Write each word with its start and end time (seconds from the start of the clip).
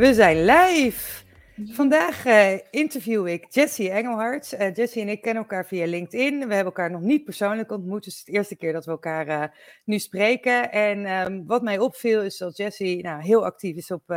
We 0.00 0.14
zijn 0.14 0.44
live! 0.44 1.24
Vandaag 1.64 2.26
uh, 2.26 2.52
interview 2.70 3.26
ik 3.26 3.46
Jessie 3.48 3.90
Engelhard. 3.90 4.52
Uh, 4.52 4.74
Jessie 4.74 5.02
en 5.02 5.08
ik 5.08 5.22
kennen 5.22 5.42
elkaar 5.42 5.66
via 5.66 5.86
LinkedIn. 5.86 6.34
We 6.34 6.54
hebben 6.54 6.64
elkaar 6.64 6.90
nog 6.90 7.00
niet 7.00 7.24
persoonlijk 7.24 7.70
ontmoet. 7.72 8.04
Dus 8.04 8.18
het 8.18 8.26
is 8.26 8.32
de 8.32 8.38
eerste 8.38 8.56
keer 8.56 8.72
dat 8.72 8.84
we 8.84 8.90
elkaar 8.90 9.28
uh, 9.28 9.44
nu 9.84 9.98
spreken. 9.98 10.72
En 10.72 11.06
um, 11.06 11.46
wat 11.46 11.62
mij 11.62 11.78
opviel 11.78 12.22
is 12.22 12.38
dat 12.38 12.56
Jessie 12.56 13.02
nou, 13.02 13.22
heel 13.22 13.44
actief 13.44 13.76
is 13.76 13.90
op, 13.90 14.14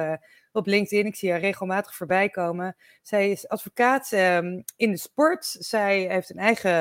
op 0.52 0.66
LinkedIn. 0.66 1.06
Ik 1.06 1.16
zie 1.16 1.32
haar 1.32 1.40
regelmatig 1.40 1.96
voorbij 1.96 2.30
komen. 2.30 2.76
Zij 3.02 3.32
is 3.32 3.48
advocaat 3.48 4.12
um, 4.12 4.64
in 4.76 4.92
de 4.92 4.98
sport. 4.98 5.46
Zij 5.60 6.00
heeft 6.00 6.30
een 6.30 6.38
eigen, 6.38 6.72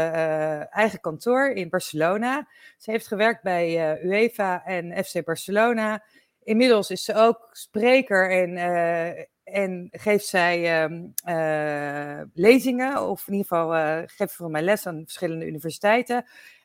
eigen 0.71 1.01
kantoor 1.01 1.48
in 1.48 1.69
Barcelona. 1.69 2.48
Ze 2.79 2.90
heeft 2.90 3.07
gewerkt 3.07 3.43
bij 3.43 3.99
UEFA 4.05 4.65
en 4.65 5.05
FC 5.05 5.24
Barcelona. 5.24 6.02
Inmiddels 6.45 6.90
is 6.90 7.04
ze 7.04 7.15
ook 7.15 7.48
spreker 7.52 8.30
en, 8.30 8.51
uh, 8.51 9.24
en 9.45 9.88
geeft 9.90 10.26
zij 10.26 10.82
um, 10.82 11.12
uh, 11.29 12.21
lezingen, 12.34 13.09
of 13.09 13.26
in 13.26 13.32
ieder 13.32 13.49
geval 13.49 13.74
uh, 13.74 14.02
geeft 14.07 14.32
voor 14.34 14.51
mij 14.51 14.62
les 14.62 14.87
aan 14.87 15.02
verschillende 15.02 15.46
universiteiten. 15.46 16.24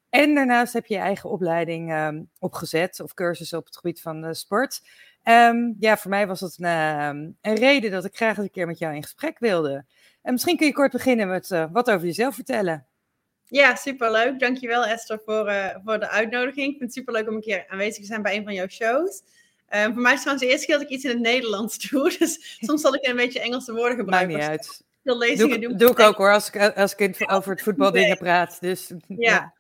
En 0.10 0.36
daarnaast 0.36 0.74
heb 0.74 0.86
je 0.86 0.94
je 0.94 1.00
eigen 1.00 1.30
opleiding 1.30 1.94
um, 1.94 2.30
opgezet, 2.40 3.00
of 3.00 3.14
cursussen 3.14 3.58
op 3.58 3.66
het 3.66 3.78
gebied 3.78 4.02
van 4.02 4.36
sport. 4.36 4.82
Um, 5.24 5.76
ja, 5.80 5.98
voor 5.98 6.10
mij 6.10 6.28
was 6.28 6.40
het 6.40 6.58
een, 6.60 7.38
een, 7.42 7.56
reden 7.56 7.92
dat 7.92 8.06
ik 8.06 8.16
graag 8.16 8.38
eens 8.38 8.46
een 8.46 8.52
keer 8.52 8.68
met 8.68 8.80
jou 8.80 8.96
in 8.96 9.04
gesprek 9.04 9.40
wilde. 9.40 9.86
En 10.22 10.34
misschien 10.34 10.58
kun 10.58 10.68
je 10.68 10.74
kort 10.74 10.92
beginnen 10.92 11.28
met 11.28 11.48
wat 11.72 11.90
over 11.90 12.06
jezelf 12.06 12.36
vertellen. 12.36 12.88
Ja, 13.44 13.76
superleuk. 13.76 14.40
Dankjewel 14.40 14.86
Esther 14.86 15.22
voor, 15.26 15.54
voor 15.84 16.00
de 16.00 16.10
uitnodiging. 16.10 16.66
Ik 16.66 16.78
vind 16.78 16.80
het 16.80 16.94
superleuk 16.94 17.28
om 17.28 17.36
een 17.36 17.42
keer 17.42 17.66
aanwezig 17.68 18.02
te 18.02 18.06
zijn 18.06 18.22
bij 18.22 18.36
een 18.36 18.44
van 18.44 18.54
jouw 18.54 18.68
shows. 18.68 19.24
Um, 19.76 19.94
voor 19.94 20.02
mij 20.02 20.14
is 20.14 20.24
het 20.24 20.28
trouwens 20.28 20.46
de 20.46 20.52
eerste 20.52 20.66
keer 20.66 20.76
dat 20.78 20.86
ik 20.86 20.92
iets 20.92 21.04
in 21.04 21.10
het 21.10 21.20
Nederlands 21.20 21.78
doe. 21.90 22.16
Dus 22.20 22.58
soms 22.60 22.82
zal 22.82 22.96
ik 22.96 23.08
een 23.08 23.16
beetje 23.16 23.40
Engelse 23.40 23.74
woorden 23.74 23.98
gebruiken. 23.98 24.38
Maakt 24.38 24.42
niet 24.42 24.50
uit. 24.50 24.84
Veel 25.04 25.18
lezingen 25.18 25.62
doe, 25.62 25.70
doen. 25.70 25.78
Doe 25.78 25.90
ik 25.90 26.00
ook 26.00 26.16
hoor, 26.18 26.34
als 26.34 26.50
ik, 26.50 26.76
als 26.76 26.96
ik 26.96 27.32
over 27.32 27.52
het 27.52 27.62
voetbaldingen 27.62 28.08
nee. 28.08 28.18
praat. 28.18 28.58
Dus, 28.62 28.88
ja. 29.08 29.16
Ja. 29.18 29.56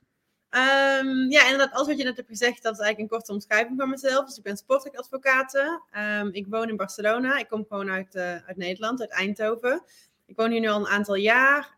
Um, 0.99 1.31
ja, 1.31 1.44
inderdaad, 1.44 1.73
alles 1.73 1.88
wat 1.88 1.97
je 1.97 2.03
net 2.03 2.16
hebt 2.16 2.30
gezegd, 2.30 2.64
dat 2.64 2.73
is 2.73 2.80
eigenlijk 2.80 2.99
een 2.99 3.17
korte 3.17 3.33
omschrijving 3.33 3.77
van 3.77 3.89
mezelf. 3.89 4.25
Dus 4.25 4.38
ik 4.38 4.44
ben 4.44 4.58
sportadvocaat. 4.58 5.55
Um, 5.55 6.30
ik 6.33 6.45
woon 6.49 6.69
in 6.69 6.75
Barcelona. 6.75 7.38
Ik 7.38 7.47
kom 7.47 7.66
gewoon 7.67 7.89
uit, 7.89 8.16
uh, 8.16 8.23
uit 8.23 8.58
Nederland, 8.58 9.02
uit 9.02 9.11
Eindhoven. 9.11 9.83
Ik 10.28 10.36
woon 10.36 10.52
hier 10.52 10.59
nu 10.59 10.67
al 10.67 10.80
een 10.80 10.88
aantal 10.88 11.16
jaar. 11.16 11.78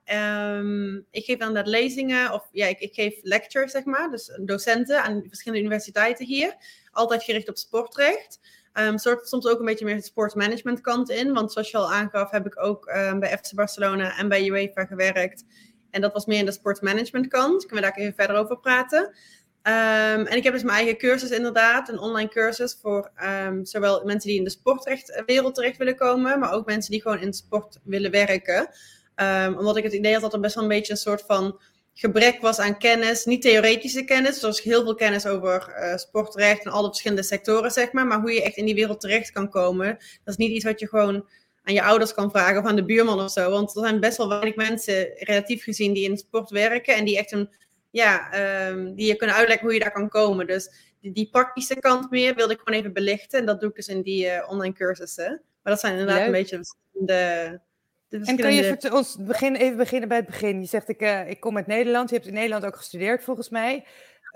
Um, 0.57 1.05
ik 1.11 1.25
geef 1.25 1.39
inderdaad 1.39 1.67
lezingen, 1.67 2.33
of 2.33 2.49
ja, 2.51 2.65
ik, 2.65 2.79
ik 2.79 2.93
geef 2.93 3.19
lectures, 3.21 3.71
zeg 3.71 3.83
maar. 3.83 4.09
Dus 4.11 4.39
docenten 4.41 5.03
aan 5.03 5.23
verschillende 5.27 5.63
universiteiten 5.63 6.25
hier. 6.25 6.55
Altijd 6.91 7.23
gericht 7.23 7.49
op 7.49 7.57
sportrecht. 7.57 8.39
Um, 8.73 8.97
soort, 8.97 9.27
soms 9.27 9.47
ook 9.47 9.59
een 9.59 9.65
beetje 9.65 9.85
meer 9.85 9.95
de 9.95 10.01
sportmanagement 10.01 10.81
kant 10.81 11.09
in. 11.09 11.33
Want 11.33 11.51
zoals 11.51 11.71
je 11.71 11.77
al 11.77 11.91
aangaf, 11.91 12.31
heb 12.31 12.45
ik 12.45 12.63
ook 12.63 12.91
um, 12.95 13.19
bij 13.19 13.37
FC 13.37 13.53
Barcelona 13.53 14.17
en 14.17 14.29
bij 14.29 14.47
UEFA 14.47 14.85
gewerkt. 14.85 15.45
En 15.91 16.01
dat 16.01 16.13
was 16.13 16.25
meer 16.25 16.39
in 16.39 16.45
de 16.45 16.51
sportmanagement 16.51 17.27
kant. 17.27 17.65
Kunnen 17.65 17.83
we 17.85 17.89
daar 17.91 17.99
even 17.99 18.15
verder 18.15 18.35
over 18.35 18.59
praten. 18.59 19.15
Um, 19.63 20.25
en 20.25 20.37
ik 20.37 20.43
heb 20.43 20.53
dus 20.53 20.63
mijn 20.63 20.77
eigen 20.77 20.97
cursus 20.97 21.29
inderdaad, 21.29 21.89
een 21.89 21.99
online 21.99 22.29
cursus 22.29 22.77
voor 22.81 23.11
um, 23.47 23.65
zowel 23.65 24.03
mensen 24.05 24.29
die 24.29 24.37
in 24.37 24.43
de 24.43 24.49
sportwereld 24.49 25.55
terecht 25.55 25.77
willen 25.77 25.95
komen, 25.95 26.39
maar 26.39 26.53
ook 26.53 26.65
mensen 26.65 26.91
die 26.91 27.01
gewoon 27.01 27.19
in 27.19 27.33
sport 27.33 27.79
willen 27.83 28.11
werken. 28.11 28.69
Um, 29.15 29.57
omdat 29.57 29.77
ik 29.77 29.83
het 29.83 29.93
idee 29.93 30.13
had 30.13 30.21
dat 30.21 30.33
er 30.33 30.39
best 30.39 30.55
wel 30.55 30.63
een 30.63 30.69
beetje 30.69 30.91
een 30.91 30.97
soort 30.97 31.23
van 31.27 31.59
gebrek 31.93 32.41
was 32.41 32.59
aan 32.59 32.77
kennis, 32.77 33.25
niet 33.25 33.41
theoretische 33.41 34.03
kennis, 34.03 34.39
dus 34.39 34.61
heel 34.61 34.83
veel 34.83 34.95
kennis 34.95 35.25
over 35.25 35.75
uh, 35.79 35.95
sportrecht 35.95 36.65
en 36.65 36.71
alle 36.71 36.87
verschillende 36.87 37.23
sectoren, 37.23 37.71
zeg 37.71 37.91
maar, 37.91 38.07
maar 38.07 38.19
hoe 38.19 38.31
je 38.31 38.43
echt 38.43 38.55
in 38.55 38.65
die 38.65 38.75
wereld 38.75 39.01
terecht 39.01 39.31
kan 39.31 39.49
komen, 39.49 39.87
dat 40.23 40.33
is 40.33 40.37
niet 40.37 40.51
iets 40.51 40.65
wat 40.65 40.79
je 40.79 40.87
gewoon 40.87 41.27
aan 41.63 41.73
je 41.73 41.83
ouders 41.83 42.13
kan 42.13 42.31
vragen 42.31 42.57
of 42.57 42.65
aan 42.65 42.75
de 42.75 42.85
buurman 42.85 43.21
of 43.21 43.31
zo, 43.31 43.49
want 43.49 43.75
er 43.75 43.81
zijn 43.81 43.99
best 43.99 44.17
wel 44.17 44.29
weinig 44.29 44.55
mensen, 44.55 45.09
relatief 45.15 45.63
gezien, 45.63 45.93
die 45.93 46.09
in 46.09 46.17
sport 46.17 46.49
werken 46.49 46.95
en 46.95 47.05
die 47.05 47.17
echt 47.17 47.31
een 47.31 47.49
ja, 47.89 48.29
um, 48.67 48.95
die 48.95 49.07
je 49.07 49.15
kunnen 49.15 49.35
uitleggen 49.35 49.65
hoe 49.65 49.73
je 49.73 49.79
daar 49.81 49.91
kan 49.91 50.09
komen. 50.09 50.47
Dus 50.47 50.71
die, 51.01 51.11
die, 51.11 51.29
praktische 51.29 51.75
kant 51.75 52.11
meer 52.11 52.35
wilde 52.35 52.53
ik 52.53 52.59
gewoon 52.63 52.79
even 52.79 52.93
belichten. 52.93 53.39
En 53.39 53.45
dat 53.45 53.59
doe 53.59 53.69
ik 53.69 53.75
dus 53.75 53.87
in 53.87 54.01
die 54.01 54.25
uh, 54.25 54.49
online 54.49 54.73
cursussen. 54.73 55.41
Maar 55.63 55.73
dat 55.73 55.79
zijn 55.79 55.93
inderdaad 55.93 56.17
Leuk. 56.17 56.25
een 56.25 56.31
beetje 56.31 56.59
de, 56.91 57.59
de 58.07 58.25
En 58.25 58.35
kun 58.35 58.53
je 58.53 58.93
ons 58.93 59.17
begin, 59.19 59.55
even 59.55 59.77
beginnen 59.77 60.09
bij 60.09 60.17
het 60.17 60.25
begin? 60.25 60.59
Je 60.59 60.67
zegt, 60.67 60.89
ik, 60.89 61.01
uh, 61.01 61.29
ik 61.29 61.39
kom 61.39 61.57
uit 61.57 61.67
Nederland. 61.67 62.09
Je 62.09 62.15
hebt 62.15 62.27
in 62.27 62.33
Nederland 62.33 62.65
ook 62.65 62.75
gestudeerd, 62.75 63.23
volgens 63.23 63.49
mij. 63.49 63.85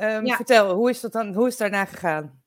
Um, 0.01 0.25
ja. 0.25 0.35
Vertel, 0.35 0.73
hoe 0.73 0.89
is, 0.89 0.99
dat 0.99 1.11
dan, 1.11 1.33
hoe 1.33 1.47
is 1.47 1.57
daarna 1.57 1.85
gegaan? 1.85 2.41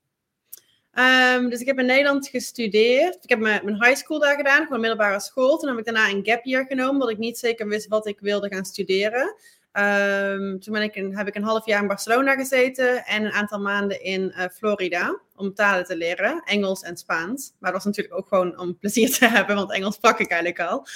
Um, 0.99 1.50
dus 1.50 1.61
ik 1.61 1.67
heb 1.67 1.78
in 1.78 1.87
Nederland 1.87 2.28
gestudeerd. 2.28 3.19
Ik 3.23 3.28
heb 3.31 3.38
mijn, 3.38 3.65
mijn 3.65 3.84
high 3.84 3.97
school 3.97 4.19
daar 4.19 4.37
gedaan, 4.37 4.62
gewoon 4.62 4.81
middelbare 4.81 5.21
school. 5.21 5.59
Toen 5.59 5.69
heb 5.69 5.78
ik 5.78 5.84
daarna 5.84 6.09
een 6.09 6.25
gap 6.25 6.44
year 6.44 6.65
genomen, 6.67 6.93
omdat 6.93 7.11
ik 7.11 7.19
niet 7.19 7.38
zeker 7.38 7.69
wist 7.69 7.88
wat 7.88 8.06
ik 8.06 8.21
wilde 8.21 8.49
gaan 8.49 8.65
studeren. 8.65 9.34
Um, 9.78 10.60
toen 10.60 10.76
ik 10.76 10.97
een, 10.97 11.16
heb 11.16 11.26
ik 11.26 11.34
een 11.34 11.42
half 11.42 11.66
jaar 11.66 11.82
in 11.82 11.88
Barcelona 11.88 12.34
gezeten 12.34 13.04
en 13.04 13.25
een 13.25 13.32
aantal 13.32 13.60
maanden 13.60 14.03
in 14.03 14.32
uh, 14.37 14.44
Florida 14.53 15.20
om 15.34 15.54
talen 15.54 15.84
te 15.84 15.97
leren, 15.97 16.42
Engels 16.44 16.82
en 16.82 16.97
Spaans. 16.97 17.53
Maar 17.59 17.72
dat 17.72 17.84
was 17.84 17.84
natuurlijk 17.84 18.19
ook 18.19 18.28
gewoon 18.28 18.59
om 18.59 18.76
plezier 18.81 19.10
te 19.10 19.26
hebben, 19.26 19.56
want 19.56 19.72
Engels 19.72 19.94
sprak 19.94 20.19
ik 20.19 20.31
eigenlijk 20.31 20.60
al. 20.60 20.87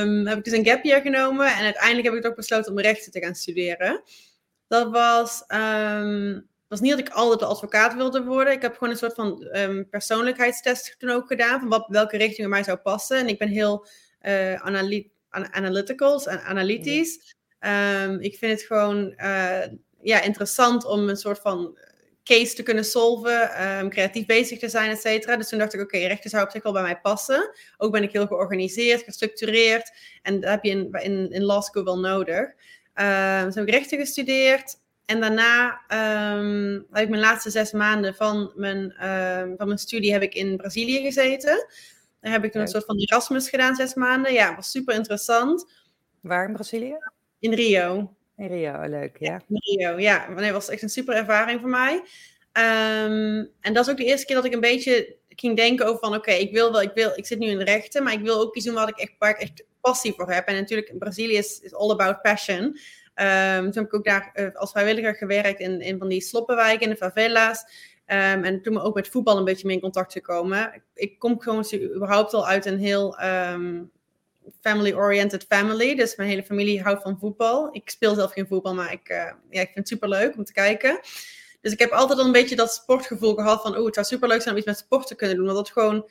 Um, 0.00 0.26
heb 0.26 0.38
ik 0.38 0.44
dus 0.44 0.52
een 0.52 0.66
gap 0.66 0.84
year 0.84 1.00
genomen 1.00 1.46
en 1.46 1.64
uiteindelijk 1.64 2.06
heb 2.06 2.16
ik 2.16 2.26
ook 2.26 2.36
besloten 2.36 2.72
om 2.72 2.80
rechten 2.80 3.12
te 3.12 3.20
gaan 3.20 3.34
studeren. 3.34 4.02
Dat 4.68 4.90
was, 4.90 5.44
um, 5.48 6.48
was 6.68 6.80
niet 6.80 6.90
dat 6.90 7.00
ik 7.00 7.08
altijd 7.08 7.42
advocaat 7.42 7.94
wilde 7.94 8.24
worden. 8.24 8.52
Ik 8.52 8.62
heb 8.62 8.72
gewoon 8.72 8.90
een 8.90 8.98
soort 8.98 9.14
van 9.14 9.48
persoonlijkheidstest 9.90 10.94
toen 10.98 11.10
ook 11.10 11.26
gedaan, 11.26 11.60
van 11.60 11.68
wat, 11.68 11.86
welke 11.88 12.16
richting 12.16 12.48
mij 12.48 12.62
zou 12.62 12.78
passen. 12.78 13.18
En 13.18 13.28
ik 13.28 13.38
ben 13.38 13.48
heel 13.48 13.86
uh, 14.22 14.54
analy 14.54 15.10
analytical, 15.30 16.28
analytisch. 16.28 17.38
Um, 17.66 18.20
ik 18.20 18.38
vind 18.38 18.52
het 18.52 18.62
gewoon 18.62 19.14
uh, 19.16 19.66
ja, 20.02 20.20
interessant 20.20 20.84
om 20.84 21.08
een 21.08 21.16
soort 21.16 21.38
van 21.38 21.78
case 22.24 22.54
te 22.54 22.62
kunnen 22.62 22.84
solven, 22.84 23.68
um, 23.78 23.90
creatief 23.90 24.26
bezig 24.26 24.58
te 24.58 24.68
zijn, 24.68 24.90
et 24.90 25.00
cetera. 25.00 25.36
Dus 25.36 25.48
toen 25.48 25.58
dacht 25.58 25.74
ik, 25.74 25.80
oké, 25.80 25.96
okay, 25.96 26.08
rechten 26.08 26.30
zou 26.30 26.44
op 26.44 26.50
zich 26.50 26.62
wel 26.62 26.72
bij 26.72 26.82
mij 26.82 27.00
passen. 27.00 27.50
Ook 27.76 27.92
ben 27.92 28.02
ik 28.02 28.12
heel 28.12 28.26
georganiseerd, 28.26 29.02
gestructureerd. 29.02 29.92
En 30.22 30.40
dat 30.40 30.50
heb 30.50 30.64
je 30.64 30.70
in, 30.70 30.90
in, 30.92 31.30
in 31.30 31.42
law 31.42 31.62
school 31.62 31.84
wel 31.84 31.98
nodig. 31.98 32.40
Um, 32.94 33.44
dus 33.44 33.54
heb 33.54 33.66
ik 33.66 33.74
rechten 33.74 33.98
gestudeerd. 33.98 34.78
En 35.06 35.20
daarna 35.20 35.80
um, 36.36 36.86
heb 36.90 37.02
ik 37.02 37.08
mijn 37.08 37.22
laatste 37.22 37.50
zes 37.50 37.72
maanden 37.72 38.14
van 38.14 38.52
mijn, 38.54 38.94
van 39.56 39.66
mijn 39.66 39.78
studie 39.78 40.12
heb 40.12 40.22
ik 40.22 40.34
in 40.34 40.56
Brazilië 40.56 41.00
gezeten. 41.00 41.66
Daar 42.20 42.32
heb 42.32 42.44
ik 42.44 42.52
toen 42.52 42.60
een 42.60 42.68
soort 42.68 42.84
van 42.84 42.98
Erasmus 42.98 43.48
gedaan, 43.48 43.74
zes 43.74 43.94
maanden. 43.94 44.32
Ja, 44.32 44.56
was 44.56 44.70
super 44.70 44.94
interessant. 44.94 45.72
Waar 46.20 46.46
in 46.46 46.52
Brazilië? 46.52 46.96
In 47.40 47.52
Rio. 47.52 48.14
In 48.36 48.46
Rio, 48.46 48.88
leuk, 48.88 49.16
ja. 49.18 49.40
In 49.48 49.60
Rio, 49.60 49.98
ja. 49.98 50.28
Nee, 50.28 50.44
het 50.44 50.52
was 50.52 50.68
echt 50.68 50.82
een 50.82 50.88
super 50.88 51.14
ervaring 51.14 51.60
voor 51.60 51.70
mij. 51.70 51.94
Um, 51.94 53.50
en 53.60 53.72
dat 53.72 53.84
is 53.84 53.90
ook 53.90 53.96
de 53.96 54.04
eerste 54.04 54.26
keer 54.26 54.36
dat 54.36 54.44
ik 54.44 54.52
een 54.52 54.60
beetje 54.60 55.16
ging 55.28 55.56
denken 55.56 55.86
over 55.86 55.98
van... 55.98 56.08
Oké, 56.08 56.18
okay, 56.18 56.38
ik 56.38 56.52
wil 56.52 56.72
wel, 56.72 56.82
ik 56.82 56.90
wil, 56.94 57.12
ik 57.14 57.26
zit 57.26 57.38
nu 57.38 57.46
in 57.46 57.58
de 57.58 57.64
rechten, 57.64 58.02
maar 58.02 58.12
ik 58.12 58.20
wil 58.20 58.40
ook 58.40 58.56
iets 58.56 58.64
doen 58.64 58.74
wat 58.74 58.88
ik 58.88 58.98
echt, 58.98 59.14
waar 59.18 59.30
ik 59.30 59.38
echt 59.40 59.64
passie 59.80 60.12
voor 60.12 60.32
heb. 60.32 60.46
En 60.46 60.54
natuurlijk, 60.54 60.98
Brazilië 60.98 61.36
is, 61.36 61.60
is 61.60 61.74
all 61.74 61.90
about 61.90 62.22
passion. 62.22 62.62
Um, 63.14 63.70
toen 63.70 63.82
heb 63.82 63.84
ik 63.84 63.94
ook 63.94 64.04
daar 64.04 64.32
uh, 64.34 64.54
als 64.54 64.70
vrijwilliger 64.70 65.14
gewerkt 65.14 65.60
in, 65.60 65.80
in 65.80 65.98
van 65.98 66.08
die 66.08 66.20
sloppenwijken, 66.20 66.82
in 66.82 66.90
de 66.90 66.96
favela's. 66.96 67.64
Um, 68.06 68.44
en 68.44 68.62
toen 68.62 68.74
me 68.74 68.82
ook 68.82 68.94
met 68.94 69.08
voetbal 69.08 69.36
een 69.36 69.44
beetje 69.44 69.66
meer 69.66 69.74
in 69.76 69.82
contact 69.82 70.12
gekomen. 70.12 70.74
Ik, 70.74 70.82
ik 70.94 71.18
kom 71.18 71.40
gewoon 71.40 71.64
überhaupt 71.94 72.34
al 72.34 72.46
uit 72.46 72.66
een 72.66 72.78
heel 72.78 73.18
um, 73.24 73.90
family-oriented 74.60 75.44
family. 75.48 75.94
Dus 75.94 76.16
mijn 76.16 76.28
hele 76.28 76.44
familie 76.44 76.82
houdt 76.82 77.02
van 77.02 77.18
voetbal. 77.18 77.68
Ik 77.72 77.90
speel 77.90 78.14
zelf 78.14 78.32
geen 78.32 78.46
voetbal, 78.46 78.74
maar 78.74 78.92
ik, 78.92 79.08
uh, 79.08 79.16
ja, 79.50 79.60
ik 79.60 79.70
vind 79.72 79.74
het 79.74 79.88
super 79.88 80.08
leuk 80.08 80.36
om 80.36 80.44
te 80.44 80.52
kijken. 80.52 81.00
Dus 81.60 81.72
ik 81.72 81.78
heb 81.78 81.90
altijd 81.90 82.18
al 82.18 82.24
een 82.24 82.32
beetje 82.32 82.56
dat 82.56 82.72
sportgevoel 82.72 83.34
gehad 83.34 83.62
van, 83.62 83.76
oh, 83.76 83.84
het 83.84 83.94
zou 83.94 84.06
super 84.06 84.28
leuk 84.28 84.42
zijn 84.42 84.54
om 84.54 84.60
iets 84.60 84.70
met 84.70 84.78
sport 84.78 85.06
te 85.06 85.14
kunnen 85.14 85.36
doen. 85.36 85.44
Want 85.44 85.56
dat 85.56 85.70
gewoon, 85.70 86.08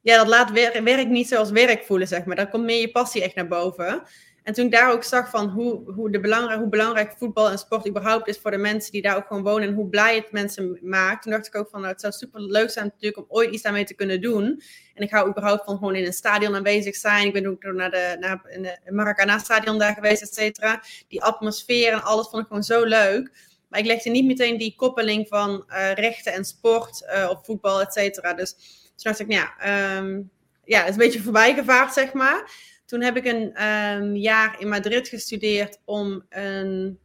ja, 0.00 0.16
dat 0.16 0.26
laat 0.26 0.50
werk, 0.50 0.80
werk 0.80 1.08
niet 1.08 1.28
zoals 1.28 1.50
werk 1.50 1.84
voelen, 1.84 2.08
zeg 2.08 2.24
maar. 2.24 2.36
Daar 2.36 2.48
komt 2.48 2.64
meer 2.64 2.80
je 2.80 2.90
passie 2.90 3.22
echt 3.22 3.34
naar 3.34 3.48
boven. 3.48 4.02
En 4.46 4.52
toen 4.52 4.64
ik 4.64 4.72
daar 4.72 4.92
ook 4.92 5.04
zag 5.04 5.30
van 5.30 5.48
hoe, 5.48 5.92
hoe, 5.92 6.10
de 6.10 6.20
belangrijk, 6.20 6.60
hoe 6.60 6.68
belangrijk 6.68 7.14
voetbal 7.18 7.50
en 7.50 7.58
sport 7.58 7.88
überhaupt 7.88 8.28
is 8.28 8.38
voor 8.38 8.50
de 8.50 8.56
mensen 8.56 8.92
die 8.92 9.02
daar 9.02 9.16
ook 9.16 9.26
gewoon 9.26 9.42
wonen 9.42 9.68
en 9.68 9.74
hoe 9.74 9.88
blij 9.88 10.14
het 10.14 10.32
mensen 10.32 10.78
maakt, 10.82 11.22
toen 11.22 11.32
dacht 11.32 11.46
ik 11.46 11.54
ook 11.54 11.68
van 11.70 11.80
nou, 11.80 11.92
het 11.92 12.00
zou 12.00 12.12
super 12.12 12.40
leuk 12.40 12.70
zijn 12.70 12.84
natuurlijk 12.84 13.16
om 13.16 13.24
ooit 13.28 13.50
iets 13.50 13.62
daarmee 13.62 13.84
te 13.84 13.94
kunnen 13.94 14.20
doen. 14.20 14.62
En 14.94 15.02
ik 15.02 15.10
hou 15.10 15.28
überhaupt 15.28 15.64
van 15.64 15.78
gewoon 15.78 15.94
in 15.94 16.04
een 16.04 16.12
stadion 16.12 16.54
aanwezig 16.54 16.96
zijn. 16.96 17.26
Ik 17.26 17.32
ben 17.32 17.46
ook 17.46 17.62
naar 17.62 17.90
de, 17.90 18.16
naar, 18.20 18.42
de 18.84 18.92
Maracana-stadion 18.92 19.78
daar 19.78 19.94
geweest, 19.94 20.22
et 20.22 20.34
cetera. 20.34 20.82
Die 21.08 21.22
atmosfeer 21.22 21.92
en 21.92 22.02
alles 22.02 22.28
vond 22.28 22.42
ik 22.42 22.48
gewoon 22.48 22.62
zo 22.62 22.84
leuk. 22.84 23.30
Maar 23.68 23.80
ik 23.80 23.86
legde 23.86 24.10
niet 24.10 24.26
meteen 24.26 24.58
die 24.58 24.74
koppeling 24.76 25.28
van 25.28 25.64
uh, 25.68 25.92
rechten 25.92 26.32
en 26.32 26.44
sport 26.44 27.06
uh, 27.14 27.28
op 27.30 27.44
voetbal, 27.44 27.80
et 27.80 27.92
cetera. 27.92 28.34
Dus 28.34 28.52
toen 28.86 28.94
dacht 28.96 29.20
ik, 29.20 29.26
nou 29.26 29.40
ja, 29.40 29.96
um, 29.98 30.30
ja, 30.64 30.78
het 30.78 30.88
is 30.88 30.92
een 30.92 31.00
beetje 31.00 31.22
voorbij 31.22 31.54
gevaard, 31.54 31.92
zeg 31.92 32.12
maar. 32.12 32.50
Toen 32.86 33.02
heb 33.02 33.16
ik 33.16 33.24
een 33.24 33.64
um, 33.66 34.16
jaar 34.16 34.60
in 34.60 34.68
Madrid 34.68 35.08
gestudeerd 35.08 35.78
om 35.84 36.26
een, 36.28 36.98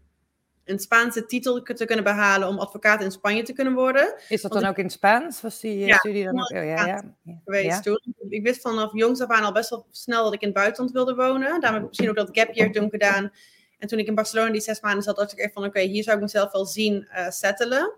een 0.63 0.79
Spaanse 0.79 1.25
titel 1.25 1.61
te 1.61 1.85
kunnen 1.85 2.03
behalen 2.03 2.47
om 2.47 2.59
advocaat 2.59 3.01
in 3.01 3.11
Spanje 3.11 3.43
te 3.43 3.53
kunnen 3.53 3.73
worden. 3.73 4.15
Is 4.27 4.41
dat 4.41 4.51
dan 4.51 4.65
ook 4.65 4.77
in 4.77 4.89
Spaans? 4.89 5.41
Was 5.41 5.59
die 5.59 5.77
ja, 5.77 5.97
studie 5.97 6.23
dan 6.23 6.39
ook? 6.39 6.49
Oh, 6.49 6.63
ja, 6.63 6.85
ja, 6.85 7.15
geweest 7.45 7.83
toen. 7.83 8.15
Ik 8.29 8.43
wist 8.43 8.61
vanaf 8.61 8.93
jongs 8.93 9.21
af 9.21 9.29
aan 9.29 9.43
al 9.43 9.51
best 9.51 9.69
wel 9.69 9.85
snel 9.91 10.23
dat 10.23 10.33
ik 10.33 10.41
in 10.41 10.47
het 10.47 10.57
buitenland 10.57 10.91
wilde 10.91 11.15
wonen. 11.15 11.61
Daarom 11.61 11.73
heb 11.73 11.81
ik 11.81 11.87
misschien 11.87 12.09
ook 12.09 12.15
dat 12.15 12.29
gap 12.31 12.53
year 12.53 12.71
toen 12.71 12.89
gedaan. 12.89 13.31
En 13.77 13.87
toen 13.87 13.99
ik 13.99 14.07
in 14.07 14.15
Barcelona 14.15 14.51
die 14.51 14.61
zes 14.61 14.81
maanden 14.81 15.03
zat, 15.03 15.15
dacht 15.15 15.31
ik 15.31 15.39
echt 15.39 15.53
van 15.53 15.63
oké, 15.65 15.77
okay, 15.77 15.89
hier 15.89 16.03
zou 16.03 16.15
ik 16.15 16.21
mezelf 16.21 16.51
wel 16.51 16.65
zien 16.65 17.07
uh, 17.11 17.29
settelen. 17.29 17.93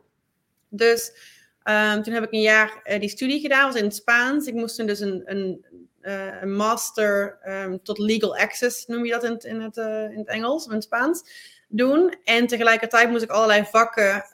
Dus 0.70 1.12
um, 1.64 2.04
toen 2.04 2.14
heb 2.14 2.24
ik 2.24 2.32
een 2.32 2.42
jaar 2.42 2.82
uh, 2.84 3.00
die 3.00 3.10
studie 3.10 3.40
gedaan, 3.40 3.66
was 3.66 3.76
in 3.76 3.84
het 3.84 3.96
Spaans. 3.96 4.48
Ik 4.48 4.54
moest 4.54 4.76
toen 4.76 4.86
dus 4.86 5.00
een, 5.00 5.22
een 5.26 5.66
uh, 6.04 6.42
een 6.42 6.56
master 6.56 7.38
um, 7.48 7.84
tot 7.84 7.98
legal 7.98 8.38
access, 8.38 8.86
noem 8.86 9.06
je 9.06 9.12
dat 9.12 9.24
in 9.24 9.32
het, 9.32 9.44
in 9.44 9.62
het, 9.62 9.78
uh, 9.78 10.12
in 10.12 10.18
het 10.18 10.28
Engels 10.28 10.66
in 10.66 10.72
het 10.72 10.84
Spaans, 10.84 11.24
doen. 11.68 12.16
En 12.24 12.48
tegelijkertijd 12.48 13.10
moest 13.10 13.24
ik 13.24 13.30
allerlei 13.30 13.66
vakken, 13.72 14.26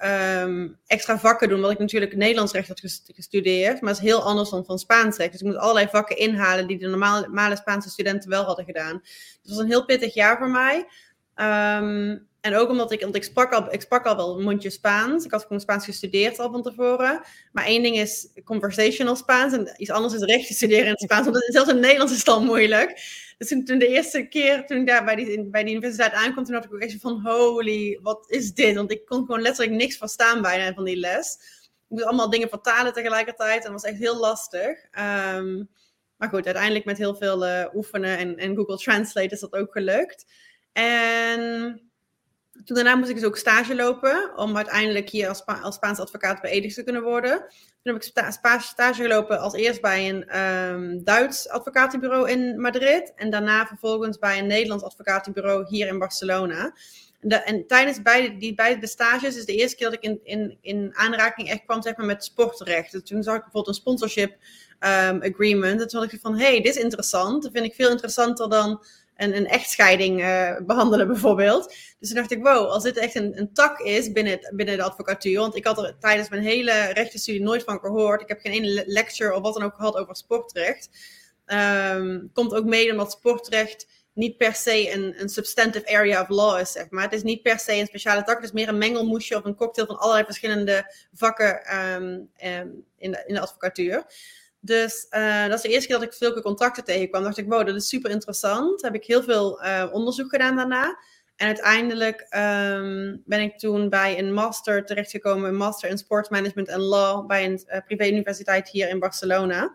um, 0.42 0.78
extra 0.88 1.20
vakken 1.20 1.50
doen, 1.50 1.62
wat 1.62 1.72
ik 1.72 1.80
natuurlijk 1.80 2.16
Nederlands 2.16 2.54
recht 2.54 2.68
had 2.68 2.82
gestudeerd, 3.06 3.82
maar 3.82 3.92
is 3.92 4.00
heel 4.00 4.24
anders 4.24 4.50
dan 4.50 4.66
van 4.66 4.80
Spaans 4.80 5.18
recht. 5.18 5.32
Dus 5.32 5.42
ik 5.42 5.48
moest 5.48 5.60
allerlei 5.60 5.88
vakken 5.88 6.18
inhalen 6.18 6.68
die 6.68 6.78
de 6.78 6.88
normale, 6.88 7.22
normale 7.22 7.56
Spaanse 7.56 7.90
studenten 7.90 8.30
wel 8.30 8.44
hadden 8.44 8.66
gedaan. 8.66 9.00
Dus 9.02 9.40
het 9.42 9.50
was 9.50 9.60
een 9.60 9.70
heel 9.70 9.86
pittig 9.86 10.14
jaar 10.14 10.38
voor 10.38 10.50
mij. 10.50 10.88
Um, 11.36 12.29
en 12.42 12.56
ook 12.56 12.70
omdat 12.70 12.92
ik, 12.92 13.02
want 13.02 13.16
ik 13.16 13.24
sprak, 13.24 13.54
al, 13.54 13.74
ik 13.74 13.82
sprak 13.82 14.06
al 14.06 14.16
wel 14.16 14.38
een 14.38 14.44
mondje 14.44 14.70
Spaans. 14.70 15.26
Ik 15.26 15.32
had 15.32 15.42
gewoon 15.42 15.60
Spaans 15.60 15.86
gestudeerd 15.86 16.40
al 16.40 16.52
van 16.52 16.64
tevoren. 16.64 17.22
Maar 17.52 17.66
één 17.66 17.84
ding 17.84 17.96
is 17.98 18.28
conversational 18.44 19.16
Spaans 19.16 19.54
en 19.54 19.74
iets 19.78 19.90
anders 19.90 20.14
is 20.14 20.22
recht 20.22 20.48
studeren 20.48 20.86
in 20.86 20.92
het 20.92 21.02
Spaans. 21.02 21.26
Want 21.26 21.46
zelfs 21.48 21.70
in 21.70 21.76
het 21.76 21.84
Nederlands 21.84 22.14
is 22.14 22.20
het 22.20 22.28
al 22.28 22.44
moeilijk. 22.44 23.02
Dus 23.38 23.48
toen, 23.48 23.78
de 23.78 23.88
eerste 23.88 24.28
keer 24.28 24.66
toen 24.66 24.78
ik 24.78 24.88
daar 24.88 25.06
bij 25.06 25.16
die, 25.16 25.50
bij 25.50 25.64
die 25.64 25.72
universiteit 25.72 26.14
aankwam, 26.14 26.44
toen 26.44 26.54
had 26.54 26.66
ik 26.66 26.74
ook 26.74 26.80
echt 26.80 27.02
van 27.02 27.22
holy, 27.24 28.00
wat 28.02 28.26
is 28.28 28.54
dit? 28.54 28.76
Want 28.76 28.92
ik 28.92 29.06
kon 29.06 29.26
gewoon 29.26 29.42
letterlijk 29.42 29.78
niks 29.78 29.98
verstaan 29.98 30.42
bijna 30.42 30.74
van 30.74 30.84
die 30.84 30.98
les. 30.98 31.38
Ik 31.62 31.96
moest 31.96 32.04
allemaal 32.04 32.30
dingen 32.30 32.50
vertalen 32.50 32.94
tegelijkertijd 32.94 33.66
en 33.66 33.72
dat 33.72 33.82
was 33.82 33.92
echt 33.92 34.00
heel 34.00 34.20
lastig. 34.20 34.84
Um, 35.36 35.70
maar 36.18 36.30
goed, 36.30 36.46
uiteindelijk 36.46 36.86
met 36.86 36.98
heel 36.98 37.16
veel 37.16 37.46
uh, 37.46 37.66
oefenen 37.74 38.18
en, 38.18 38.38
en 38.38 38.56
Google 38.56 38.78
Translate 38.78 39.34
is 39.34 39.40
dat 39.40 39.54
ook 39.54 39.72
gelukt. 39.72 40.26
En 40.72 41.82
toen 42.66 42.76
daarna 42.76 42.96
moest 42.96 43.10
ik 43.10 43.16
dus 43.16 43.26
ook 43.26 43.38
stage 43.38 43.76
lopen, 43.76 44.32
om 44.36 44.58
uiteindelijk 44.58 45.10
hier 45.10 45.28
als, 45.28 45.38
Spa 45.38 45.60
als 45.60 45.80
advocaat 45.80 46.42
beëdigd 46.42 46.76
te 46.76 46.84
kunnen 46.84 47.04
worden. 47.04 47.40
Toen 47.84 47.94
heb 47.94 47.96
ik 47.96 48.12
sta 48.32 48.60
stage 48.60 49.02
gelopen 49.02 49.40
als 49.40 49.54
eerst 49.54 49.82
bij 49.82 50.10
een 50.10 50.40
um, 50.40 51.04
Duits 51.04 51.50
advocatenbureau 51.50 52.30
in 52.30 52.62
Madrid. 52.62 53.14
En 53.16 53.30
daarna 53.30 53.66
vervolgens 53.68 54.18
bij 54.18 54.40
een 54.40 54.48
Nederlands 54.48 54.84
advocatenbureau 54.84 55.66
hier 55.68 55.88
in 55.88 56.00
Barcelona. 56.00 56.74
En, 57.20 57.46
en 57.46 57.68
tijdens 57.68 58.02
beide, 58.02 58.38
die 58.38 58.56
beide 58.56 58.88
stages 58.88 59.38
is 59.38 59.46
de 59.46 59.56
eerste 59.56 59.76
keer 59.76 59.90
dat 59.90 60.04
ik 60.04 60.10
in, 60.10 60.20
in, 60.24 60.58
in 60.62 60.90
aanraking 60.94 61.50
echt 61.50 61.66
kwam 61.66 61.82
zeg 61.82 61.98
maar, 61.98 62.06
met 62.06 62.24
sportrecht. 62.24 62.92
Dus 62.92 63.04
toen 63.04 63.24
zag 63.24 63.36
ik 63.36 63.44
bijvoorbeeld 63.44 63.76
een 63.76 63.82
sponsorship 63.82 64.32
um, 64.80 65.22
agreement. 65.22 65.82
En 65.82 65.88
toen 65.88 66.02
had 66.02 66.12
ik 66.12 66.20
van, 66.22 66.38
hey, 66.38 66.62
dit 66.62 66.76
is 66.76 66.84
interessant. 66.84 67.44
Dat 67.44 67.52
vind 67.52 67.66
ik 67.66 67.76
veel 67.76 67.90
interessanter 67.90 68.50
dan 68.50 68.84
een, 69.20 69.36
een 69.36 69.48
echtscheiding 69.48 70.20
uh, 70.20 70.58
behandelen 70.66 71.08
bijvoorbeeld. 71.08 71.76
Dus 72.00 72.10
toen 72.10 72.18
dacht 72.18 72.32
ik, 72.32 72.44
wow, 72.44 72.70
als 72.70 72.84
dit 72.84 72.98
echt 72.98 73.16
een, 73.16 73.40
een 73.40 73.54
tak 73.54 73.80
is 73.80 74.12
binnen, 74.12 74.40
binnen 74.56 74.78
de 74.78 74.84
advocatuur. 74.84 75.40
Want 75.40 75.56
ik 75.56 75.66
had 75.66 75.78
er 75.78 75.96
tijdens 76.00 76.30
mijn 76.30 76.44
hele 76.44 76.72
rechtenstudie 76.72 77.42
nooit 77.42 77.64
van 77.64 77.80
gehoord. 77.80 78.22
Ik 78.22 78.28
heb 78.28 78.40
geen 78.40 78.52
ene 78.52 78.84
lecture 78.86 79.36
of 79.36 79.42
wat 79.42 79.54
dan 79.54 79.64
ook 79.64 79.76
gehad 79.76 79.96
over 79.96 80.16
sportrecht. 80.16 80.90
Um, 81.46 82.30
komt 82.34 82.54
ook 82.54 82.66
mede 82.66 82.92
omdat 82.92 83.12
sportrecht 83.12 83.88
niet 84.14 84.38
per 84.38 84.56
se 84.56 84.94
een, 84.94 85.22
een 85.22 85.30
substantive 85.30 85.88
area 85.88 86.22
of 86.22 86.30
law 86.30 86.60
is, 86.60 86.86
maar. 86.90 87.04
Het 87.04 87.14
is 87.14 87.24
niet 87.24 87.42
per 87.42 87.60
se 87.60 87.74
een 87.74 87.86
speciale 87.86 88.24
tak. 88.24 88.36
Het 88.36 88.46
is 88.46 88.52
meer 88.52 88.68
een 88.68 88.78
mengelmoesje 88.78 89.38
of 89.38 89.46
een 89.46 89.56
cocktail 89.56 89.88
van 89.88 89.98
allerlei 89.98 90.26
verschillende 90.26 90.94
vakken 91.14 91.76
um, 91.76 92.30
um, 92.44 92.86
in, 92.98 93.12
de, 93.12 93.24
in 93.28 93.34
de 93.34 93.40
advocatuur. 93.40 94.06
Dus 94.60 95.08
uh, 95.10 95.46
dat 95.48 95.54
is 95.54 95.62
de 95.62 95.70
eerste 95.70 95.88
keer 95.88 96.00
dat 96.00 96.08
ik 96.08 96.14
veel 96.14 96.42
contacten 96.42 96.84
tegenkwam. 96.84 97.24
dacht 97.24 97.38
ik, 97.38 97.50
wow, 97.50 97.66
dat 97.66 97.76
is 97.76 97.88
super 97.88 98.12
interessant. 98.12 98.82
Heb 98.82 98.96
ik 98.96 99.06
heel 99.06 99.24
veel 99.24 99.64
uh, 99.64 99.86
onderzoek 99.92 100.30
gedaan 100.30 100.56
daarna. 100.56 100.98
En 101.36 101.48
uiteindelijk 101.48 102.22
um, 102.22 103.22
ben 103.26 103.42
ik 103.42 103.58
toen 103.58 103.90
bij 103.90 104.20
een 104.20 104.34
master 104.34 104.86
terechtgekomen, 104.86 105.50
een 105.50 105.56
master 105.56 105.90
in 105.90 105.98
sportsmanagement 105.98 106.68
en 106.68 106.80
law, 106.80 107.28
bij 107.28 107.46
een 107.46 107.64
uh, 107.68 107.78
privé-universiteit 107.86 108.70
hier 108.70 108.90
in 108.90 109.00
Barcelona. 109.00 109.74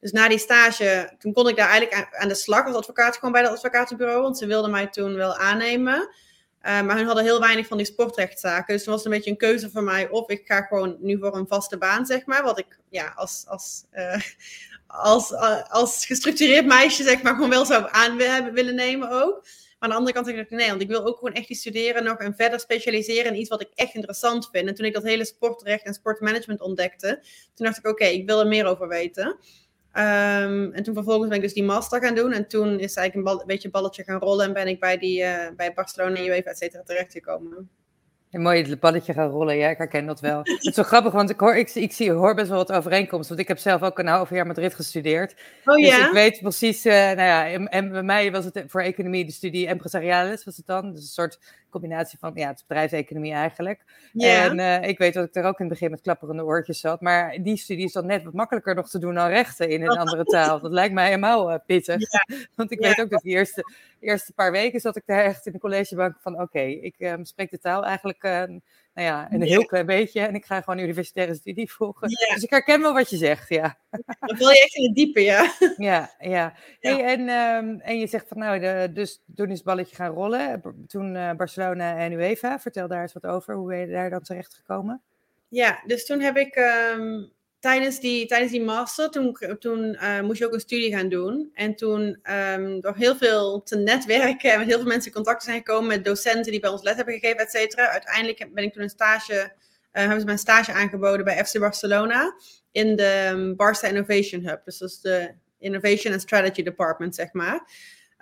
Dus 0.00 0.12
na 0.12 0.28
die 0.28 0.38
stage, 0.38 1.12
toen 1.18 1.32
kon 1.32 1.48
ik 1.48 1.56
daar 1.56 1.68
eigenlijk 1.68 2.08
aan 2.12 2.28
de 2.28 2.34
slag 2.34 2.66
als 2.66 2.76
advocaat, 2.76 3.14
gewoon 3.14 3.32
bij 3.32 3.42
dat 3.42 3.52
advocatenbureau, 3.52 4.22
want 4.22 4.38
ze 4.38 4.46
wilden 4.46 4.70
mij 4.70 4.86
toen 4.86 5.14
wel 5.14 5.36
aannemen. 5.36 6.14
Uh, 6.66 6.82
maar 6.82 6.96
hun 6.96 7.06
hadden 7.06 7.24
heel 7.24 7.40
weinig 7.40 7.66
van 7.66 7.76
die 7.76 7.86
sportrechtszaken. 7.86 8.74
Dus 8.74 8.84
toen 8.84 8.92
was 8.92 9.04
een 9.04 9.10
beetje 9.10 9.30
een 9.30 9.36
keuze 9.36 9.70
voor 9.70 9.82
mij. 9.82 10.08
Of 10.08 10.28
ik 10.28 10.42
ga 10.44 10.60
gewoon 10.60 10.96
nu 11.00 11.18
voor 11.18 11.36
een 11.36 11.46
vaste 11.46 11.78
baan, 11.78 12.06
zeg 12.06 12.26
maar. 12.26 12.42
Wat 12.42 12.58
ik 12.58 12.78
ja, 12.90 13.12
als, 13.16 13.44
als, 13.46 13.84
uh, 13.92 14.20
als, 14.86 15.34
als 15.68 16.06
gestructureerd 16.06 16.66
meisje, 16.66 17.02
zeg 17.02 17.22
maar, 17.22 17.34
gewoon 17.34 17.50
wel 17.50 17.64
zou 17.64 17.86
aan 17.90 18.16
willen 18.52 18.74
nemen 18.74 19.10
ook. 19.10 19.42
Maar 19.82 19.90
aan 19.90 19.96
de 19.96 19.96
andere 20.06 20.14
kant 20.14 20.26
denk 20.26 20.38
ik, 20.38 20.58
nee, 20.58 20.68
want 20.68 20.82
ik 20.82 20.88
wil 20.88 21.06
ook 21.06 21.18
gewoon 21.18 21.34
echt 21.34 21.48
die 21.48 21.56
studeren 21.56 22.04
nog 22.04 22.18
en 22.18 22.34
verder 22.34 22.60
specialiseren 22.60 23.32
in 23.32 23.40
iets 23.40 23.48
wat 23.48 23.60
ik 23.60 23.70
echt 23.74 23.94
interessant 23.94 24.48
vind. 24.52 24.68
En 24.68 24.74
toen 24.74 24.86
ik 24.86 24.94
dat 24.94 25.02
hele 25.02 25.24
sportrecht 25.24 25.84
en 25.84 25.94
sportmanagement 25.94 26.60
ontdekte, 26.60 27.22
toen 27.54 27.66
dacht 27.66 27.78
ik, 27.78 27.86
oké, 27.86 28.04
ik 28.04 28.26
wil 28.26 28.40
er 28.40 28.46
meer 28.46 28.66
over 28.66 28.88
weten. 28.88 29.38
Um, 29.94 30.72
en 30.72 30.82
toen 30.82 30.94
vervolgens 30.94 31.28
ben 31.28 31.36
ik 31.36 31.42
dus 31.42 31.52
die 31.52 31.64
master 31.64 32.00
gaan 32.00 32.14
doen. 32.14 32.32
En 32.32 32.48
toen 32.48 32.78
is 32.78 32.96
eigenlijk 32.96 33.14
een, 33.14 33.22
bal, 33.22 33.46
beetje 33.46 33.64
een 33.64 33.70
balletje 33.70 34.04
gaan 34.04 34.20
rollen. 34.20 34.46
En 34.46 34.52
ben 34.52 34.68
ik 34.68 34.80
bij, 34.80 34.98
die, 34.98 35.22
uh, 35.22 35.46
bij 35.56 35.72
Barcelona, 35.74 36.20
UEFA, 36.20 36.50
et 36.50 36.58
cetera, 36.58 36.82
terechtgekomen. 36.82 37.70
Een 38.32 38.42
mooi 38.42 38.62
het 38.62 38.80
balletje 38.80 39.12
gaan 39.12 39.30
rollen, 39.30 39.56
ja, 39.56 39.68
ik 39.68 39.78
herken 39.78 40.06
dat 40.06 40.20
wel. 40.20 40.38
Het 40.38 40.64
is 40.64 40.74
zo 40.74 40.82
grappig, 40.82 41.12
want 41.12 41.30
ik 41.30 41.40
hoor, 41.40 41.56
ik, 41.56 41.70
ik 41.74 41.92
zie, 41.92 42.10
hoor 42.12 42.34
best 42.34 42.48
wel 42.48 42.56
wat 42.56 42.72
overeenkomsten. 42.72 43.28
Want 43.28 43.40
ik 43.40 43.48
heb 43.48 43.58
zelf 43.58 43.82
ook 43.82 43.98
een 43.98 44.06
half 44.06 44.30
jaar 44.30 44.46
Madrid 44.46 44.74
gestudeerd. 44.74 45.34
Oh 45.64 45.74
dus 45.76 45.86
ja? 45.86 45.96
Dus 45.96 46.06
ik 46.06 46.12
weet 46.12 46.40
precies, 46.40 46.86
uh, 46.86 46.92
nou 46.92 47.20
ja, 47.20 47.48
en, 47.48 47.68
en, 47.68 47.90
bij 47.90 48.02
mij 48.02 48.32
was 48.32 48.44
het 48.44 48.64
voor 48.66 48.80
economie 48.80 49.24
de 49.24 49.32
studie 49.32 49.66
empresarialis, 49.66 50.44
was 50.44 50.56
het 50.56 50.66
dan. 50.66 50.92
Dus 50.92 51.00
een 51.00 51.06
soort 51.06 51.38
combinatie 51.72 52.18
van, 52.18 52.32
ja, 52.34 52.48
het 52.48 52.64
bedrijfseconomie 52.66 53.32
eigenlijk. 53.32 53.84
Ja. 54.12 54.44
En 54.44 54.58
uh, 54.58 54.88
ik 54.88 54.98
weet 54.98 55.14
dat 55.14 55.26
ik 55.26 55.34
er 55.34 55.44
ook 55.44 55.58
in 55.58 55.64
het 55.64 55.74
begin 55.74 55.90
met 55.90 56.00
klapperende 56.00 56.44
oortjes 56.44 56.80
zat. 56.80 57.00
Maar 57.00 57.38
die 57.42 57.56
studie 57.56 57.84
is 57.84 57.92
dan 57.92 58.06
net 58.06 58.22
wat 58.22 58.32
makkelijker 58.32 58.74
nog 58.74 58.88
te 58.88 58.98
doen 58.98 59.14
dan 59.14 59.28
rechten 59.28 59.68
in 59.68 59.82
een 59.82 59.98
andere 59.98 60.24
taal. 60.24 60.60
Dat 60.60 60.72
lijkt 60.72 60.94
mij 60.94 61.04
helemaal 61.04 61.52
uh, 61.52 61.58
pittig. 61.66 62.00
Ja. 62.10 62.36
Want 62.56 62.70
ik 62.70 62.80
Ja. 62.80 62.88
weet 62.88 63.00
ook 63.00 63.10
dat 63.10 63.22
de 63.22 63.28
eerste, 63.28 63.64
eerste 64.00 64.32
paar 64.32 64.52
weken 64.52 64.80
zat 64.80 64.96
ik 64.96 65.02
daar 65.06 65.24
echt 65.24 65.46
in 65.46 65.52
de 65.52 65.58
collegebank 65.58 66.16
van, 66.20 66.40
oké, 66.40 66.60
ik 66.60 66.94
um, 66.98 67.24
spreek 67.24 67.50
de 67.50 67.58
taal 67.58 67.84
eigenlijk... 67.84 68.21
Nou 68.94 69.06
ja, 69.08 69.32
een 69.32 69.42
heel 69.42 69.64
klein 69.64 69.86
beetje. 69.86 70.20
En 70.20 70.34
ik 70.34 70.44
ga 70.44 70.60
gewoon 70.60 70.78
een 70.78 70.84
universitaire 70.84 71.34
studie 71.34 71.72
volgen. 71.72 72.08
Dus 72.08 72.42
ik 72.42 72.50
herken 72.50 72.80
wel 72.80 72.92
wat 72.92 73.10
je 73.10 73.16
zegt, 73.16 73.48
ja. 73.48 73.78
Dan 74.20 74.36
wil 74.36 74.48
je 74.48 74.62
echt 74.62 74.74
in 74.74 74.84
het 74.84 74.94
diepe, 74.94 75.20
ja. 75.32 75.52
Ja, 75.76 76.14
ja. 76.18 76.54
Hey, 76.80 77.04
en, 77.04 77.28
ehm, 77.28 77.78
en 77.78 77.98
je 77.98 78.06
zegt 78.06 78.28
van 78.28 78.38
nou, 78.38 78.60
de, 78.60 78.90
dus 78.92 79.22
toen 79.34 79.48
is 79.48 79.56
het 79.56 79.64
balletje 79.64 79.96
gaan 79.96 80.12
rollen. 80.12 80.62
Toen 80.86 81.16
eh, 81.16 81.32
Barcelona 81.32 81.96
en 81.96 82.12
UEFA. 82.12 82.60
Vertel 82.60 82.88
daar 82.88 83.02
eens 83.02 83.12
wat 83.12 83.26
over. 83.26 83.54
Hoe 83.54 83.68
ben 83.68 83.78
je 83.78 83.86
daar 83.86 84.10
dan 84.10 84.22
terecht 84.22 84.54
gekomen? 84.54 85.02
Ja, 85.48 85.82
dus 85.86 86.06
toen 86.06 86.20
heb 86.20 86.36
ik 86.36 86.54
ehm, 86.54 87.22
tijdens, 87.62 88.00
die, 88.00 88.26
tijdens 88.26 88.52
die 88.52 88.62
master, 88.62 89.10
toen, 89.10 89.36
toen 89.58 89.94
eh, 89.94 90.20
moest 90.20 90.38
je 90.38 90.46
ook 90.46 90.52
een 90.52 90.60
studie 90.60 90.94
gaan 90.94 91.08
doen. 91.08 91.50
En 91.54 91.74
toen 91.74 92.18
ehm, 92.22 92.80
door 92.80 92.96
heel 92.96 93.16
veel 93.16 93.62
te 93.62 93.76
netwerken 93.76 94.52
en 94.52 94.58
met 94.58 94.68
heel 94.68 94.78
veel 94.78 94.86
mensen 94.86 95.06
in 95.06 95.14
contact 95.14 95.42
zijn 95.42 95.56
gekomen 95.56 95.88
met 95.88 96.04
docenten 96.04 96.50
die 96.50 96.60
bij 96.60 96.70
ons 96.70 96.82
les 96.82 96.96
hebben 96.96 97.14
gegeven, 97.18 97.38
et 97.38 97.50
cetera. 97.50 97.88
Uiteindelijk 97.88 98.48
ben 98.54 98.64
ik 98.64 98.72
toen 98.72 98.82
een 98.82 98.88
stage, 98.88 99.34
eh, 99.34 99.50
hebben 99.92 100.18
ze 100.18 100.24
mij 100.24 100.34
een 100.34 100.40
stage 100.40 100.72
aangeboden 100.72 101.24
bij 101.24 101.44
FC 101.44 101.58
Barcelona 101.58 102.34
in 102.72 102.96
de 102.96 103.28
um, 103.32 103.56
Innovation 103.82 104.46
Hub. 104.46 104.64
Dus 104.64 104.78
dat 104.78 104.88
is 104.88 105.00
de 105.00 105.34
Innovation 105.58 106.12
and 106.12 106.22
Strategy 106.22 106.62
Department, 106.62 107.14
zeg 107.14 107.32
maar. 107.32 107.70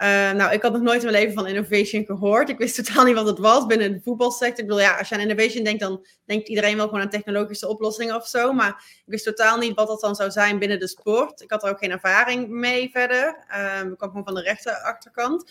Uh, 0.03 0.31
nou, 0.31 0.53
ik 0.53 0.63
had 0.63 0.73
nog 0.73 0.83
nooit 0.83 1.03
in 1.03 1.11
mijn 1.11 1.23
leven 1.23 1.35
van 1.35 1.47
innovation 1.47 2.05
gehoord. 2.05 2.49
Ik 2.49 2.59
wist 2.59 2.77
totaal 2.85 3.05
niet 3.05 3.15
wat 3.15 3.27
het 3.27 3.39
was 3.39 3.67
binnen 3.67 3.93
de 3.93 4.01
voetbalsector. 4.01 4.59
Ik 4.59 4.67
bedoel, 4.67 4.81
ja, 4.81 4.99
als 4.99 5.09
je 5.09 5.15
aan 5.15 5.21
innovation 5.21 5.65
denkt, 5.65 5.81
dan 5.81 6.07
denkt 6.25 6.49
iedereen 6.49 6.77
wel 6.77 6.87
gewoon 6.87 7.03
aan 7.03 7.11
technologische 7.11 7.69
oplossingen 7.69 8.15
of 8.15 8.27
zo. 8.27 8.53
Maar 8.53 8.69
ik 8.97 9.03
wist 9.05 9.25
totaal 9.25 9.59
niet 9.59 9.75
wat 9.75 9.87
dat 9.87 10.01
dan 10.01 10.15
zou 10.15 10.31
zijn 10.31 10.59
binnen 10.59 10.79
de 10.79 10.89
sport. 10.89 11.41
Ik 11.41 11.51
had 11.51 11.63
er 11.63 11.71
ook 11.71 11.79
geen 11.79 11.91
ervaring 11.91 12.49
mee 12.49 12.91
verder. 12.91 13.47
Um, 13.83 13.93
ik 13.93 13.99
kwam 13.99 14.09
gewoon 14.09 14.25
van 14.25 14.35
de 14.35 14.43
rechterachterkant. 14.43 15.45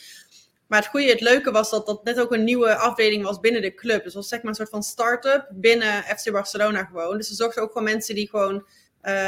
Maar 0.68 0.79
het 0.79 0.89
goede, 0.89 1.10
het 1.10 1.22
leuke 1.22 1.51
was 1.51 1.70
dat 1.70 1.86
dat 1.86 2.03
net 2.03 2.20
ook 2.20 2.32
een 2.32 2.44
nieuwe 2.44 2.75
afdeling 2.75 3.24
was 3.24 3.39
binnen 3.39 3.62
de 3.62 3.74
club. 3.74 3.98
Dus 3.98 4.06
het 4.06 4.13
was 4.13 4.27
zeg 4.27 4.39
maar 4.39 4.50
een 4.50 4.56
soort 4.56 4.70
van 4.70 4.84
start-up 4.84 5.48
binnen 5.51 6.03
FC 6.03 6.32
Barcelona 6.32 6.84
gewoon. 6.84 7.18
Dus 7.18 7.27
ze 7.27 7.36
zochten 7.36 7.62
ook 7.62 7.72
voor 7.72 7.84
mensen 7.84 8.15
die 8.15 8.29
gewoon, 8.29 8.65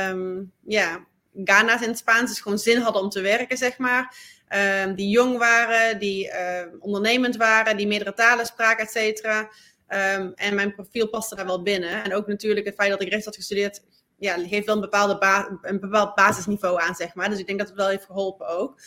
um, 0.10 0.51
ja, 0.66 1.06
Ghana's 1.44 1.82
in 1.82 1.88
het 1.88 1.98
Spaans, 1.98 2.30
dus 2.30 2.40
gewoon 2.40 2.58
zin 2.58 2.82
hadden 2.82 3.01
om 3.01 3.10
te 3.10 3.22
werken, 3.22 3.58
zeg 3.58 3.78
maar. 3.78 4.16
Um, 4.53 4.96
die 4.96 5.10
jong 5.10 5.38
waren, 5.38 6.00
die 6.00 6.27
uh, 6.27 6.62
ondernemend 6.79 7.36
waren, 7.36 7.77
die 7.77 7.88
meerdere 7.88 8.13
talen 8.13 8.46
spraken, 8.46 8.84
et 8.84 8.91
cetera. 8.91 9.39
Um, 9.39 10.31
en 10.36 10.55
mijn 10.55 10.74
profiel 10.74 11.10
paste 11.10 11.36
daar 11.36 11.46
wel 11.46 11.62
binnen. 11.62 12.03
En 12.03 12.13
ook 12.13 12.27
natuurlijk 12.27 12.65
het 12.65 12.75
feit 12.75 12.89
dat 12.89 13.01
ik 13.01 13.10
recht 13.10 13.25
had 13.25 13.36
gestudeerd, 13.36 13.81
ja, 14.17 14.48
geeft 14.48 14.65
wel 14.65 14.75
een, 14.75 14.81
bepaalde 14.81 15.58
een 15.62 15.79
bepaald 15.79 16.15
basisniveau 16.15 16.81
aan, 16.81 16.96
zeg 16.96 17.13
maar. 17.13 17.29
Dus 17.29 17.39
ik 17.39 17.48
denk 17.48 17.60
dat 17.60 17.67
het 17.67 17.77
wel 17.77 17.88
heeft 17.88 18.05
geholpen 18.05 18.48
ook. 18.48 18.81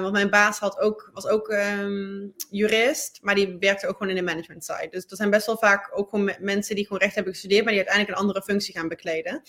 Want 0.00 0.12
mijn 0.12 0.30
baas 0.30 0.58
had 0.58 0.78
ook, 0.78 1.10
was 1.12 1.26
ook 1.26 1.54
jurist, 2.50 3.18
maar 3.22 3.34
die 3.34 3.56
werkte 3.58 3.86
ook 3.86 3.96
gewoon 3.96 4.16
in 4.16 4.24
de 4.24 4.30
management 4.30 4.64
side. 4.64 4.88
Dus 4.90 5.04
er 5.08 5.16
zijn 5.16 5.30
best 5.30 5.46
wel 5.46 5.58
vaak 5.58 5.90
ook 5.92 6.08
gewoon 6.08 6.34
mensen 6.40 6.74
die 6.74 6.84
gewoon 6.86 7.02
recht 7.02 7.14
hebben 7.14 7.32
gestudeerd, 7.32 7.64
maar 7.64 7.72
die 7.72 7.82
uiteindelijk 7.82 8.18
een 8.18 8.24
andere 8.26 8.44
functie 8.44 8.74
gaan 8.74 8.88
bekleden. 8.88 9.42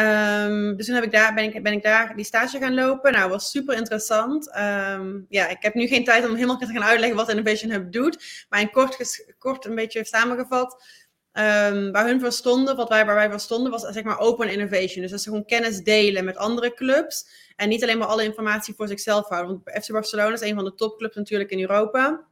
Um, 0.00 0.76
dus 0.76 0.86
toen 0.86 0.94
heb 0.94 1.04
ik 1.04 1.12
daar, 1.12 1.34
ben, 1.34 1.44
ik, 1.44 1.62
ben 1.62 1.72
ik 1.72 1.82
daar 1.82 2.16
die 2.16 2.24
stage 2.24 2.58
gaan 2.58 2.74
lopen. 2.74 3.12
Nou, 3.12 3.30
was 3.30 3.50
super 3.50 3.76
interessant. 3.76 4.56
Um, 4.56 5.26
ja, 5.28 5.48
ik 5.48 5.56
heb 5.60 5.74
nu 5.74 5.86
geen 5.86 6.04
tijd 6.04 6.28
om 6.28 6.34
helemaal 6.34 6.58
te 6.58 6.66
gaan 6.66 6.84
uitleggen 6.84 7.16
wat 7.16 7.28
Innovation 7.28 7.70
Hub 7.70 7.92
doet. 7.92 8.46
Maar 8.48 8.60
in 8.60 8.70
kort, 8.70 9.24
kort 9.38 9.64
een 9.64 9.74
beetje 9.74 10.04
samengevat. 10.04 10.84
Um, 11.32 11.92
waar 11.92 12.06
hun 12.06 12.20
voor 12.20 12.32
stonden, 12.32 12.76
wat 12.76 12.88
wij, 12.88 13.06
waar 13.06 13.14
wij 13.14 13.30
voor 13.30 13.40
stonden, 13.40 13.70
was 13.70 13.82
zeg 13.82 14.02
maar 14.02 14.18
open 14.18 14.50
innovation. 14.50 15.02
Dus 15.02 15.10
dat 15.10 15.20
ze 15.20 15.28
gewoon 15.28 15.44
kennis 15.44 15.82
delen 15.82 16.24
met 16.24 16.36
andere 16.36 16.74
clubs. 16.74 17.26
En 17.56 17.68
niet 17.68 17.82
alleen 17.82 17.98
maar 17.98 18.08
alle 18.08 18.24
informatie 18.24 18.74
voor 18.74 18.88
zichzelf 18.88 19.28
houden. 19.28 19.62
Want 19.64 19.84
FC 19.84 19.92
Barcelona 19.92 20.32
is 20.32 20.40
een 20.40 20.54
van 20.54 20.64
de 20.64 20.74
topclubs 20.74 21.16
natuurlijk 21.16 21.50
in 21.50 21.60
Europa. 21.60 22.26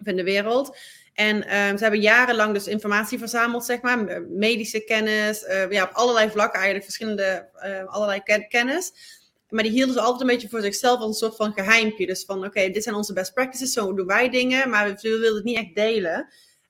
Of 0.00 0.06
in 0.06 0.16
de 0.16 0.24
wereld. 0.24 0.76
En 1.16 1.36
um, 1.36 1.76
ze 1.76 1.82
hebben 1.82 2.00
jarenlang 2.00 2.52
dus 2.54 2.66
informatie 2.66 3.18
verzameld, 3.18 3.64
zeg 3.64 3.80
maar. 3.80 4.22
Medische 4.28 4.80
kennis, 4.80 5.42
uh, 5.42 5.70
ja, 5.70 5.84
op 5.84 5.90
allerlei 5.92 6.30
vlakken 6.30 6.54
eigenlijk, 6.54 6.84
verschillende, 6.84 7.48
uh, 7.64 7.84
allerlei 7.86 8.22
kennis. 8.48 8.92
Maar 9.48 9.62
die 9.62 9.72
hielden 9.72 9.94
ze 9.94 10.00
altijd 10.00 10.20
een 10.20 10.26
beetje 10.26 10.48
voor 10.48 10.60
zichzelf 10.60 10.98
als 10.98 11.08
een 11.08 11.28
soort 11.28 11.36
van 11.36 11.52
geheimpje. 11.52 12.06
Dus 12.06 12.24
van, 12.24 12.44
oké, 12.44 12.70
dit 12.70 12.82
zijn 12.82 12.94
onze 12.94 13.12
best 13.12 13.34
practices, 13.34 13.72
zo 13.72 13.94
doen 13.94 14.06
wij 14.06 14.30
dingen. 14.30 14.70
Maar 14.70 14.86
we, 14.88 15.00
wilden 15.00 15.34
het 15.34 15.44
niet 15.44 15.56
echt 15.56 15.74
delen. 15.74 16.14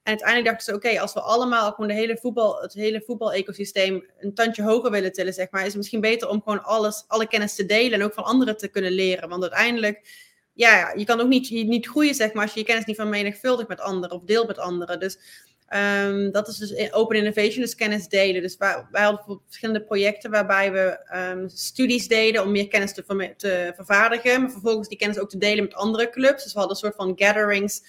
En 0.02 0.12
uiteindelijk 0.12 0.48
dachten 0.48 0.64
ze, 0.64 0.74
oké, 0.74 1.00
als 1.00 1.12
we 1.12 1.20
allemaal 1.20 1.72
gewoon 1.72 1.88
de 1.88 1.94
hele 1.94 2.18
voetbal, 2.20 2.60
het 2.60 2.72
hele 2.72 3.02
voetbal-ecosysteem 3.06 4.06
een 4.18 4.34
tandje 4.34 4.62
hoger 4.62 4.90
willen 4.90 5.12
tillen, 5.12 5.34
zeg 5.34 5.50
maar, 5.50 5.60
is 5.60 5.66
het 5.66 5.76
misschien 5.76 6.00
beter 6.00 6.28
om 6.28 6.42
gewoon 6.42 6.62
alles, 6.62 7.04
alle 7.06 7.28
kennis 7.28 7.54
te 7.54 7.66
delen 7.66 8.00
en 8.00 8.04
ook 8.04 8.14
van 8.14 8.24
anderen 8.24 8.56
te 8.56 8.68
kunnen 8.68 8.92
leren. 8.92 9.28
Want 9.28 9.42
uiteindelijk 9.42 10.25
ja, 10.56 10.92
je 10.96 11.04
kan 11.04 11.20
ook 11.20 11.28
niet, 11.28 11.50
niet 11.50 11.86
groeien, 11.86 12.14
zeg 12.14 12.32
maar, 12.32 12.42
als 12.42 12.52
je 12.52 12.60
je 12.60 12.66
kennis 12.66 12.84
niet 12.84 12.96
vermenigvuldigt 12.96 13.68
met 13.68 13.80
anderen 13.80 14.16
of 14.16 14.22
deelt 14.24 14.46
met 14.46 14.58
anderen. 14.58 15.00
Dus 15.00 15.18
um, 15.74 16.32
dat 16.32 16.48
is 16.48 16.56
dus 16.56 16.92
open 16.92 17.16
innovation, 17.16 17.60
dus 17.60 17.74
kennis 17.74 18.08
delen. 18.08 18.42
Dus 18.42 18.56
wij, 18.56 18.86
wij 18.90 19.02
hadden 19.02 19.40
verschillende 19.46 19.84
projecten 19.84 20.30
waarbij 20.30 20.72
we 20.72 20.98
um, 21.14 21.48
studies 21.48 22.08
deden 22.08 22.42
om 22.42 22.50
meer 22.50 22.68
kennis 22.68 22.94
te, 22.94 23.34
te 23.36 23.72
vervaardigen, 23.76 24.40
maar 24.40 24.50
vervolgens 24.50 24.88
die 24.88 24.98
kennis 24.98 25.18
ook 25.18 25.30
te 25.30 25.38
delen 25.38 25.64
met 25.64 25.74
andere 25.74 26.10
clubs. 26.10 26.42
Dus 26.42 26.52
we 26.52 26.58
hadden 26.58 26.76
een 26.76 26.82
soort 26.82 26.96
van 26.96 27.12
gatherings 27.16 27.82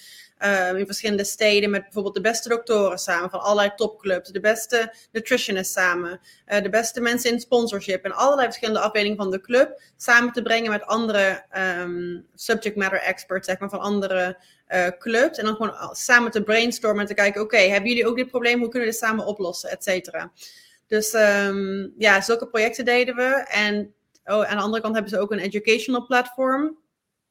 uh, 0.44 0.78
in 0.78 0.86
verschillende 0.86 1.24
steden 1.24 1.70
met 1.70 1.84
bijvoorbeeld 1.84 2.16
de 2.16 2.22
beste 2.22 2.50
doktoren 2.50 2.98
samen 2.98 3.30
van 3.30 3.42
allerlei 3.42 3.72
topclubs, 3.76 4.30
de 4.30 4.40
beste 4.40 4.94
nutritionists 5.12 5.74
samen, 5.74 6.20
uh, 6.48 6.62
de 6.62 6.70
beste 6.70 7.02
mensen 7.02 7.32
in 7.32 7.40
sponsorship 7.40 8.06
en 8.06 8.12
allerlei 8.12 8.46
verschillende 8.46 8.80
afdelingen 8.80 9.18
van 9.18 9.32
de 9.32 9.42
club 9.42 9.82
samen 9.98 10.34
te 10.34 10.42
brengen 10.42 10.72
met 10.72 10.86
andere 10.86 11.44
um, 11.82 12.26
subject 12.36 12.76
matter 12.76 13.00
experts, 13.00 13.48
zeg 13.48 13.60
maar, 13.60 13.70
van 13.70 13.80
andere 13.80 14.38
uh, 14.70 14.88
clubs. 15.00 15.38
En 15.38 15.46
dan 15.46 15.56
gewoon 15.56 15.96
samen 15.96 16.32
te 16.32 16.44
brainstormen 16.44 17.02
en 17.02 17.08
te 17.08 17.14
kijken, 17.14 17.42
oké, 17.42 17.58
hebben 17.58 17.90
jullie 17.90 18.08
ook 18.08 18.16
dit 18.16 18.30
probleem? 18.30 18.60
Hoe 18.60 18.70
kunnen 18.70 18.88
we 18.88 18.94
dit 18.94 19.04
samen 19.04 19.26
oplossen, 19.26 19.70
et 19.70 19.84
cetera. 19.84 20.32
Dus 20.88 21.14
um, 21.14 21.94
ja, 21.98 22.22
zulke 22.22 22.48
projecten 22.48 22.86
deden 22.86 23.16
we. 23.16 23.46
En 23.48 23.94
oh, 24.26 24.44
aan 24.44 24.58
de 24.58 24.64
andere 24.64 24.82
kant 24.82 24.94
hebben 24.94 25.12
ze 25.12 25.20
ook 25.20 25.32
een 25.32 25.40
educational 25.40 26.06
platform. 26.06 26.78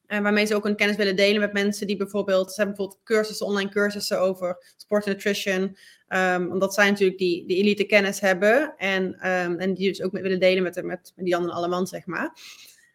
En 0.07 0.23
waarmee 0.23 0.45
ze 0.45 0.55
ook 0.55 0.63
hun 0.63 0.75
kennis 0.75 0.95
willen 0.95 1.15
delen 1.15 1.41
met 1.41 1.53
mensen 1.53 1.87
die 1.87 1.97
bijvoorbeeld, 1.97 2.53
ze 2.53 2.55
hebben 2.61 2.75
bijvoorbeeld 2.75 3.05
cursussen, 3.05 3.45
online 3.45 3.69
cursussen 3.69 4.19
over 4.19 4.73
sport 4.77 5.05
en 5.05 5.11
nutrition. 5.11 5.77
Um, 6.09 6.51
omdat 6.51 6.73
zij 6.73 6.89
natuurlijk 6.89 7.19
die, 7.19 7.47
die 7.47 7.57
elite 7.57 7.83
kennis 7.83 8.19
hebben. 8.19 8.73
En, 8.77 9.03
um, 9.03 9.59
en 9.59 9.73
die 9.73 9.87
dus 9.87 10.01
ook 10.01 10.11
willen 10.11 10.39
delen 10.39 10.63
met, 10.63 10.75
met, 10.75 10.85
met 10.85 11.11
die 11.15 11.27
Jan 11.27 11.43
en 11.43 11.49
Alleman, 11.49 11.87
zeg 11.87 12.05
maar. 12.05 12.37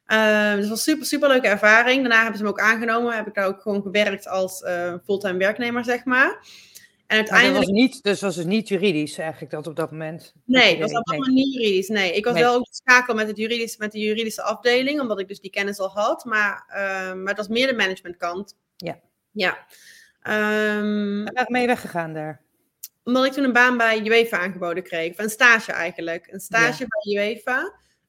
Um, 0.07 0.52
dus 0.52 0.61
dat 0.61 0.69
was 0.69 0.83
super, 0.83 1.07
super 1.07 1.28
leuke 1.28 1.49
ervaring. 1.49 2.00
Daarna 2.00 2.21
hebben 2.21 2.38
ze 2.38 2.45
hem 2.45 2.52
ook 2.52 2.61
aangenomen. 2.61 3.16
Heb 3.16 3.26
ik 3.26 3.35
daar 3.35 3.47
ook 3.47 3.61
gewoon 3.61 3.83
gewerkt 3.83 4.28
als 4.28 4.61
uh, 4.61 4.95
fulltime 5.04 5.38
werknemer, 5.38 5.85
zeg 5.85 6.04
maar. 6.04 6.47
En 7.12 7.19
uiteindelijk... 7.19 7.59
dat 7.59 7.64
was 7.64 7.83
niet, 7.83 8.02
dus 8.02 8.21
was 8.21 8.37
het 8.37 8.47
niet 8.47 8.69
juridisch 8.69 9.19
eigenlijk 9.19 9.52
dat 9.52 9.66
op 9.66 9.76
dat 9.76 9.90
moment? 9.90 10.35
Nee, 10.45 10.78
dat 10.78 10.92
was 10.92 11.04
allemaal 11.04 11.35
niet 11.35 11.54
juridisch. 11.54 11.88
Nee, 11.88 12.12
ik 12.12 12.25
was 12.25 12.38
wel 12.38 12.54
ook 12.54 12.66
schakel 12.71 13.14
met, 13.14 13.26
het 13.26 13.76
met 13.78 13.92
de 13.92 13.99
juridische 13.99 14.42
afdeling, 14.42 15.00
omdat 15.00 15.21
ik 15.21 15.28
dus 15.28 15.40
die 15.40 15.50
kennis 15.50 15.78
al 15.78 15.88
had. 15.88 16.25
Maar, 16.25 16.64
uh, 16.69 16.75
maar 17.14 17.28
het 17.28 17.37
was 17.37 17.49
meer 17.49 17.66
de 17.66 17.75
managementkant. 17.75 18.57
Ja. 18.76 19.00
Ja. 19.31 19.66
Um, 20.78 21.25
Waar 21.25 21.47
ben 21.49 21.61
je 21.61 21.66
weggegaan 21.66 22.12
daar? 22.12 22.40
Omdat 23.04 23.25
ik 23.25 23.33
toen 23.33 23.45
een 23.45 23.52
baan 23.52 23.76
bij 23.76 24.07
UEFA 24.07 24.38
aangeboden 24.38 24.83
kreeg. 24.83 25.11
Of 25.11 25.19
een 25.19 25.31
stage 25.31 25.73
eigenlijk. 25.73 26.28
Een 26.31 26.40
stage 26.40 26.83
ja. 26.83 26.87
bij 26.88 27.31
UEFA. 27.31 27.61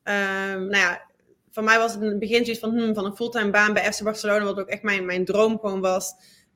Um, 0.03 0.67
nou 0.67 0.77
ja, 0.77 1.01
voor 1.51 1.63
mij 1.63 1.77
was 1.77 1.93
het 1.93 2.01
in 2.01 2.07
het 2.07 2.19
begin 2.19 2.45
zoiets 2.45 2.61
van, 2.61 2.77
hmm, 2.77 2.93
van 2.93 3.05
een 3.05 3.15
fulltime 3.15 3.49
baan 3.49 3.73
bij 3.73 3.93
FC 3.93 4.03
Barcelona, 4.03 4.43
wat 4.45 4.59
ook 4.59 4.67
echt 4.67 4.83
mijn, 4.83 5.05
mijn 5.05 5.25
droom 5.25 5.59
gewoon 5.59 5.81
was. 5.81 6.13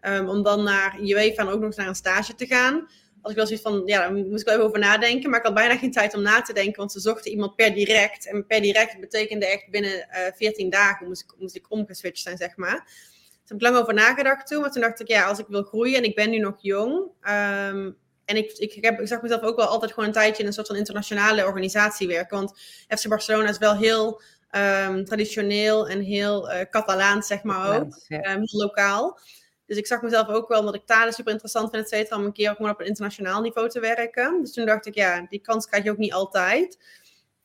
Um, 0.07 0.29
om 0.29 0.43
dan 0.43 0.63
naar 0.63 0.99
UEFA 1.01 1.41
en 1.41 1.47
ook 1.47 1.59
nog 1.59 1.65
eens 1.65 1.75
naar 1.75 1.87
een 1.87 1.95
stage 1.95 2.35
te 2.35 2.45
gaan. 2.45 2.87
Als 3.21 3.31
ik 3.31 3.37
wel 3.37 3.47
zoiets 3.47 3.65
van, 3.65 3.81
ja, 3.85 3.99
daar 3.99 4.13
moest 4.13 4.41
ik 4.41 4.45
wel 4.45 4.55
even 4.55 4.67
over 4.67 4.79
nadenken. 4.79 5.29
Maar 5.29 5.39
ik 5.39 5.45
had 5.45 5.53
bijna 5.53 5.77
geen 5.77 5.91
tijd 5.91 6.13
om 6.13 6.21
na 6.21 6.41
te 6.41 6.53
denken, 6.53 6.77
want 6.77 6.91
ze 6.91 6.99
zochten 6.99 7.31
iemand 7.31 7.55
per 7.55 7.73
direct. 7.73 8.27
En 8.27 8.45
per 8.45 8.61
direct 8.61 8.99
betekende 8.99 9.45
echt 9.45 9.69
binnen 9.69 9.91
uh, 9.91 10.27
eh, 10.27 10.33
14 10.35 10.69
dagen 10.69 11.07
moest 11.07 11.21
ik, 11.21 11.33
moest 11.39 11.55
ik 11.55 11.71
omgeswitcht 11.71 12.23
zijn, 12.23 12.37
zeg 12.37 12.55
maar. 12.55 12.83
Dus 12.85 13.49
heb 13.49 13.57
ik 13.57 13.61
lang 13.61 13.75
over 13.75 13.93
nagedacht 13.93 14.47
toen. 14.47 14.61
Maar 14.61 14.71
toen 14.71 14.81
dacht 14.81 14.99
ik, 14.99 15.07
ja, 15.07 15.27
als 15.27 15.39
ik 15.39 15.45
wil 15.47 15.63
groeien 15.63 15.97
en 15.97 16.03
ik 16.03 16.15
ben 16.15 16.29
nu 16.29 16.37
nog 16.37 16.55
jong. 16.61 16.93
Um, 17.21 17.97
en 18.25 18.35
ik, 18.35 18.51
ik, 18.51 18.73
ik, 18.73 18.83
heb, 18.83 18.99
ik 18.99 19.07
zag 19.07 19.21
mezelf 19.21 19.41
ook 19.41 19.55
wel 19.55 19.65
altijd 19.65 19.91
gewoon 19.91 20.07
een 20.07 20.15
tijdje 20.15 20.41
in 20.41 20.47
een 20.47 20.53
soort 20.53 20.67
van 20.67 20.75
internationale 20.75 21.45
organisatie 21.45 22.07
werken. 22.07 22.37
Want 22.37 22.59
FC 22.87 23.07
Barcelona 23.07 23.49
is 23.49 23.57
wel 23.57 23.75
heel 23.75 24.21
um, 24.51 25.05
traditioneel 25.05 25.87
en 25.87 26.01
heel 26.01 26.51
uh, 26.51 26.61
Catalaans, 26.69 27.27
zeg 27.27 27.43
maar 27.43 27.79
ook. 27.79 27.99
Ja. 28.07 28.17
Um, 28.17 28.41
heel 28.43 28.59
lokaal. 28.59 29.19
Dus 29.67 29.77
ik 29.77 29.87
zag 29.87 30.01
mezelf 30.01 30.27
ook 30.27 30.47
wel, 30.47 30.59
omdat 30.59 30.75
ik 30.75 30.85
talen 30.85 31.13
super 31.13 31.31
interessant 31.31 31.69
vind, 31.69 31.83
et 31.83 31.89
cetera, 31.89 32.17
om 32.17 32.25
een 32.25 32.31
keer 32.31 32.55
gewoon 32.55 32.71
op 32.71 32.79
een 32.79 32.85
internationaal 32.85 33.41
niveau 33.41 33.69
te 33.69 33.79
werken. 33.79 34.41
Dus 34.41 34.53
toen 34.53 34.65
dacht 34.65 34.85
ik, 34.85 34.95
ja, 34.95 35.25
die 35.29 35.39
kans 35.39 35.67
krijg 35.67 35.83
je 35.83 35.91
ook 35.91 35.97
niet 35.97 36.13
altijd. 36.13 36.77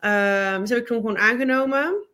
Uh, 0.00 0.58
dus 0.58 0.68
heb 0.68 0.78
ik 0.78 0.86
toen 0.86 1.00
gewoon 1.00 1.18
aangenomen. 1.18 2.06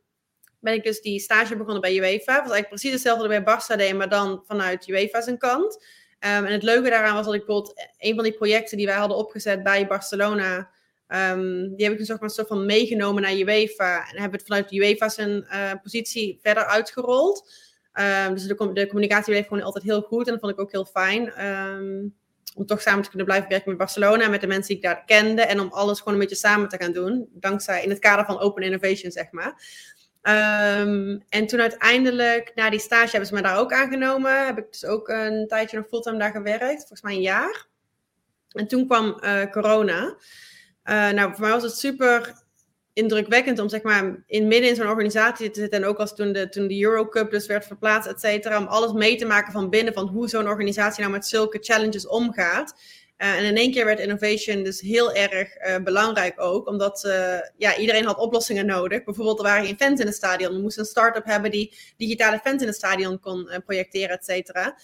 Ben 0.61 0.75
ik 0.75 0.83
dus 0.83 1.01
die 1.01 1.21
stage 1.21 1.57
begonnen 1.57 1.81
bij 1.81 1.97
UEFA. 1.97 2.33
was 2.33 2.35
eigenlijk 2.35 2.69
precies 2.69 2.93
hetzelfde 2.93 3.29
bij 3.29 3.41
Barça 3.41 3.97
maar 3.97 4.09
dan 4.09 4.43
vanuit 4.47 4.89
UEFA 4.89 5.21
zijn 5.21 5.39
kant. 5.39 5.75
Um, 6.21 6.45
en 6.45 6.53
het 6.53 6.63
leuke 6.63 6.91
daaraan 6.91 7.15
was 7.15 7.25
dat 7.25 7.35
ik 7.35 7.47
bijvoorbeeld 7.47 7.89
een 7.99 8.15
van 8.15 8.25
die 8.25 8.33
projecten 8.33 8.77
die 8.77 8.87
wij 8.87 8.97
hadden 8.97 9.17
opgezet 9.17 9.63
bij 9.63 9.87
Barcelona, 9.87 10.71
um, 11.09 11.77
die 11.77 11.85
heb 11.85 11.93
ik 11.93 11.99
dus 11.99 12.13
ook 12.13 12.21
maar 12.21 12.29
een 12.29 12.35
soort 12.35 12.49
van 12.49 12.67
meegenomen 12.67 13.23
naar 13.23 13.35
UEFA. 13.35 14.09
En 14.11 14.21
hebben 14.21 14.39
het 14.39 14.49
vanuit 14.49 14.73
UEFA 14.73 15.09
zijn 15.09 15.47
uh, 15.53 15.73
positie 15.83 16.39
verder 16.43 16.65
uitgerold. 16.65 17.53
Um, 17.99 18.35
dus 18.35 18.47
de, 18.47 18.87
communicatie 18.89 19.33
bleef 19.33 19.47
gewoon 19.47 19.63
altijd 19.63 19.85
heel 19.85 20.01
goed 20.01 20.27
en 20.27 20.33
dat 20.33 20.41
vond 20.41 20.53
ik 20.53 20.61
ook 20.61 20.73
heel 20.73 20.85
fijn. 20.85 21.47
Um, 21.47 22.15
om 22.55 22.67
toch 22.67 22.81
samen 22.81 23.03
te 23.03 23.09
kunnen 23.09 23.27
blijven 23.27 23.49
werken 23.49 23.69
met 23.69 23.79
Barcelona, 23.79 24.29
met 24.29 24.41
de 24.41 24.47
mensen 24.47 24.67
die 24.67 24.77
ik 24.77 24.83
daar 24.83 25.05
kende. 25.05 25.43
En 25.43 25.61
om 25.61 25.69
alles 25.73 25.99
gewoon 25.99 26.15
een 26.15 26.21
beetje 26.21 26.37
samen 26.37 26.69
te 26.69 26.77
gaan 26.77 26.93
doen. 26.93 27.29
Dankzij 27.33 27.83
in 27.83 27.91
het 27.91 27.99
kader 27.99 28.25
van 28.25 28.39
Open 28.39 28.63
Innovation, 28.63 29.11
zeg 29.11 29.31
maar. 29.31 29.63
Um, 30.23 31.23
en 31.29 31.47
toen 31.47 31.61
uiteindelijk, 31.61 32.53
na 32.55 32.71
die 32.71 32.81
stage 32.81 33.11
hebben 33.11 33.29
ze 33.29 33.35
me 33.35 33.43
daar 33.43 33.59
ook 33.59 33.73
aangenomen. 33.73 34.47
Heb 34.47 34.59
ik 34.59 34.71
dus 34.71 34.85
ook 34.85 35.09
een 35.09 35.47
tijdje 35.49 35.77
nog 35.77 35.87
fulltime 35.89 36.19
daar 36.19 36.31
gewerkt. 36.31 36.79
Volgens 36.79 37.03
mij 37.03 37.15
een 37.15 37.21
jaar. 37.21 37.67
En 38.49 38.69
toen 38.69 38.87
kwam 38.87 39.19
uh, 39.21 39.45
corona. 39.51 40.17
Uh, 40.85 41.11
nou, 41.11 41.31
voor 41.31 41.41
mij 41.41 41.51
was 41.51 41.63
het 41.63 41.79
super 41.79 42.43
indrukwekkend 42.99 43.59
om 43.59 43.69
zeg 43.69 43.83
maar 43.83 44.23
in 44.27 44.49
midden 44.49 44.69
in 44.69 44.77
zo'n 44.77 44.89
organisatie 44.89 45.51
te 45.51 45.61
zitten. 45.61 45.83
En 45.83 45.89
ook 45.89 45.99
als 45.99 46.15
toen 46.15 46.33
de, 46.33 46.49
toen 46.49 46.69
de 46.69 46.83
Eurocup 46.83 47.31
dus 47.31 47.47
werd 47.47 47.67
verplaatst, 47.67 48.11
et 48.11 48.21
cetera. 48.21 48.59
Om 48.59 48.67
alles 48.67 48.93
mee 48.93 49.17
te 49.17 49.27
maken 49.27 49.53
van 49.53 49.71
binnen 49.71 49.93
van 49.93 50.07
hoe 50.07 50.29
zo'n 50.29 50.49
organisatie 50.49 51.01
nou 51.01 51.13
met 51.13 51.27
zulke 51.27 51.59
challenges 51.61 52.07
omgaat. 52.07 52.75
Uh, 53.19 53.39
en 53.39 53.45
in 53.45 53.57
één 53.57 53.73
keer 53.73 53.85
werd 53.85 54.01
innovation 54.01 54.63
dus 54.63 54.81
heel 54.81 55.13
erg 55.13 55.49
uh, 55.57 55.77
belangrijk 55.85 56.41
ook, 56.41 56.69
omdat 56.69 57.05
uh, 57.07 57.39
ja, 57.57 57.77
iedereen 57.77 58.05
had 58.05 58.19
oplossingen 58.19 58.67
nodig. 58.67 59.05
Bijvoorbeeld, 59.05 59.39
er 59.39 59.45
waren 59.45 59.67
geen 59.67 59.77
fans 59.77 60.01
in 60.01 60.07
het 60.07 60.15
stadion. 60.15 60.55
We 60.55 60.61
moesten 60.61 60.83
een 60.83 60.89
start-up 60.89 61.25
hebben 61.25 61.51
die 61.51 61.77
digitale 61.97 62.41
fans 62.45 62.61
in 62.61 62.67
het 62.67 62.77
stadion 62.77 63.21
kon 63.21 63.51
projecteren, 63.65 64.17
et 64.17 64.25
cetera. 64.25 64.77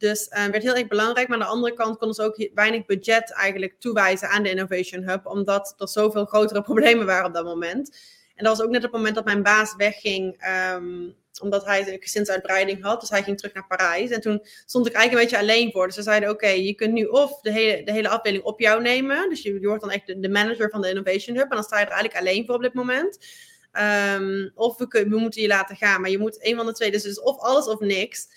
Dus 0.00 0.28
uh, 0.28 0.44
werd 0.44 0.62
heel 0.62 0.74
erg 0.74 0.86
belangrijk. 0.86 1.28
Maar 1.28 1.38
aan 1.38 1.46
de 1.46 1.50
andere 1.52 1.74
kant 1.74 1.98
konden 1.98 2.16
ze 2.16 2.22
ook 2.22 2.48
weinig 2.54 2.86
budget 2.86 3.32
eigenlijk 3.32 3.74
toewijzen 3.78 4.28
aan 4.28 4.42
de 4.42 4.50
Innovation 4.50 5.08
Hub. 5.08 5.26
Omdat 5.26 5.74
er 5.78 5.88
zoveel 5.88 6.24
grotere 6.24 6.62
problemen 6.70 7.06
waren 7.06 7.26
op 7.26 7.34
dat 7.34 7.44
moment. 7.44 7.98
En 8.34 8.44
dat 8.44 8.56
was 8.56 8.66
ook 8.66 8.72
net 8.72 8.84
op 8.84 8.92
het 8.92 8.96
moment 8.96 9.14
dat 9.14 9.24
mijn 9.24 9.42
baas 9.42 9.74
wegging. 9.76 10.46
Um, 10.74 11.18
omdat 11.40 11.64
hij 11.64 11.92
een 11.92 12.02
gezinsuitbreiding 12.02 12.82
had. 12.82 13.00
Dus 13.00 13.10
hij 13.10 13.22
ging 13.22 13.36
terug 13.36 13.54
naar 13.54 13.66
Parijs. 13.66 14.10
En 14.10 14.20
toen 14.20 14.40
stond 14.66 14.86
ik 14.86 14.92
eigenlijk 14.92 15.24
een 15.24 15.30
beetje 15.30 15.52
alleen 15.52 15.72
voor. 15.72 15.86
Dus 15.86 15.94
ze 15.94 16.02
zeiden, 16.02 16.30
oké, 16.30 16.48
je 16.48 16.74
kunt 16.74 16.92
nu 16.92 17.04
of 17.04 17.40
de 17.40 17.52
hele, 17.52 17.82
de 17.82 17.92
hele 17.92 18.08
afdeling 18.08 18.42
op 18.42 18.60
jou 18.60 18.82
nemen. 18.82 19.28
Dus 19.28 19.42
je, 19.42 19.60
wordt 19.60 19.82
dan 19.82 19.90
echt 19.90 20.22
de, 20.22 20.28
manager 20.28 20.70
van 20.70 20.80
de 20.80 20.88
Innovation 20.88 21.36
Hub. 21.36 21.50
En 21.50 21.56
dan 21.56 21.64
sta 21.64 21.78
je 21.78 21.84
er 21.84 21.90
eigenlijk 21.90 22.20
alleen 22.20 22.46
voor 22.46 22.54
op 22.54 22.62
dit 22.62 22.74
moment. 22.74 23.18
Ehm, 23.72 24.48
of 24.54 24.78
we, 24.78 24.86
we 25.08 25.16
moeten 25.16 25.42
je 25.42 25.48
laten 25.48 25.76
gaan. 25.76 26.00
Maar 26.00 26.10
je 26.10 26.18
moet 26.18 26.44
een 26.44 26.56
van 26.56 26.66
de 26.66 26.72
twee. 26.72 26.90
Dus 26.90 27.04
is 27.04 27.20
of 27.20 27.38
alles 27.38 27.66
of 27.66 27.80
niks. 27.80 28.28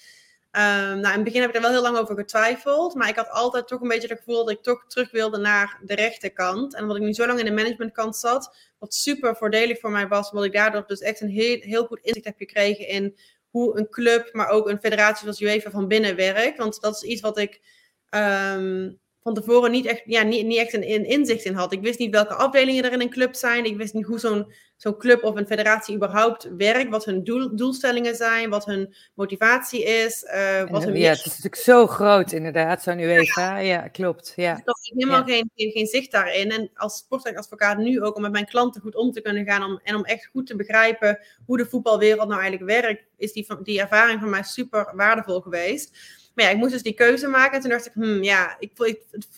Um, 0.55 0.61
nou, 0.61 0.97
in 0.97 1.03
het 1.03 1.23
begin 1.23 1.41
heb 1.41 1.49
ik 1.49 1.55
er 1.55 1.61
wel 1.61 1.71
heel 1.71 1.81
lang 1.81 1.97
over 1.97 2.15
getwijfeld. 2.15 2.95
Maar 2.95 3.09
ik 3.09 3.15
had 3.15 3.29
altijd 3.29 3.67
toch 3.67 3.81
een 3.81 3.87
beetje 3.87 4.07
het 4.07 4.17
gevoel 4.17 4.45
dat 4.45 4.53
ik 4.53 4.61
toch 4.61 4.85
terug 4.87 5.11
wilde 5.11 5.37
naar 5.37 5.79
de 5.83 5.95
rechterkant. 5.95 6.75
En 6.75 6.81
omdat 6.81 6.97
ik 6.97 7.03
nu 7.03 7.13
zo 7.13 7.27
lang 7.27 7.39
in 7.39 7.45
de 7.45 7.51
managementkant 7.51 8.15
zat, 8.15 8.55
wat 8.79 8.93
super 8.93 9.35
voordelig 9.35 9.79
voor 9.79 9.91
mij 9.91 10.07
was, 10.07 10.29
omdat 10.29 10.45
ik 10.45 10.53
daardoor 10.53 10.83
dus 10.87 10.99
echt 10.99 11.21
een 11.21 11.29
heel, 11.29 11.57
heel 11.59 11.85
goed 11.85 11.99
inzicht 11.99 12.25
heb 12.25 12.37
gekregen 12.37 12.87
in 12.87 13.17
hoe 13.49 13.77
een 13.77 13.89
club, 13.89 14.29
maar 14.33 14.47
ook 14.47 14.69
een 14.69 14.79
federatie 14.79 15.21
zoals 15.21 15.41
UEFA 15.41 15.71
van 15.71 15.87
binnen 15.87 16.15
werkt. 16.15 16.57
Want 16.57 16.81
dat 16.81 16.95
is 16.95 17.01
iets 17.01 17.21
wat 17.21 17.37
ik 17.37 17.61
um, 18.09 18.99
van 19.23 19.33
tevoren 19.33 19.71
niet 19.71 19.85
echt, 19.85 20.01
ja, 20.05 20.23
niet, 20.23 20.45
niet 20.45 20.57
echt 20.57 20.73
een, 20.73 20.91
een, 20.91 21.05
inzicht 21.05 21.45
in 21.45 21.53
had. 21.53 21.73
Ik 21.73 21.81
wist 21.81 21.99
niet 21.99 22.11
welke 22.11 22.33
afdelingen 22.33 22.83
er 22.83 22.91
in 22.91 23.01
een 23.01 23.09
club 23.09 23.35
zijn. 23.35 23.65
Ik 23.65 23.77
wist 23.77 23.93
niet 23.93 24.05
hoe 24.05 24.19
zo'n 24.19 24.53
zo'n 24.77 24.97
club 24.97 25.23
of 25.23 25.35
een 25.35 25.45
federatie 25.45 25.95
überhaupt 25.95 26.49
werkt. 26.57 26.89
Wat 26.89 27.05
hun 27.05 27.23
doel, 27.23 27.55
doelstellingen 27.55 28.15
zijn, 28.15 28.49
wat 28.49 28.65
hun 28.65 28.93
motivatie 29.13 29.83
is. 29.83 30.23
Uh, 30.23 30.69
wat 30.69 30.83
hun 30.83 30.95
ja, 30.95 31.09
het 31.09 31.17
is 31.17 31.25
natuurlijk 31.25 31.55
zo 31.55 31.87
groot 31.87 32.31
inderdaad, 32.31 32.83
zo'n 32.83 32.99
UEFA. 32.99 33.57
Ja. 33.57 33.81
ja, 33.81 33.87
klopt. 33.87 34.33
Ja. 34.35 34.51
Dus 34.51 34.59
ik 34.59 34.67
had 34.67 34.79
helemaal 34.81 35.23
geen, 35.23 35.51
geen, 35.55 35.71
geen, 35.71 35.87
zicht 35.87 36.11
daarin. 36.11 36.51
En 36.51 36.69
als 36.73 36.97
sportadvocaat 36.97 37.77
nu 37.77 38.01
ook 38.01 38.15
om 38.15 38.21
met 38.21 38.31
mijn 38.31 38.45
klanten 38.45 38.81
goed 38.81 38.95
om 38.95 39.11
te 39.11 39.21
kunnen 39.21 39.45
gaan. 39.45 39.63
Om, 39.63 39.79
en 39.83 39.95
om 39.95 40.03
echt 40.03 40.25
goed 40.25 40.47
te 40.47 40.55
begrijpen 40.55 41.19
hoe 41.45 41.57
de 41.57 41.65
voetbalwereld 41.65 42.27
nou 42.27 42.41
eigenlijk 42.41 42.81
werkt. 42.81 43.03
Is 43.17 43.33
die, 43.33 43.47
die 43.63 43.81
ervaring 43.81 44.19
van 44.19 44.29
mij 44.29 44.43
super 44.43 44.91
waardevol 44.95 45.41
geweest. 45.41 45.97
Maar 46.33 46.45
ja, 46.45 46.51
ik 46.51 46.57
moest 46.57 46.71
dus 46.71 46.83
die 46.83 46.93
keuze 46.93 47.27
maken. 47.27 47.55
En 47.55 47.61
toen 47.61 47.69
dacht 47.69 47.85
ik, 47.85 47.93
hmm, 47.93 48.23
ja, 48.23 48.55
ik, 48.59 48.71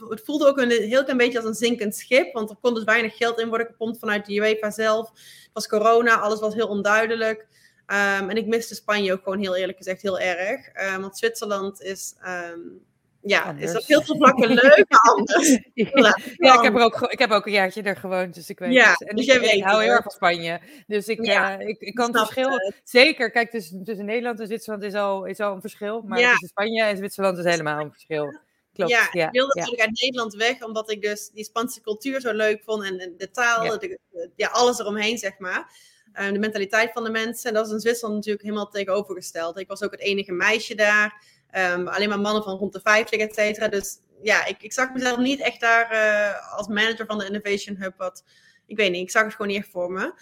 het 0.10 0.22
voelde 0.24 0.48
ook 0.48 0.58
een 0.58 0.70
heel 0.70 1.04
klein 1.04 1.18
beetje 1.18 1.38
als 1.38 1.48
een 1.48 1.54
zinkend 1.54 1.96
schip. 1.96 2.34
Want 2.34 2.50
er 2.50 2.56
kon 2.62 2.74
dus 2.74 2.84
weinig 2.84 3.18
geld 3.18 3.40
in 3.40 3.48
worden 3.48 3.68
gepompt 3.68 4.00
vanuit 4.00 4.26
de 4.26 4.36
UEFA 4.36 4.72
zelf. 4.72 5.10
Het 5.10 5.50
was 5.54 5.68
corona, 5.68 6.20
alles 6.20 6.40
was 6.40 6.54
heel 6.54 6.68
onduidelijk. 6.68 7.48
Um, 7.88 8.30
en 8.30 8.38
ik 8.38 8.46
miste 8.46 8.76
Spanje 8.76 9.14
ook 9.14 9.24
gewoon 9.24 9.40
heel 9.40 9.56
eerlijk 9.56 9.78
gezegd 9.78 10.02
heel 10.02 10.20
erg. 10.20 10.68
Um, 10.94 11.02
want 11.02 11.18
Zwitserland 11.18 11.82
is 11.82 12.14
um, 12.54 12.86
ja, 13.26 13.56
is 13.58 13.76
op 13.78 13.86
heel 13.86 14.02
veel 14.02 14.16
vlakken 14.16 14.48
leuk, 14.48 14.86
maar 14.90 15.14
anders. 15.16 15.50
ja, 15.74 16.58
ik, 16.58 16.62
heb 16.62 16.76
er 16.76 16.82
ook, 16.82 17.02
ik 17.02 17.20
heb 17.20 17.32
ook 17.32 17.46
een 17.46 17.52
jaartje 17.52 17.82
er 17.82 17.96
gewoond, 17.96 18.34
dus 18.34 18.50
ik 18.50 18.60
weet 18.60 18.72
ja, 18.72 18.90
het. 18.90 19.10
En 19.10 19.16
dus 19.16 19.26
ik, 19.26 19.40
weet 19.40 19.64
hou 19.64 19.84
heel 19.84 19.92
erg 19.92 20.02
van 20.02 20.12
Spanje. 20.12 20.60
Dus 20.88 21.08
ik, 21.08 21.26
ja, 21.26 21.62
uh, 21.62 21.68
ik, 21.68 21.82
ik 21.82 21.96
kan 21.96 22.08
het 22.08 22.18
verschil... 22.18 22.50
Het. 22.50 22.82
Zeker, 22.84 23.32
kijk, 23.32 23.50
tussen, 23.50 23.84
tussen 23.84 24.06
Nederland 24.06 24.40
en 24.40 24.48
Zwitserland 24.48 24.84
is 24.84 24.94
al, 24.94 25.26
is 25.26 25.40
al 25.40 25.54
een 25.54 25.62
verschil. 25.62 26.02
Maar 26.02 26.18
tussen 26.18 26.48
Spanje 26.48 26.84
en 26.84 26.98
Zwitserland 26.98 27.38
is 27.38 27.46
helemaal 27.46 27.80
een 27.80 27.92
verschil. 27.92 28.40
Klopt, 28.74 28.92
ja, 28.92 29.08
ja, 29.12 29.26
ik 29.26 29.32
wilde 29.32 29.54
natuurlijk 29.56 29.82
uit 29.82 30.02
Nederland 30.02 30.34
weg, 30.34 30.64
omdat 30.64 30.92
ik 30.92 31.02
dus 31.02 31.30
die 31.30 31.44
Spaanse 31.44 31.82
cultuur 31.82 32.22
zo 32.22 32.34
leuk 32.34 32.64
vond. 32.64 32.84
En, 32.84 33.00
en 33.00 33.14
de 33.18 33.32
taal, 33.32 33.64
ja. 33.64 33.78
De, 33.78 34.00
ja, 34.36 34.48
alles 34.48 34.80
eromheen, 34.80 35.18
zeg 35.18 35.38
maar. 35.38 35.72
Uh, 36.14 36.32
de 36.32 36.40
mentaliteit 36.40 36.92
van 36.92 37.04
de 37.04 37.10
mensen. 37.10 37.50
En 37.50 37.56
dat 37.56 37.66
is 37.66 37.72
in 37.72 37.80
Zwitserland 37.80 38.16
natuurlijk 38.16 38.44
helemaal 38.44 38.70
tegenovergesteld. 38.70 39.60
Ik 39.60 39.68
was 39.68 39.84
ook 39.84 39.92
het 39.92 40.00
enige 40.00 40.32
meisje 40.32 40.76
daar. 40.76 41.24
Um, 41.58 41.88
alleen 41.88 42.10
maar 42.10 42.20
mannen 42.20 42.44
van 42.44 42.58
rond 42.58 42.74
de 42.74 42.80
50, 42.84 43.20
et 43.20 43.34
cetera. 43.34 43.68
Dus 43.68 43.98
ja, 44.22 44.46
ik, 44.46 44.64
ik 44.64 44.74
zag 44.74 44.94
mezelf 44.94 45.18
niet 45.18 45.40
echt 45.40 45.60
daar 45.60 45.94
uh, 45.94 46.58
als 46.58 46.68
manager 46.68 47.06
van 47.06 47.18
de 47.18 47.26
Innovation 47.26 47.76
Hub. 47.80 47.94
Wat, 47.98 48.24
ik 48.66 48.78
weet 48.78 48.92
niet, 48.92 49.02
ik 49.02 49.12
zag 49.12 49.24
het 49.24 49.32
gewoon 49.32 49.52
niet 49.52 49.68
voor 49.72 49.92
me. 49.92 50.14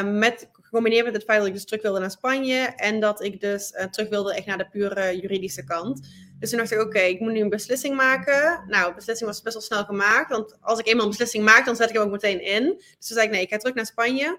Um, 0.00 0.18
met, 0.18 0.48
gecombineerd 0.52 1.04
met 1.04 1.14
het 1.14 1.24
feit 1.24 1.38
dat 1.38 1.48
ik 1.48 1.54
dus 1.54 1.64
terug 1.64 1.82
wilde 1.82 2.00
naar 2.00 2.10
Spanje. 2.10 2.58
En 2.76 3.00
dat 3.00 3.22
ik 3.22 3.40
dus 3.40 3.72
uh, 3.72 3.84
terug 3.84 4.08
wilde 4.08 4.34
echt 4.34 4.46
naar 4.46 4.58
de 4.58 4.68
pure 4.68 5.20
juridische 5.20 5.64
kant. 5.64 6.08
Dus 6.38 6.50
toen 6.50 6.58
dacht 6.58 6.70
ik, 6.70 6.80
oké, 6.80 6.98
ik 6.98 7.20
moet 7.20 7.32
nu 7.32 7.40
een 7.40 7.48
beslissing 7.48 7.96
maken. 7.96 8.64
Nou, 8.66 8.88
de 8.88 8.94
beslissing 8.94 9.30
was 9.30 9.42
best 9.42 9.54
wel 9.54 9.64
snel 9.64 9.84
gemaakt. 9.84 10.30
Want 10.30 10.56
als 10.60 10.78
ik 10.78 10.86
eenmaal 10.86 11.04
een 11.04 11.10
beslissing 11.10 11.44
maak, 11.44 11.64
dan 11.64 11.76
zet 11.76 11.88
ik 11.88 11.94
hem 11.94 12.04
ook 12.04 12.10
meteen 12.10 12.42
in. 12.42 12.64
Dus 12.64 13.06
toen 13.06 13.16
zei 13.16 13.26
ik, 13.26 13.32
nee, 13.32 13.42
ik 13.42 13.50
ga 13.50 13.56
terug 13.56 13.74
naar 13.74 13.86
Spanje. 13.86 14.38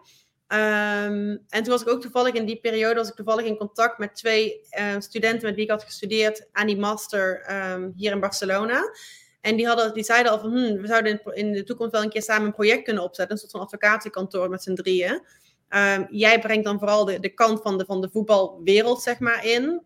Um, 0.51 1.45
en 1.49 1.63
toen 1.63 1.67
was 1.67 1.81
ik 1.81 1.89
ook 1.89 2.01
toevallig 2.01 2.33
in 2.33 2.45
die 2.45 2.59
periode 2.59 2.95
was 2.95 3.09
ik 3.09 3.15
toevallig 3.15 3.45
in 3.45 3.57
contact 3.57 3.97
met 3.97 4.15
twee 4.15 4.61
uh, 4.79 4.95
studenten 4.99 5.47
met 5.47 5.55
wie 5.55 5.63
ik 5.63 5.69
had 5.69 5.83
gestudeerd 5.83 6.47
aan 6.51 6.67
die 6.67 6.77
master 6.77 7.45
um, 7.71 7.93
hier 7.95 8.11
in 8.11 8.19
Barcelona. 8.19 8.91
En 9.41 9.55
die, 9.55 9.67
hadden, 9.67 9.93
die 9.93 10.03
zeiden 10.03 10.31
al 10.31 10.39
van, 10.39 10.49
hmm, 10.49 10.81
we 10.81 10.87
zouden 10.87 11.21
in, 11.33 11.51
de 11.51 11.63
toekomst 11.63 11.91
wel 11.91 12.03
een 12.03 12.09
keer 12.09 12.21
samen 12.21 12.45
een 12.45 12.53
project 12.53 12.83
kunnen 12.83 13.03
opzetten, 13.03 13.35
een 13.35 13.41
soort 13.41 13.51
van 13.51 13.61
advocatenkantoor 13.61 14.49
met 14.49 14.63
z'n 14.63 14.73
drieën. 14.73 15.21
Jij 16.09 16.39
brengt 16.39 16.65
dan 16.65 16.79
vooral 16.79 17.05
de, 17.05 17.19
de 17.19 17.33
kant 17.33 17.61
van 17.61 17.77
de, 17.77 17.85
van 17.85 18.01
de 18.01 18.09
voetbalwereld, 18.09 19.01
zeg 19.01 19.19
maar, 19.19 19.45
in. 19.45 19.81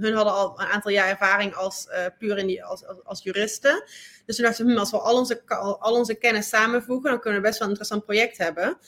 Hun 0.00 0.14
hadden 0.14 0.34
al 0.34 0.60
een 0.60 0.66
aantal 0.66 0.90
jaar 0.90 1.08
ervaring 1.08 1.54
als, 1.54 1.88
uh, 1.90 2.04
puur 2.18 2.38
in 2.38 2.46
die, 2.46 2.64
als, 2.64 2.86
als, 2.86 3.04
als, 3.04 3.22
juristen. 3.22 3.84
Dus 4.26 4.36
toen 4.36 4.44
dachten 4.44 4.64
we, 4.64 4.70
hmm, 4.70 4.80
als 4.80 4.90
we 4.90 4.98
al 4.98 5.16
onze, 5.16 5.42
al 5.78 5.94
onze 5.94 6.14
kennis 6.14 6.48
samenvoegen, 6.48 7.10
dan 7.10 7.20
kunnen 7.20 7.40
we 7.40 7.46
best 7.46 7.58
wel 7.58 7.68
een 7.68 7.74
interessant 7.74 8.04
project 8.04 8.38
hebben. 8.38 8.78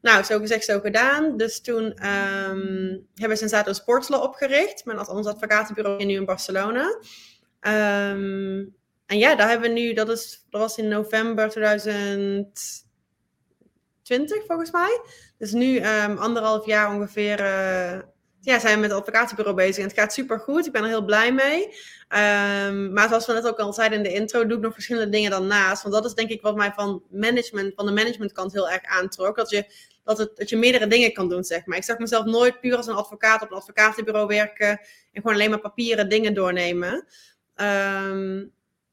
Nou, 0.00 0.24
zo 0.24 0.38
gezegd, 0.38 0.64
zo 0.64 0.80
gedaan. 0.80 1.36
Dus 1.36 1.60
toen 1.60 1.84
um, 1.84 3.06
hebben 3.14 3.28
we 3.28 3.36
Sensato 3.36 3.72
Sportsla 3.72 4.18
opgericht. 4.18 4.84
Met 4.84 5.08
ons 5.08 5.26
advocatenbureau 5.26 6.04
nu 6.04 6.14
in 6.14 6.24
Barcelona. 6.24 6.98
Um, 7.60 8.74
en 9.06 9.18
ja, 9.18 9.34
daar 9.34 9.48
hebben 9.48 9.68
we 9.72 9.80
nu, 9.80 9.92
dat, 9.92 10.08
is, 10.08 10.46
dat 10.50 10.60
was 10.60 10.78
in 10.78 10.88
november 10.88 11.48
2020 11.48 12.86
volgens 14.46 14.70
mij. 14.70 15.00
Dus 15.38 15.52
nu 15.52 15.76
um, 15.86 16.18
anderhalf 16.18 16.66
jaar 16.66 16.94
ongeveer 16.94 17.40
uh, 17.40 17.98
ja, 18.46 18.58
zijn 18.58 18.74
we 18.74 18.80
met 18.80 18.90
het 18.90 18.98
advocatenbureau 18.98 19.56
bezig. 19.56 19.76
En 19.76 19.88
het 19.88 19.98
gaat 19.98 20.12
super 20.12 20.38
goed. 20.38 20.66
Ik 20.66 20.72
ben 20.72 20.82
er 20.82 20.88
heel 20.88 21.04
blij 21.04 21.32
mee. 21.32 21.62
Um, 21.64 22.92
maar 22.92 23.08
zoals 23.08 23.26
we 23.26 23.32
net 23.32 23.46
ook 23.46 23.58
al 23.58 23.72
zeiden 23.72 23.98
in 23.98 24.04
de 24.04 24.12
intro, 24.12 24.46
doe 24.46 24.56
ik 24.56 24.62
nog 24.62 24.72
verschillende 24.72 25.10
dingen 25.10 25.30
dan 25.30 25.46
naast. 25.46 25.82
Want 25.82 25.94
dat 25.94 26.04
is 26.04 26.14
denk 26.14 26.30
ik 26.30 26.42
wat 26.42 26.56
mij 26.56 26.72
van, 26.72 27.02
management, 27.10 27.74
van 27.74 27.86
de 27.86 27.92
managementkant 27.92 28.52
heel 28.52 28.70
erg 28.70 28.84
aantrok. 28.84 29.36
Dat 29.36 29.50
je, 29.50 29.64
dat, 30.04 30.18
het, 30.18 30.36
dat 30.36 30.48
je 30.48 30.56
meerdere 30.56 30.86
dingen 30.86 31.12
kan 31.12 31.28
doen, 31.28 31.44
zeg 31.44 31.66
maar. 31.66 31.76
Ik 31.76 31.84
zag 31.84 31.98
mezelf 31.98 32.24
nooit 32.24 32.60
puur 32.60 32.76
als 32.76 32.86
een 32.86 32.94
advocaat 32.94 33.42
op 33.42 33.50
een 33.50 33.56
advocatenbureau 33.56 34.26
werken. 34.26 34.68
En 34.68 35.20
gewoon 35.22 35.34
alleen 35.34 35.50
maar 35.50 35.60
papieren 35.60 36.08
dingen 36.08 36.34
doornemen. 36.34 37.06
Um, 37.56 38.52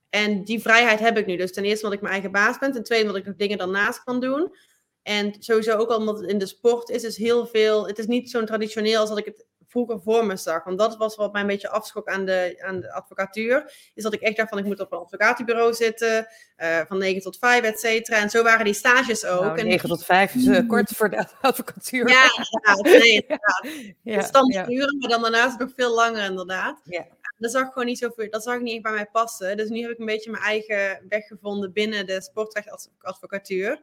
en 0.09 0.43
die 0.43 0.61
vrijheid 0.61 0.99
heb 0.99 1.17
ik 1.17 1.25
nu. 1.25 1.37
Dus 1.37 1.53
ten 1.53 1.63
eerste 1.63 1.83
omdat 1.83 1.93
ik 1.93 2.01
mijn 2.01 2.13
eigen 2.13 2.31
baas 2.31 2.57
ben. 2.57 2.71
Ten 2.71 2.83
tweede 2.83 3.05
omdat 3.05 3.21
ik 3.21 3.27
nog 3.27 3.35
dingen 3.35 3.57
daarnaast 3.57 4.03
kan 4.03 4.19
doen. 4.19 4.55
En 5.03 5.35
sowieso 5.39 5.77
ook 5.77 5.89
omdat 5.89 6.19
het 6.19 6.29
in 6.29 6.37
de 6.37 6.45
sport 6.45 6.89
is, 6.89 7.03
is 7.03 7.17
heel 7.17 7.47
veel. 7.47 7.87
Het 7.87 7.99
is 7.99 8.05
niet 8.05 8.29
zo 8.29 8.43
traditioneel 8.43 8.99
als 8.99 9.09
dat 9.09 9.17
ik 9.17 9.25
het 9.25 9.45
vroeger 9.73 10.01
voor 10.01 10.25
me 10.25 10.37
zag. 10.37 10.63
Want 10.63 10.77
dat 10.77 10.97
was 10.97 11.15
wat 11.15 11.31
mij 11.31 11.41
een 11.41 11.47
beetje 11.47 11.69
afschok 11.69 12.07
aan 12.07 12.25
de, 12.25 12.59
aan 12.65 12.79
de 12.79 12.93
advocatuur. 12.93 13.73
Is 13.93 14.03
dat 14.03 14.13
ik 14.13 14.21
echt 14.21 14.37
dacht 14.37 14.49
van 14.49 14.57
ik 14.57 14.65
moet 14.65 14.79
op 14.79 14.91
een 14.91 14.97
advocatenbureau 14.97 15.73
zitten. 15.73 16.27
Uh, 16.57 16.79
van 16.87 16.97
9 16.97 17.21
tot 17.21 17.37
5, 17.37 17.63
et 17.63 17.79
cetera. 17.79 18.17
En 18.17 18.29
zo 18.29 18.43
waren 18.43 18.65
die 18.65 18.73
stages 18.73 19.25
ook. 19.25 19.41
Nou, 19.41 19.63
9 19.63 19.89
tot 19.89 20.05
5 20.05 20.35
is 20.35 20.45
uh, 20.45 20.67
kort 20.67 20.91
voor 20.95 21.09
de 21.09 21.25
advocatuur. 21.41 22.09
Ja, 22.09 22.23
inderdaad. 22.23 22.81
Nee, 22.81 23.13
inderdaad. 23.21 23.67
ja, 24.01 24.21
standaard 24.21 24.67
ja. 24.67 24.73
uren, 24.73 24.97
maar 24.97 25.09
dan 25.09 25.21
daarnaast 25.21 25.59
nog 25.59 25.71
veel 25.75 25.93
langer 25.93 26.23
inderdaad. 26.23 26.79
Ja. 26.83 27.07
Dat 27.37 27.51
zag 27.51 27.61
ik 27.65 27.71
gewoon 27.71 27.87
niet 27.87 27.97
zoveel. 27.97 28.29
Dat 28.29 28.43
zag 28.43 28.55
ik 28.55 28.61
niet 28.61 28.73
echt 28.73 28.83
bij 28.83 28.91
mij 28.91 29.05
passen. 29.11 29.57
Dus 29.57 29.69
nu 29.69 29.81
heb 29.81 29.91
ik 29.91 29.99
een 29.99 30.05
beetje 30.05 30.31
mijn 30.31 30.43
eigen 30.43 31.05
weg 31.09 31.27
gevonden 31.27 31.73
binnen 31.73 32.05
de 32.05 32.21
sportrechtadvocatuur. 32.21 33.81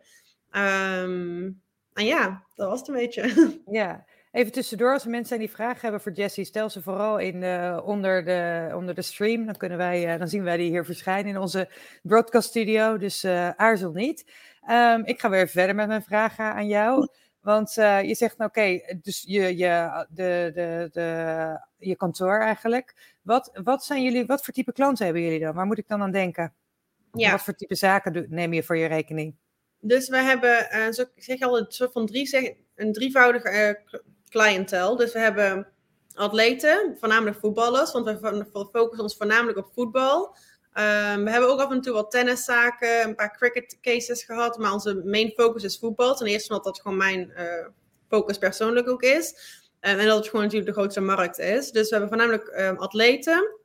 Um, 0.53 1.63
en 1.93 2.05
ja, 2.05 2.45
dat 2.55 2.69
was 2.69 2.79
het 2.79 2.89
een 2.89 2.95
beetje. 2.95 3.61
Ja, 3.67 4.05
Even 4.33 4.53
tussendoor, 4.53 4.93
als 4.93 5.05
er 5.05 5.11
mensen 5.11 5.29
zijn 5.29 5.41
die 5.41 5.51
vragen 5.51 5.81
hebben 5.81 6.01
voor 6.01 6.13
Jessie, 6.13 6.45
stel 6.45 6.71
ze 6.71 6.83
vooral 6.83 7.19
in 7.19 7.41
de, 7.41 7.83
onder, 7.85 8.25
de, 8.25 8.71
onder 8.75 8.95
de 8.95 9.03
stream. 9.03 9.47
Dan, 9.47 9.57
kunnen 9.57 9.79
wij, 9.79 10.13
uh, 10.13 10.19
dan 10.19 10.29
zien 10.29 10.43
wij 10.43 10.57
die 10.57 10.71
hier 10.71 10.85
verschijnen 10.85 11.31
in 11.31 11.39
onze 11.39 11.69
broadcast 12.03 12.49
studio. 12.49 12.97
Dus 12.97 13.25
uh, 13.25 13.49
aarzel 13.49 13.93
niet. 13.93 14.33
Um, 14.71 15.05
ik 15.05 15.21
ga 15.21 15.31
weer 15.31 15.49
verder 15.49 15.75
met 15.75 15.89
mijn 15.89 16.03
vragen 16.03 16.45
aan 16.45 16.67
jou. 16.67 17.09
Want 17.41 17.77
uh, 17.77 18.03
je 18.03 18.15
zegt, 18.15 18.39
nou, 18.39 18.51
oké, 18.51 18.61
okay, 18.61 18.99
dus 19.03 19.25
je, 19.27 19.57
je, 19.57 20.07
de, 20.11 20.51
de, 20.55 20.89
de, 20.93 21.61
je 21.77 21.97
kantoor 21.97 22.41
eigenlijk. 22.41 23.17
Wat, 23.23 23.61
wat, 23.63 23.85
zijn 23.85 24.03
jullie, 24.03 24.27
wat 24.27 24.45
voor 24.45 24.55
type 24.55 24.73
klanten 24.73 25.05
hebben 25.05 25.23
jullie 25.23 25.41
dan? 25.41 25.55
Waar 25.55 25.67
moet 25.67 25.79
ik 25.79 25.89
dan 25.89 26.03
aan 26.03 26.11
denken? 26.11 26.55
Ja. 27.13 27.31
Wat 27.31 27.43
voor 27.43 27.55
type 27.55 27.75
zaken 27.75 28.27
neem 28.29 28.53
je 28.53 28.63
voor 28.63 28.77
je 28.77 28.87
rekening? 28.87 29.37
Dus 29.81 30.09
we 30.09 30.17
hebben, 30.17 30.95
zo, 30.95 31.03
ik 31.15 31.23
zeg 31.23 31.41
al, 31.41 31.59
een 31.59 31.67
soort 31.69 31.93
van 31.93 32.07
drie, 32.07 32.27
zeg, 32.27 32.53
een 32.75 32.93
drievoudige 32.93 33.81
cliëntel. 34.29 34.97
Dus 34.97 35.13
we 35.13 35.19
hebben 35.19 35.69
atleten, 36.15 36.97
voornamelijk 36.99 37.39
voetballers, 37.39 37.93
want 37.93 38.05
we 38.05 38.47
focussen 38.73 39.03
ons 39.03 39.17
voornamelijk 39.17 39.59
op 39.59 39.71
voetbal. 39.75 40.37
Um, 40.75 41.25
we 41.25 41.31
hebben 41.31 41.49
ook 41.49 41.61
af 41.61 41.71
en 41.71 41.81
toe 41.81 41.93
wat 41.93 42.11
tenniszaken, 42.11 43.03
een 43.03 43.15
paar 43.15 43.37
cricket 43.37 43.79
cases 43.81 44.23
gehad, 44.23 44.59
maar 44.59 44.73
onze 44.73 45.03
main 45.05 45.33
focus 45.37 45.65
is 45.65 45.79
voetbal. 45.79 46.17
Ten 46.17 46.27
eerste 46.27 46.49
omdat 46.49 46.65
dat 46.65 46.81
gewoon 46.81 46.97
mijn 46.97 47.33
uh, 47.37 47.67
focus 48.09 48.39
persoonlijk 48.39 48.89
ook 48.89 49.03
is. 49.03 49.35
Um, 49.81 49.99
en 49.99 50.07
dat 50.07 50.17
het 50.17 50.29
gewoon 50.29 50.45
natuurlijk 50.45 50.71
de 50.71 50.79
grootste 50.79 51.01
markt 51.01 51.39
is. 51.39 51.71
Dus 51.71 51.89
we 51.89 51.97
hebben 51.97 52.09
voornamelijk 52.09 52.59
um, 52.59 52.79
atleten. 52.79 53.57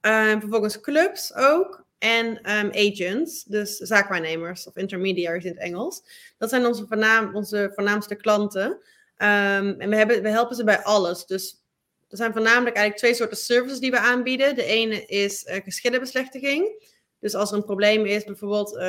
vervolgens 0.00 0.80
clubs 0.80 1.34
ook. 1.34 1.83
En 2.04 2.38
agents, 2.72 3.44
dus 3.44 3.76
zaakwaarnemers 3.76 4.66
of 4.66 4.76
intermediaries 4.76 5.44
in 5.44 5.50
het 5.50 5.60
Engels. 5.60 6.02
Dat 6.38 6.50
zijn 6.50 6.66
onze, 6.66 7.30
onze 7.32 7.70
voornaamste 7.74 8.14
klanten. 8.14 8.78
Ehm, 9.16 9.74
en 9.78 9.88
we, 9.88 9.96
hebben, 9.96 10.22
we 10.22 10.28
helpen 10.28 10.56
ze 10.56 10.64
bij 10.64 10.78
alles. 10.78 11.26
Dus 11.26 11.62
er 12.08 12.16
zijn 12.16 12.32
voornamelijk 12.32 12.76
eigenlijk 12.76 12.96
twee 12.96 13.14
soorten 13.14 13.36
services 13.36 13.78
die 13.78 13.90
we 13.90 13.98
aanbieden. 13.98 14.54
De 14.54 14.64
ene 14.64 15.06
is 15.06 15.44
uh, 15.44 15.54
geschillenbeslechtiging. 15.64 16.92
Dus 17.20 17.34
als 17.34 17.50
er 17.50 17.56
een 17.56 17.64
probleem 17.64 18.04
is, 18.04 18.24
bijvoorbeeld 18.24 18.76
um, 18.76 18.82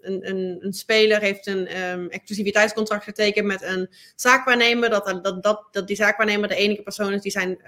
een, 0.00 0.28
een, 0.28 0.56
een, 0.60 0.72
speler 0.72 1.20
heeft 1.20 1.46
een 1.46 1.68
exclusiviteitscontract 2.10 3.04
getekend 3.04 3.46
met 3.46 3.62
een 3.62 3.88
zaakwaarnemer, 4.16 4.90
dat, 4.90 5.20
dat, 5.22 5.42
dat, 5.70 5.86
die 5.86 5.96
zaakwaarnemer 5.96 6.48
de 6.48 6.54
enige 6.54 6.82
persoon 6.82 7.12
is 7.12 7.22
die 7.22 7.30
zijn 7.30 7.58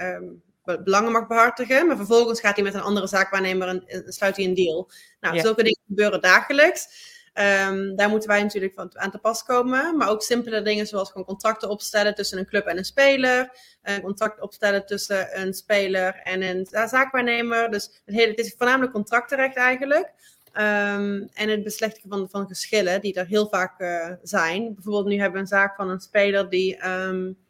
belangen 0.85 1.13
mag 1.13 1.27
behartigen, 1.27 1.87
maar 1.87 1.97
vervolgens 1.97 2.41
gaat 2.41 2.55
hij 2.55 2.65
met 2.65 2.75
een 2.75 2.81
andere 2.81 3.07
zaakwaarnemer 3.07 3.69
en, 3.69 3.87
en 3.87 4.13
sluit 4.13 4.37
hij 4.37 4.45
een 4.45 4.55
deal. 4.55 4.91
Nou, 5.21 5.35
ja. 5.35 5.43
zulke 5.43 5.63
dingen 5.63 5.81
gebeuren 5.87 6.21
dagelijks. 6.21 7.15
Um, 7.69 7.97
daar 7.97 8.09
moeten 8.09 8.29
wij 8.29 8.43
natuurlijk 8.43 8.75
van 8.75 8.99
aan 8.99 9.11
te 9.11 9.19
pas 9.19 9.43
komen. 9.43 9.97
Maar 9.97 10.09
ook 10.09 10.23
simpele 10.23 10.63
dingen 10.63 10.87
zoals 10.87 11.11
gewoon 11.11 11.27
contracten 11.27 11.69
opstellen 11.69 12.15
tussen 12.15 12.39
een 12.39 12.47
club 12.47 12.67
en 12.67 12.79
een 12.79 12.85
speler. 12.85 13.51
Een 13.83 14.01
contract 14.01 14.41
opstellen 14.41 14.87
tussen 14.87 15.41
een 15.41 15.55
speler 15.55 16.21
en 16.23 16.43
een 16.43 16.67
zaakwaarnemer. 16.71 17.71
Dus 17.71 18.01
het, 18.05 18.15
hele, 18.15 18.31
het 18.31 18.39
is 18.39 18.55
voornamelijk 18.59 18.93
contractenrecht 18.93 19.57
eigenlijk. 19.57 20.13
Um, 20.53 21.29
en 21.35 21.49
het 21.49 21.63
beslechtigen 21.63 22.11
van, 22.11 22.29
van 22.31 22.47
geschillen, 22.47 23.01
die 23.01 23.15
er 23.15 23.27
heel 23.27 23.49
vaak 23.49 23.81
uh, 23.81 24.11
zijn. 24.23 24.75
Bijvoorbeeld 24.75 25.07
nu 25.07 25.15
hebben 25.15 25.33
we 25.33 25.39
een 25.39 25.47
zaak 25.47 25.77
van 25.77 25.91
een 25.91 26.01
speler 26.01 26.49
die... 26.49 26.89
Um, 26.89 27.45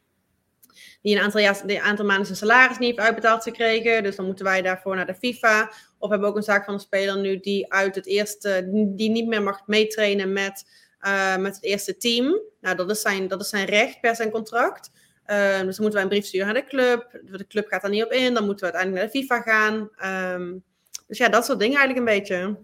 die 1.07 1.15
een 1.15 1.21
aantal, 1.21 1.41
jaar, 1.41 1.61
een 1.65 1.79
aantal 1.79 2.05
maanden 2.05 2.25
zijn 2.25 2.37
salaris 2.37 2.77
niet 2.77 2.89
heeft 2.89 3.07
uitbetaald 3.07 3.43
gekregen. 3.43 4.03
Dus 4.03 4.15
dan 4.15 4.25
moeten 4.25 4.45
wij 4.45 4.61
daarvoor 4.61 4.95
naar 4.95 5.05
de 5.05 5.15
FIFA. 5.15 5.71
Of 5.97 6.09
hebben 6.09 6.27
we 6.27 6.33
ook 6.33 6.35
een 6.35 6.43
zaak 6.43 6.65
van 6.65 6.73
een 6.73 6.79
speler 6.79 7.19
nu 7.19 7.39
die 7.39 7.73
uit 7.73 7.95
het 7.95 8.05
eerste, 8.05 8.67
die 8.95 9.09
niet 9.09 9.27
meer 9.27 9.43
mag 9.43 9.67
meetrainen 9.67 10.33
met, 10.33 10.65
uh, 11.01 11.37
met 11.37 11.55
het 11.55 11.63
eerste 11.63 11.97
team. 11.97 12.41
Nou, 12.61 12.75
dat 12.75 12.89
is 12.89 13.01
zijn, 13.01 13.27
dat 13.27 13.41
is 13.41 13.49
zijn 13.49 13.65
recht 13.65 13.99
per 14.01 14.15
zijn 14.15 14.31
contract. 14.31 14.91
Uh, 15.27 15.37
dus 15.37 15.75
dan 15.75 15.85
moeten 15.85 15.93
wij 15.93 16.01
een 16.01 16.09
brief 16.09 16.25
sturen 16.25 16.45
naar 16.45 16.55
de 16.55 16.65
club. 16.65 17.19
De 17.23 17.47
club 17.47 17.67
gaat 17.67 17.81
daar 17.81 17.91
niet 17.91 18.05
op 18.05 18.11
in. 18.11 18.33
Dan 18.33 18.45
moeten 18.45 18.67
we 18.67 18.73
uiteindelijk 18.73 19.03
naar 19.03 19.11
de 19.11 19.19
FIFA 19.19 19.41
gaan. 19.41 19.89
Um, 20.33 20.63
dus 21.07 21.17
ja, 21.17 21.29
dat 21.29 21.45
soort 21.45 21.59
dingen 21.59 21.77
eigenlijk 21.77 22.07
een 22.07 22.19
beetje. 22.19 22.57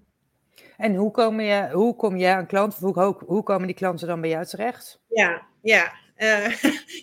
En 0.78 0.96
hoe 0.96 1.12
kom 1.12 1.40
je, 1.40 1.70
hoe 1.72 1.96
kom 1.96 2.18
je 2.18 2.28
aan 2.28 2.48
klanten? 2.48 2.80
Hoe, 2.80 3.16
hoe 3.26 3.44
komen 3.44 3.68
die 3.68 3.76
klanten 3.76 4.08
dan 4.08 4.22
bij 4.22 4.30
jou 4.30 4.46
terecht? 4.46 5.00
Ja, 5.08 5.42
ja. 5.62 6.02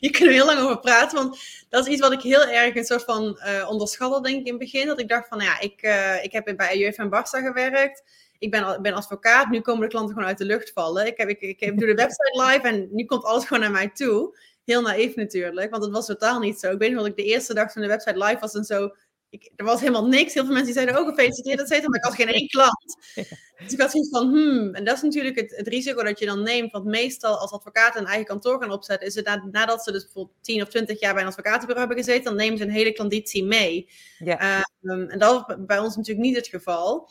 Je 0.00 0.11
kunt 0.11 0.28
er 0.28 0.30
heel 0.30 0.46
lang 0.46 0.61
over 0.61 0.78
praten, 0.78 1.18
want 1.18 1.38
dat 1.68 1.87
is 1.87 1.92
iets 1.92 2.00
wat 2.00 2.12
ik 2.12 2.20
heel 2.20 2.46
erg 2.46 2.74
een 2.74 2.85
soort 2.85 3.04
van 3.04 3.40
uh, 3.46 3.68
onderschatte, 3.70 4.22
denk 4.22 4.40
ik 4.40 4.46
in 4.46 4.52
het 4.52 4.61
begin. 4.61 4.87
Dat 4.87 5.00
ik 5.00 5.09
dacht 5.09 5.28
van, 5.28 5.40
ja, 5.40 5.61
ik, 5.61 5.83
uh, 5.83 6.24
ik 6.24 6.33
heb 6.33 6.52
bij 6.56 6.78
UEFA 6.78 7.02
en 7.02 7.11
Barça 7.11 7.46
gewerkt. 7.46 8.02
Ik 8.38 8.50
ben, 8.50 8.83
ben 8.83 8.94
advocaat, 8.94 9.48
nu 9.48 9.61
komen 9.61 9.83
de 9.83 9.88
klanten 9.88 10.14
gewoon 10.14 10.28
uit 10.28 10.38
de 10.38 10.44
lucht 10.44 10.72
vallen. 10.72 11.06
Ik, 11.06 11.16
heb, 11.16 11.28
ik, 11.28 11.40
ik, 11.40 11.78
doe 11.78 11.87
de 11.87 11.94
website 11.94 12.42
live 12.46 12.68
en 12.68 12.88
nu 12.90 13.04
komt 13.04 13.24
alles 13.24 13.44
gewoon 13.44 13.62
naar 13.62 13.70
mij 13.70 13.88
toe. 13.88 14.38
Heel 14.64 14.83
naïef 14.83 15.14
natuurlijk, 15.14 15.70
want 15.70 15.83
het 15.83 15.92
was 15.92 16.06
totaal 16.06 16.40
niet 16.40 16.61
zo. 16.61 16.70
Ik 16.70 16.78
weet 16.78 16.90
nog 16.90 16.98
dat 16.98 17.09
ik 17.09 17.16
de 17.16 17.24
eerste 17.24 17.54
dag 17.54 17.72
van 17.72 17.83
de 17.83 17.88
website 17.88 18.24
live 18.24 18.38
was 18.40 18.54
en 18.54 18.64
zo 18.64 18.94
ik, 19.30 19.50
er 19.56 19.64
was 19.64 19.80
helemaal 19.80 20.06
niks. 20.06 20.34
Heel 20.34 20.44
veel 20.44 20.54
mensen 20.54 20.72
die 20.72 20.82
zeiden 20.82 20.96
ook 20.96 21.08
gefeliciteerd, 21.08 21.58
dat 21.58 21.68
maar 21.68 21.98
ik 21.98 22.04
had 22.04 22.14
geen 22.14 22.28
één 22.28 22.48
klant. 22.48 22.96
Dus 23.64 23.72
ik 23.72 23.80
had 23.80 23.90
zoiets 23.90 24.10
van, 24.10 24.28
hmm, 24.28 24.74
en 24.74 24.84
dat 24.84 24.96
is 24.96 25.02
natuurlijk 25.02 25.36
het, 25.36 25.56
het, 25.56 25.68
risico 25.68 26.02
dat 26.02 26.18
je 26.18 26.26
dan 26.26 26.42
neemt, 26.42 26.72
want 26.72 26.84
meestal 26.84 27.38
als 27.38 27.50
advocaten 27.50 28.00
een 28.00 28.06
eigen 28.06 28.26
kantoor 28.26 28.60
gaan 28.60 28.70
opzetten, 28.70 29.06
is 29.06 29.14
het 29.14 29.24
na, 29.24 29.48
nadat 29.50 29.84
ze 29.84 29.92
dus 29.92 30.02
bijvoorbeeld 30.02 30.36
10 30.40 30.62
of 30.62 30.68
20 30.68 31.00
jaar 31.00 31.12
bij 31.12 31.22
een 31.22 31.28
advocatenbureau 31.28 31.86
hebben 31.88 32.04
gezeten, 32.04 32.24
dan 32.24 32.36
nemen 32.36 32.58
ze 32.58 32.64
een 32.64 32.70
hele 32.70 32.92
klanditie 32.92 33.44
mee. 33.44 33.88
Ja. 34.18 34.64
Um, 34.82 35.08
en 35.08 35.18
dat 35.18 35.44
is 35.48 35.54
bij 35.58 35.78
ons 35.78 35.96
natuurlijk 35.96 36.26
niet 36.26 36.36
het 36.36 36.46
geval. 36.46 37.10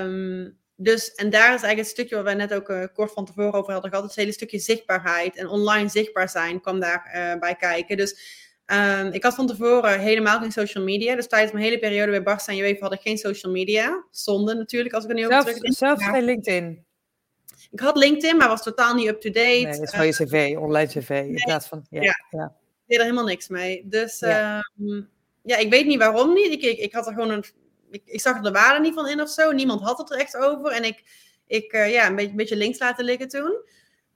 Um, 0.00 0.58
dus, 0.76 1.14
en 1.14 1.30
daar 1.30 1.54
is 1.54 1.62
eigenlijk 1.62 1.78
het 1.78 1.88
stukje 1.88 2.14
waar 2.14 2.24
wij 2.24 2.34
net 2.34 2.54
ook 2.54 2.68
uh, 2.68 2.84
kort 2.94 3.12
van 3.12 3.24
tevoren 3.24 3.52
over 3.52 3.72
hadden 3.72 3.90
gehad, 3.90 4.06
het 4.06 4.14
hele 4.14 4.32
stukje 4.32 4.58
zichtbaarheid 4.58 5.36
en 5.36 5.48
online 5.48 5.88
zichtbaar 5.88 6.28
zijn 6.28 6.60
kwam 6.60 6.80
daarbij 6.80 7.34
uh, 7.34 7.40
bij 7.40 7.54
kijken. 7.54 7.96
Dus 7.96 8.43
Um, 8.66 9.12
ik 9.12 9.22
had 9.22 9.34
van 9.34 9.46
tevoren 9.46 10.00
helemaal 10.00 10.40
geen 10.40 10.52
social 10.52 10.84
media. 10.84 11.14
Dus 11.14 11.28
tijdens 11.28 11.52
mijn 11.52 11.64
hele 11.64 11.78
periode 11.78 12.10
bij 12.10 12.22
Barst 12.22 12.48
en 12.48 12.58
UEFA 12.58 12.80
had 12.80 12.92
ik 12.92 13.00
geen 13.00 13.18
social 13.18 13.52
media. 13.52 14.04
Zonde 14.10 14.54
natuurlijk, 14.54 14.94
als 14.94 15.04
ik 15.04 15.10
er 15.10 15.16
nu 15.16 15.26
over 15.26 15.40
terugdenk. 15.40 15.74
Zelfs 15.74 16.04
geen 16.04 16.24
LinkedIn? 16.24 16.84
Ik 17.70 17.80
had 17.80 17.96
LinkedIn, 17.96 18.36
maar 18.36 18.48
was 18.48 18.62
totaal 18.62 18.94
niet 18.94 19.08
up-to-date. 19.08 19.48
Nee, 19.48 19.66
dat 19.66 19.82
is 19.82 19.90
gewoon 19.90 20.06
je 20.06 20.12
cv, 20.12 20.56
online 20.58 20.86
cv. 20.86 21.08
Nee, 21.08 21.28
in 21.28 21.42
plaats 21.44 21.66
van, 21.66 21.86
ja, 21.90 22.02
ja. 22.02 22.14
ja. 22.30 22.44
Ik 22.44 22.90
deed 22.90 22.98
er 22.98 23.04
helemaal 23.04 23.24
niks 23.24 23.48
mee. 23.48 23.82
Dus 23.88 24.18
ja. 24.18 24.64
Um, 24.80 25.08
ja, 25.42 25.56
ik 25.56 25.70
weet 25.70 25.86
niet 25.86 25.98
waarom 25.98 26.32
niet. 26.32 26.52
Ik, 26.52 26.62
ik, 26.62 26.78
ik 26.78 26.92
had 26.92 27.06
er 27.06 27.12
gewoon 27.12 27.30
een... 27.30 27.44
Ik, 27.90 28.02
ik, 28.04 28.20
zag 28.20 28.36
er 28.36 28.42
de 28.42 28.50
waarde 28.50 28.80
niet 28.80 28.94
van 28.94 29.08
in 29.08 29.20
of 29.20 29.28
zo. 29.30 29.52
Niemand 29.52 29.80
had 29.80 29.98
het 29.98 30.12
er 30.12 30.18
echt 30.18 30.36
over. 30.36 30.70
En 30.70 30.84
ik, 30.84 31.02
ik 31.46 31.72
uh, 31.72 31.92
ja, 31.92 32.06
een 32.06 32.14
beetje, 32.14 32.30
een 32.30 32.36
beetje 32.36 32.56
links 32.56 32.78
laten 32.78 33.04
liggen 33.04 33.28
toen. 33.28 33.62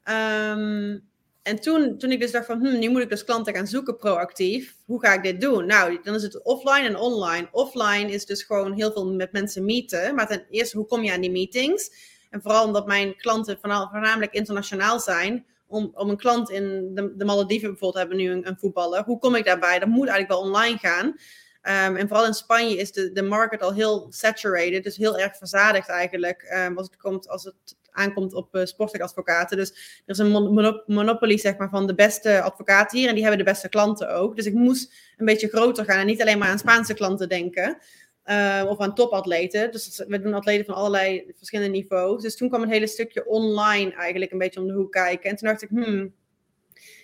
Um, 0.05 1.08
en 1.49 1.61
toen, 1.61 1.99
toen 1.99 2.13
ik 2.13 2.21
dus 2.21 2.31
dacht 2.31 2.47
van, 2.47 2.67
hm, 2.67 2.79
nu 2.79 2.89
moet 2.89 3.03
ik 3.03 3.09
dus 3.09 3.25
klanten 3.25 3.55
gaan 3.55 3.67
zoeken 3.67 3.97
proactief. 3.97 4.77
Hoe 4.85 5.01
ga 5.01 5.15
ik 5.15 5.23
dit 5.23 5.41
doen? 5.41 5.67
Nou, 5.67 5.99
dan 6.03 6.15
is 6.15 6.23
het 6.23 6.43
offline 6.43 6.87
en 6.87 6.97
online. 6.97 7.49
Offline 7.53 8.11
is 8.11 8.27
dus 8.27 8.43
gewoon 8.43 8.73
heel 8.73 8.93
veel 8.93 9.13
met 9.13 9.33
mensen 9.33 9.65
meeten. 9.65 10.15
Maar 10.15 10.27
ten 10.27 10.47
eerste, 10.51 10.77
hoe 10.77 10.87
kom 10.87 11.03
je 11.03 11.13
aan 11.13 11.21
die 11.21 11.31
meetings? 11.31 11.91
En 12.31 12.43
vooral 12.43 12.65
omdat 12.65 12.87
mijn 12.87 13.17
klanten 13.17 13.59
voornamelijk 13.61 14.33
internationaal 14.33 15.01
zijn. 15.01 15.47
Om, 15.67 15.91
om 15.95 16.09
een 16.09 16.17
klant 16.17 16.51
in 16.51 16.95
de, 16.95 17.13
de 17.17 17.25
Malediven 17.25 17.69
bijvoorbeeld 17.69 18.07
hebben 18.07 18.17
nu 18.17 18.31
een, 18.31 18.49
een 18.49 18.59
voetballer. 18.59 19.03
Hoe 19.05 19.19
kom 19.19 19.35
ik 19.35 19.45
daarbij? 19.45 19.79
Dat 19.79 19.89
moet 19.89 20.09
eigenlijk 20.09 20.41
wel 20.41 20.51
online 20.51 20.79
gaan. 20.79 21.07
Um, 21.07 21.97
en 21.97 22.09
vooral 22.09 22.27
in 22.27 22.35
Spanje 22.35 22.77
is 22.77 22.93
de, 22.93 23.13
de 23.13 23.23
market 23.23 23.63
al 23.63 23.73
heel 23.73 24.07
saturated, 24.11 24.85
dus 24.85 24.97
heel 24.97 25.19
erg 25.19 25.37
verzadigd 25.37 25.89
eigenlijk 25.89 26.65
um, 26.67 26.77
als, 26.79 26.87
het 26.87 26.97
komt, 26.97 27.29
als 27.29 27.45
het 27.45 27.77
aankomt 27.99 28.35
op 28.35 28.55
uh. 28.55 29.57
Dus 29.57 29.71
er 30.07 30.15
is 30.15 30.19
een 30.19 30.31
mon 30.31 30.83
monopolie 30.87 31.39
zeg 31.39 31.57
maar, 31.57 31.69
van 31.69 31.87
de 31.87 31.95
beste 31.95 32.43
advocaten 32.43 32.99
hier 32.99 33.09
en 33.09 33.15
die 33.15 33.23
hebben 33.23 33.45
de 33.45 33.51
beste 33.51 33.69
klanten 33.69 34.15
ook. 34.15 34.37
Dus 34.37 34.47
ik 34.47 34.55
moest 34.55 34.93
een 35.17 35.27
beetje 35.27 35.49
groter 35.49 35.85
gaan 35.85 36.01
en 36.01 36.07
niet 36.07 36.21
alleen 36.21 36.39
maar 36.39 36.49
aan 36.49 36.59
Spaanse 36.59 36.95
klanten 36.95 37.29
denken. 37.29 37.79
Uh, 38.25 38.65
of 38.67 38.79
aan 38.79 38.95
topatleten. 38.95 39.71
Dus 39.71 40.05
we 40.09 40.21
doen 40.21 40.35
atleten 40.35 40.65
van 40.65 40.75
allerlei 40.75 41.33
verschillende 41.37 41.71
niveaus. 41.71 42.23
Dus 42.23 42.37
toen 42.37 42.49
kwam 42.49 42.63
een 42.63 42.71
hele 42.71 42.87
stukje 42.87 43.27
online 43.27 43.93
eigenlijk 43.93 44.33
een 44.33 44.39
beetje 44.39 44.61
om 44.61 44.67
de 44.67 44.73
hoek 44.73 44.93
kijken. 44.93 45.31
En 45.31 45.37
toen 45.37 45.49
dacht 45.49 45.63
ik, 45.63 45.69
hmm, 45.69 46.15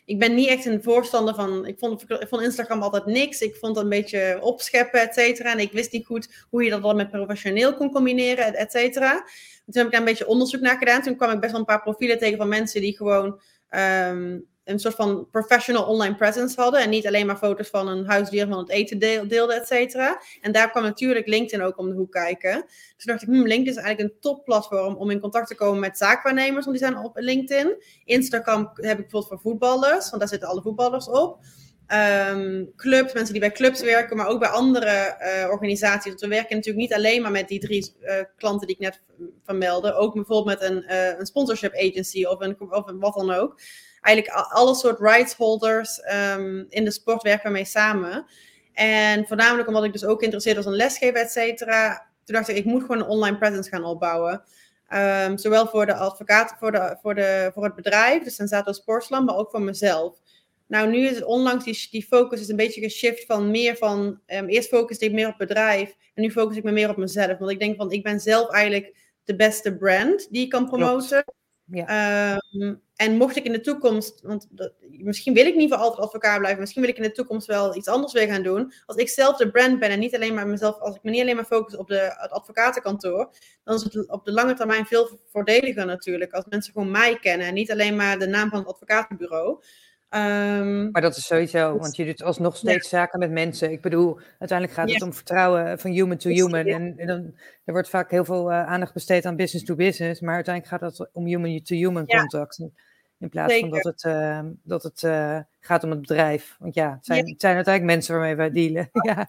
ik 0.04 0.18
ben 0.18 0.34
niet 0.34 0.48
echt 0.48 0.64
een 0.64 0.82
voorstander 0.82 1.34
van. 1.34 1.66
Ik 1.66 1.78
vond, 1.78 2.04
Instagram 2.42 2.82
altijd 2.82 3.06
niks. 3.06 3.40
Ik 3.40 3.56
vond 3.56 3.76
het 3.76 3.84
een 3.84 3.90
beetje 3.90 4.38
opscheppen, 4.40 5.00
et 5.00 5.14
cetera. 5.14 5.52
En 5.52 5.58
ik 5.58 5.72
wist 5.72 5.92
niet 5.92 6.06
goed 6.06 6.46
hoe 6.50 6.64
je 6.64 6.70
dat 6.70 6.82
dan 6.82 6.96
met 6.96 7.10
professioneel 7.10 7.74
kon 7.74 7.90
combineren, 7.90 8.54
et 8.54 8.70
cetera. 8.70 9.12
Toen 9.12 9.74
heb 9.74 9.84
ik 9.84 9.90
daar 9.90 10.00
een 10.00 10.06
beetje 10.06 10.26
onderzoek 10.26 10.60
naar 10.60 10.78
gedaan. 10.78 11.02
Toen 11.02 11.16
kwam 11.16 11.30
ik 11.30 11.40
best 11.40 11.50
wel 11.50 11.60
een 11.60 11.66
paar 11.66 11.82
profielen 11.82 12.18
tegen 12.18 12.38
van 12.38 12.48
mensen 12.48 12.80
die 12.80 12.96
gewoon 12.96 13.40
um, 14.10 14.46
een 14.64 14.78
soort 14.78 14.94
van 14.94 15.28
professional 15.30 15.84
online 15.84 16.14
presence 16.14 16.60
hadden. 16.60 16.80
En 16.80 16.90
niet 16.90 17.06
alleen 17.06 17.26
maar 17.26 17.36
foto's 17.36 17.68
van 17.68 17.88
een 17.88 18.06
huisdier 18.06 18.46
van 18.46 18.58
het 18.58 18.70
eten 18.70 18.98
deelden, 18.98 19.56
et 19.56 19.66
cetera. 19.66 20.20
En 20.40 20.52
daar 20.52 20.70
kwam 20.70 20.82
natuurlijk 20.82 21.26
LinkedIn 21.26 21.66
ook 21.66 21.78
om 21.78 21.88
de 21.88 21.94
hoek 21.94 22.12
kijken. 22.12 22.64
Dus 22.96 23.04
dacht 23.04 23.22
ik, 23.22 23.28
hmm, 23.28 23.46
LinkedIn 23.46 23.72
is 23.72 23.82
eigenlijk 23.82 24.12
een 24.12 24.20
topplatform 24.20 24.94
om 24.94 25.10
in 25.10 25.20
contact 25.20 25.48
te 25.48 25.54
komen 25.54 25.80
met 25.80 25.98
zaakwaarnemers, 25.98 26.64
want 26.64 26.78
die 26.78 26.86
zijn 26.86 27.04
op 27.04 27.16
LinkedIn. 27.16 27.82
Instagram 28.04 28.70
heb 28.74 28.98
ik 28.98 29.08
bijvoorbeeld 29.08 29.26
voor 29.28 29.40
voetballers, 29.40 30.08
want 30.08 30.18
daar 30.18 30.28
zitten 30.28 30.48
alle 30.48 30.62
voetballers 30.62 31.08
op. 31.08 31.38
Um, 32.32 32.72
clubs, 32.76 33.12
mensen 33.12 33.32
die 33.32 33.40
bij 33.40 33.52
clubs 33.52 33.80
werken, 33.80 34.16
maar 34.16 34.26
ook 34.26 34.38
bij 34.38 34.48
andere 34.48 35.16
uh, 35.20 35.50
organisaties. 35.50 36.08
Want 36.08 36.20
we 36.20 36.28
werken 36.28 36.56
natuurlijk 36.56 36.84
niet 36.84 36.94
alleen 36.94 37.22
maar 37.22 37.30
met 37.30 37.48
die 37.48 37.60
drie 37.60 37.94
uh, 38.02 38.14
klanten 38.36 38.66
die 38.66 38.76
ik 38.76 38.82
net 38.82 39.00
vermeldde. 39.44 39.94
Ook 39.94 40.14
bijvoorbeeld 40.14 40.60
met 40.60 40.70
een, 40.70 40.84
uh, 40.88 41.18
een 41.18 41.26
sponsorship 41.26 41.74
agency 41.74 42.24
of, 42.24 42.40
een, 42.40 42.56
of 42.60 42.92
wat 42.98 43.14
dan 43.14 43.30
ook. 43.30 43.60
Eigenlijk 44.04 44.36
alle 44.50 44.74
soort 44.74 45.00
rights 45.00 45.34
holders 45.34 46.00
um, 46.36 46.66
in 46.68 46.84
de 46.84 46.90
sport 46.90 47.22
werken 47.22 47.46
we 47.46 47.52
mee 47.52 47.64
samen. 47.64 48.26
En 48.72 49.26
voornamelijk 49.26 49.68
omdat 49.68 49.84
ik 49.84 49.92
dus 49.92 50.04
ook 50.04 50.18
geïnteresseerd 50.18 50.56
was 50.56 50.66
in 50.66 50.72
lesgeven, 50.72 51.20
et 51.20 51.30
cetera. 51.30 52.06
Toen 52.24 52.34
dacht 52.34 52.48
ik, 52.48 52.56
ik 52.56 52.64
moet 52.64 52.80
gewoon 52.80 52.98
een 52.98 53.06
online 53.06 53.38
presence 53.38 53.70
gaan 53.70 53.84
opbouwen. 53.84 54.42
Um, 54.94 55.38
zowel 55.38 55.66
voor 55.66 55.86
de 55.86 55.94
advocaat, 55.94 56.54
voor, 56.58 56.72
de, 56.72 56.96
voor, 57.02 57.14
de, 57.14 57.50
voor 57.54 57.64
het 57.64 57.74
bedrijf, 57.74 58.22
de 58.22 58.30
Sensato 58.30 58.72
Sportsland, 58.72 59.26
maar 59.26 59.36
ook 59.36 59.50
voor 59.50 59.62
mezelf. 59.62 60.16
Nou, 60.66 60.90
nu 60.90 61.06
is 61.06 61.14
het 61.14 61.24
onlangs 61.24 61.64
die, 61.64 61.88
die 61.90 62.06
focus 62.06 62.40
is 62.40 62.48
een 62.48 62.56
beetje 62.56 62.80
geshift 62.80 63.26
van 63.26 63.50
meer 63.50 63.76
van... 63.76 64.20
Um, 64.26 64.46
eerst 64.46 64.68
focuste 64.68 65.04
ik 65.04 65.12
meer 65.12 65.28
op 65.28 65.38
bedrijf 65.38 65.94
en 66.14 66.22
nu 66.22 66.30
focus 66.30 66.56
ik 66.56 66.62
me 66.62 66.72
meer 66.72 66.90
op 66.90 66.96
mezelf. 66.96 67.38
Want 67.38 67.50
ik 67.50 67.58
denk 67.58 67.76
van, 67.76 67.92
ik 67.92 68.02
ben 68.02 68.20
zelf 68.20 68.50
eigenlijk 68.50 68.96
de 69.24 69.36
beste 69.36 69.76
brand 69.76 70.26
die 70.30 70.44
ik 70.44 70.50
kan 70.50 70.66
promoten. 70.68 71.24
Ja. 71.66 72.40
Um, 72.52 72.82
en 72.96 73.16
mocht 73.16 73.36
ik 73.36 73.44
in 73.44 73.52
de 73.52 73.60
toekomst, 73.60 74.20
want 74.22 74.48
misschien 74.90 75.34
wil 75.34 75.46
ik 75.46 75.54
niet 75.54 75.68
voor 75.68 75.78
altijd 75.78 76.02
advocaat 76.02 76.38
blijven, 76.38 76.60
misschien 76.60 76.82
wil 76.82 76.90
ik 76.90 76.96
in 76.96 77.02
de 77.02 77.12
toekomst 77.12 77.46
wel 77.46 77.76
iets 77.76 77.88
anders 77.88 78.12
weer 78.12 78.28
gaan 78.28 78.42
doen. 78.42 78.72
Als 78.86 78.96
ik 78.96 79.08
zelf 79.08 79.36
de 79.36 79.50
brand 79.50 79.78
ben 79.78 79.90
en 79.90 79.98
niet 79.98 80.14
alleen 80.14 80.34
maar 80.34 80.46
mezelf, 80.46 80.78
als 80.78 80.96
ik 80.96 81.02
me 81.02 81.10
niet 81.10 81.20
alleen 81.20 81.36
maar 81.36 81.44
focus 81.44 81.76
op 81.76 81.88
de, 81.88 82.14
het 82.16 82.30
advocatenkantoor, 82.30 83.30
dan 83.64 83.74
is 83.74 83.82
het 83.82 84.08
op 84.08 84.24
de 84.24 84.32
lange 84.32 84.54
termijn 84.54 84.86
veel 84.86 85.20
voordeliger 85.26 85.86
natuurlijk. 85.86 86.32
Als 86.32 86.44
mensen 86.48 86.72
gewoon 86.72 86.90
mij 86.90 87.18
kennen 87.18 87.46
en 87.46 87.54
niet 87.54 87.70
alleen 87.70 87.96
maar 87.96 88.18
de 88.18 88.26
naam 88.26 88.48
van 88.48 88.58
het 88.58 88.68
advocatenbureau. 88.68 89.62
Um, 90.16 90.90
maar 90.90 91.02
dat 91.02 91.16
is 91.16 91.26
sowieso, 91.26 91.78
want 91.78 91.96
je 91.96 92.04
doet 92.04 92.22
alsnog 92.22 92.56
steeds 92.56 92.90
ja. 92.90 92.98
zaken 92.98 93.18
met 93.18 93.30
mensen. 93.30 93.70
Ik 93.70 93.80
bedoel, 93.80 94.18
uiteindelijk 94.38 94.78
gaat 94.78 94.88
het 94.88 94.98
ja. 94.98 95.06
om 95.06 95.12
vertrouwen 95.12 95.78
van 95.78 95.90
human 95.90 96.16
to 96.16 96.30
human. 96.30 96.66
Ja. 96.66 96.74
En, 96.74 96.94
en, 96.96 97.06
dan, 97.06 97.34
er 97.64 97.72
wordt 97.72 97.88
vaak 97.88 98.10
heel 98.10 98.24
veel 98.24 98.50
uh, 98.50 98.66
aandacht 98.66 98.92
besteed 98.92 99.26
aan 99.26 99.36
business 99.36 99.66
to 99.66 99.74
business, 99.74 100.20
maar 100.20 100.34
uiteindelijk 100.34 100.82
gaat 100.82 100.98
het 100.98 101.12
om 101.12 101.26
human 101.26 101.62
to 101.62 101.74
human 101.74 102.06
contact. 102.06 102.58
In 103.18 103.28
plaats 103.28 103.58
van 103.58 103.70
dat 103.70 103.84
het, 103.84 104.02
uh, 104.02 104.40
dat 104.62 104.82
het 104.82 105.02
uh, 105.02 105.38
gaat 105.60 105.84
om 105.84 105.90
het 105.90 106.00
bedrijf. 106.00 106.56
Want 106.58 106.74
ja, 106.74 106.92
het 106.92 107.06
zijn, 107.06 107.28
het 107.28 107.40
zijn 107.40 107.54
uiteindelijk 107.54 107.94
mensen 107.94 108.14
waarmee 108.14 108.36
wij 108.36 108.50
dealen. 108.50 108.90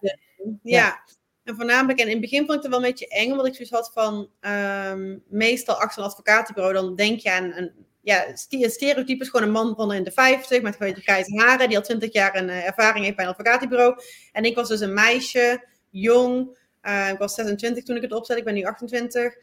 ja. 0.61 1.03
En 1.45 1.55
voornamelijk, 1.55 1.99
en 1.99 2.05
in 2.05 2.11
het 2.11 2.21
begin 2.21 2.45
vond 2.45 2.57
ik 2.57 2.61
het 2.61 2.71
wel 2.71 2.79
een 2.79 2.85
beetje 2.85 3.07
eng, 3.07 3.31
omdat 3.31 3.45
ik 3.45 3.55
zoiets 3.55 3.73
had 3.73 3.91
van, 3.93 4.29
ehm, 4.39 5.17
meestal 5.27 5.75
achter 5.75 6.01
een 6.01 6.09
advocatenbureau, 6.09 6.73
dan 6.73 6.95
denk 6.95 7.19
je 7.19 7.31
aan 7.31 7.51
een, 7.53 7.71
ja, 8.01 8.25
stereotype 8.35 9.23
is 9.23 9.29
gewoon 9.29 9.47
een 9.47 9.53
man 9.53 9.75
van 9.75 9.93
in 9.93 10.03
de 10.03 10.11
50 10.11 10.61
met 10.61 10.73
een 10.73 10.87
beetje 10.87 11.01
grijze 11.01 11.37
haren, 11.37 11.67
die 11.67 11.77
al 11.77 11.83
20 11.83 12.13
jaar 12.13 12.35
een 12.35 12.49
eh, 12.49 12.65
ervaring 12.67 13.03
heeft 13.03 13.15
bij 13.15 13.25
een 13.25 13.31
advocatenbureau. 13.31 14.01
En 14.31 14.43
ik 14.43 14.55
was 14.55 14.67
dus 14.67 14.79
een 14.79 14.93
meisje, 14.93 15.65
jong, 15.89 16.57
eh, 16.81 17.09
ik 17.09 17.17
was 17.17 17.33
26 17.33 17.83
toen 17.83 17.95
ik 17.95 18.01
het 18.01 18.13
opzette, 18.13 18.39
ik 18.39 18.45
ben 18.45 18.53
nu 18.53 18.63
28, 18.63 19.35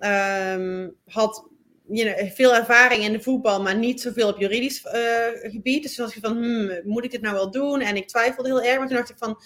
Ehm, 0.00 0.88
had 1.06 1.48
you 1.88 2.14
know, 2.14 2.30
veel 2.32 2.54
ervaring 2.54 3.04
in 3.04 3.12
de 3.12 3.22
voetbal, 3.22 3.62
maar 3.62 3.76
niet 3.76 4.00
zoveel 4.00 4.28
op 4.28 4.38
juridisch 4.38 4.84
eh, 4.84 5.50
gebied. 5.50 5.82
Dus 5.82 5.94
toen 5.94 6.04
was 6.04 6.16
ik 6.16 6.24
van, 6.24 6.36
hmm, 6.36 6.80
moet 6.84 7.04
ik 7.04 7.10
dit 7.10 7.20
nou 7.20 7.34
wel 7.34 7.50
doen? 7.50 7.80
En 7.80 7.96
ik 7.96 8.08
twijfelde 8.08 8.48
heel 8.48 8.62
erg, 8.62 8.78
maar 8.78 8.86
toen 8.86 8.96
dacht 8.96 9.10
ik 9.10 9.18
van, 9.18 9.42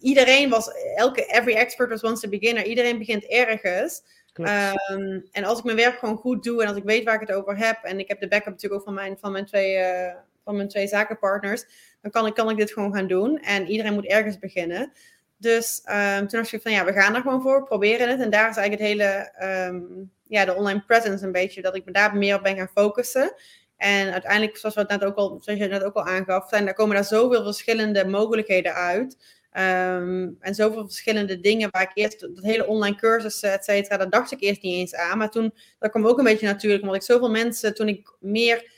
iedereen 0.00 0.48
was, 0.48 0.70
elke, 0.96 1.26
every 1.26 1.54
expert 1.54 1.90
was 1.90 2.02
once 2.02 2.26
a 2.26 2.28
beginner. 2.28 2.64
Iedereen 2.64 2.98
begint 2.98 3.26
ergens. 3.26 4.02
Ehm, 4.32 5.20
en 5.32 5.44
als 5.44 5.58
ik 5.58 5.64
mijn 5.64 5.76
werk 5.76 5.98
gewoon 5.98 6.16
goed 6.16 6.42
doe 6.42 6.62
en 6.62 6.68
als 6.68 6.76
ik 6.76 6.84
weet 6.84 7.04
waar 7.04 7.14
ik 7.14 7.28
het 7.28 7.36
over 7.36 7.56
heb, 7.56 7.78
en 7.82 7.98
ik 7.98 8.08
heb 8.08 8.20
de 8.20 8.28
backup 8.28 8.52
natuurlijk 8.52 8.80
ook 8.80 8.86
van 8.86 8.94
mijn, 8.94 9.18
van 9.18 9.32
mijn, 9.32 9.46
twee, 9.46 9.76
eh, 9.76 10.14
van 10.44 10.56
mijn 10.56 10.68
twee 10.68 10.86
zakenpartners, 10.86 11.64
dan 12.02 12.10
kan 12.10 12.26
ik, 12.26 12.34
kan 12.34 12.50
ik 12.50 12.56
dit 12.56 12.72
gewoon 12.72 12.94
gaan 12.94 13.06
doen. 13.06 13.38
En 13.38 13.66
iedereen 13.66 13.94
moet 13.94 14.06
ergens 14.06 14.38
beginnen. 14.38 14.92
Dus 15.36 15.80
ehm, 15.84 16.18
toen 16.18 16.40
dacht 16.40 16.52
ik 16.52 16.62
van 16.62 16.72
ja, 16.72 16.84
we 16.84 16.92
gaan 16.92 17.14
er 17.14 17.20
gewoon 17.20 17.42
voor, 17.42 17.64
proberen 17.64 18.08
het. 18.08 18.20
En 18.20 18.30
daar 18.30 18.50
is 18.50 18.56
eigenlijk 18.56 18.90
het 18.90 19.00
hele, 19.00 19.30
ehm, 19.34 19.80
ja, 20.26 20.44
de 20.44 20.54
online 20.54 20.84
presence 20.86 21.24
een 21.24 21.32
beetje, 21.32 21.62
dat 21.62 21.76
ik 21.76 21.84
me 21.84 21.92
daar 21.92 22.16
meer 22.16 22.36
op 22.36 22.42
ben 22.42 22.56
gaan 22.56 22.70
focussen. 22.74 23.34
En 23.76 24.12
uiteindelijk, 24.12 24.56
zoals, 24.56 24.74
we 24.74 24.80
het 24.80 24.90
net 24.90 25.04
ook 25.04 25.16
al, 25.16 25.28
zoals 25.28 25.58
je 25.58 25.64
het 25.64 25.70
net 25.70 25.84
ook 25.84 25.94
al 25.94 26.06
aangaf, 26.06 26.48
zijn, 26.48 26.64
daar 26.64 26.74
komen 26.74 26.94
daar 26.94 27.04
zoveel 27.04 27.42
verschillende 27.42 28.06
mogelijkheden 28.06 28.74
uit. 28.74 29.16
Ehm, 29.50 30.28
en 30.40 30.54
zoveel 30.54 30.84
verschillende 30.84 31.40
dingen 31.40 31.68
waar 31.70 31.82
ik 31.82 31.90
eerst, 31.94 32.20
dat 32.20 32.44
hele 32.44 32.66
online 32.66 32.96
cursussen, 32.96 33.52
et 33.52 33.64
cetera, 33.64 33.96
daar 33.96 34.10
dacht 34.10 34.32
ik 34.32 34.40
eerst 34.40 34.62
niet 34.62 34.74
eens 34.74 34.94
aan. 34.94 35.18
Maar 35.18 35.30
toen, 35.30 35.54
dat 35.78 35.90
kwam 35.90 36.06
ook 36.06 36.18
een 36.18 36.24
beetje 36.24 36.46
natuurlijk, 36.46 36.82
omdat 36.82 36.96
ik 36.96 37.02
zoveel 37.02 37.30
mensen, 37.30 37.74
toen 37.74 37.88
ik 37.88 38.16
meer, 38.20 38.72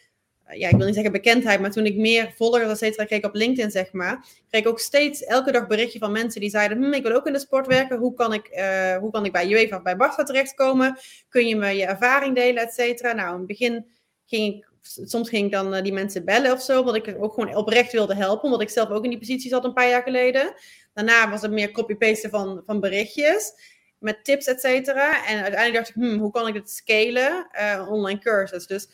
eh, 0.44 0.58
ja, 0.58 0.68
ik 0.68 0.76
wil 0.76 0.84
niet 0.86 0.94
zeggen 0.94 1.12
bekendheid, 1.12 1.60
maar 1.60 1.70
toen 1.70 1.86
ik 1.86 1.96
meer 1.96 2.32
volgers, 2.36 2.80
et 2.80 3.04
kreeg 3.04 3.22
op 3.22 3.34
LinkedIn, 3.34 3.70
zeg 3.70 3.92
maar, 3.92 4.26
kreeg 4.48 4.62
ik 4.62 4.68
ook 4.68 4.80
steeds 4.80 5.24
elke 5.24 5.52
dag 5.52 5.66
berichtje 5.66 5.98
van 5.98 6.12
mensen 6.12 6.40
die 6.40 6.50
zeiden, 6.50 6.82
hm, 6.82 6.92
ik 6.92 7.02
wil 7.02 7.14
ook 7.14 7.26
in 7.26 7.32
de 7.32 7.38
sport 7.38 7.66
werken, 7.66 7.98
hoe 7.98 8.14
kan 8.14 8.32
ik, 8.32 8.46
eh, 8.46 8.96
hoe 8.96 9.10
kan 9.10 9.24
ik 9.24 9.32
bij 9.32 9.50
UEFA 9.50 9.76
of 9.76 9.82
bij 9.82 9.96
Barca 9.96 10.22
terechtkomen? 10.22 10.98
Kun 11.28 11.46
je 11.46 11.56
me 11.56 11.68
je 11.68 11.86
ervaring 11.86 12.34
delen, 12.34 12.62
et 12.62 12.74
cetera? 12.74 13.12
Nou, 13.12 13.32
in 13.32 13.38
het 13.38 13.46
begin 13.46 13.86
ging 14.26 14.54
ik 14.54 14.71
soms 14.82 15.28
ging 15.28 15.44
ik 15.46 15.52
dan 15.52 15.74
uh, 15.74 15.82
die 15.82 15.92
mensen 15.92 16.24
bellen 16.24 16.52
of 16.52 16.62
zo, 16.62 16.80
omdat 16.80 16.94
ik 16.94 17.16
ook 17.18 17.34
gewoon 17.34 17.56
oprecht 17.56 17.92
wilde 17.92 18.14
helpen, 18.14 18.44
omdat 18.44 18.60
ik 18.60 18.70
zelf 18.70 18.88
ook 18.88 19.04
in 19.04 19.10
die 19.10 19.18
positie 19.18 19.50
zat 19.50 19.64
een 19.64 19.72
paar 19.72 19.88
jaar 19.88 20.02
geleden. 20.02 20.54
Daarna 20.94 21.30
was 21.30 21.42
het 21.42 21.50
meer 21.50 21.70
copy-pasten 21.70 22.30
van, 22.30 22.62
van 22.66 22.80
berichtjes 22.80 23.52
met 23.98 24.24
tips, 24.24 24.46
et 24.46 24.60
cetera. 24.60 25.26
En 25.26 25.42
uiteindelijk 25.42 25.74
dacht 25.74 25.88
ik, 25.88 25.94
hmm, 25.94 26.18
hoe 26.18 26.30
kan 26.30 26.48
ik 26.48 26.54
dit 26.54 26.70
scalen? 26.70 27.46
Uh, 27.60 27.86
online 27.90 28.18
cursus. 28.18 28.66
Dus 28.66 28.88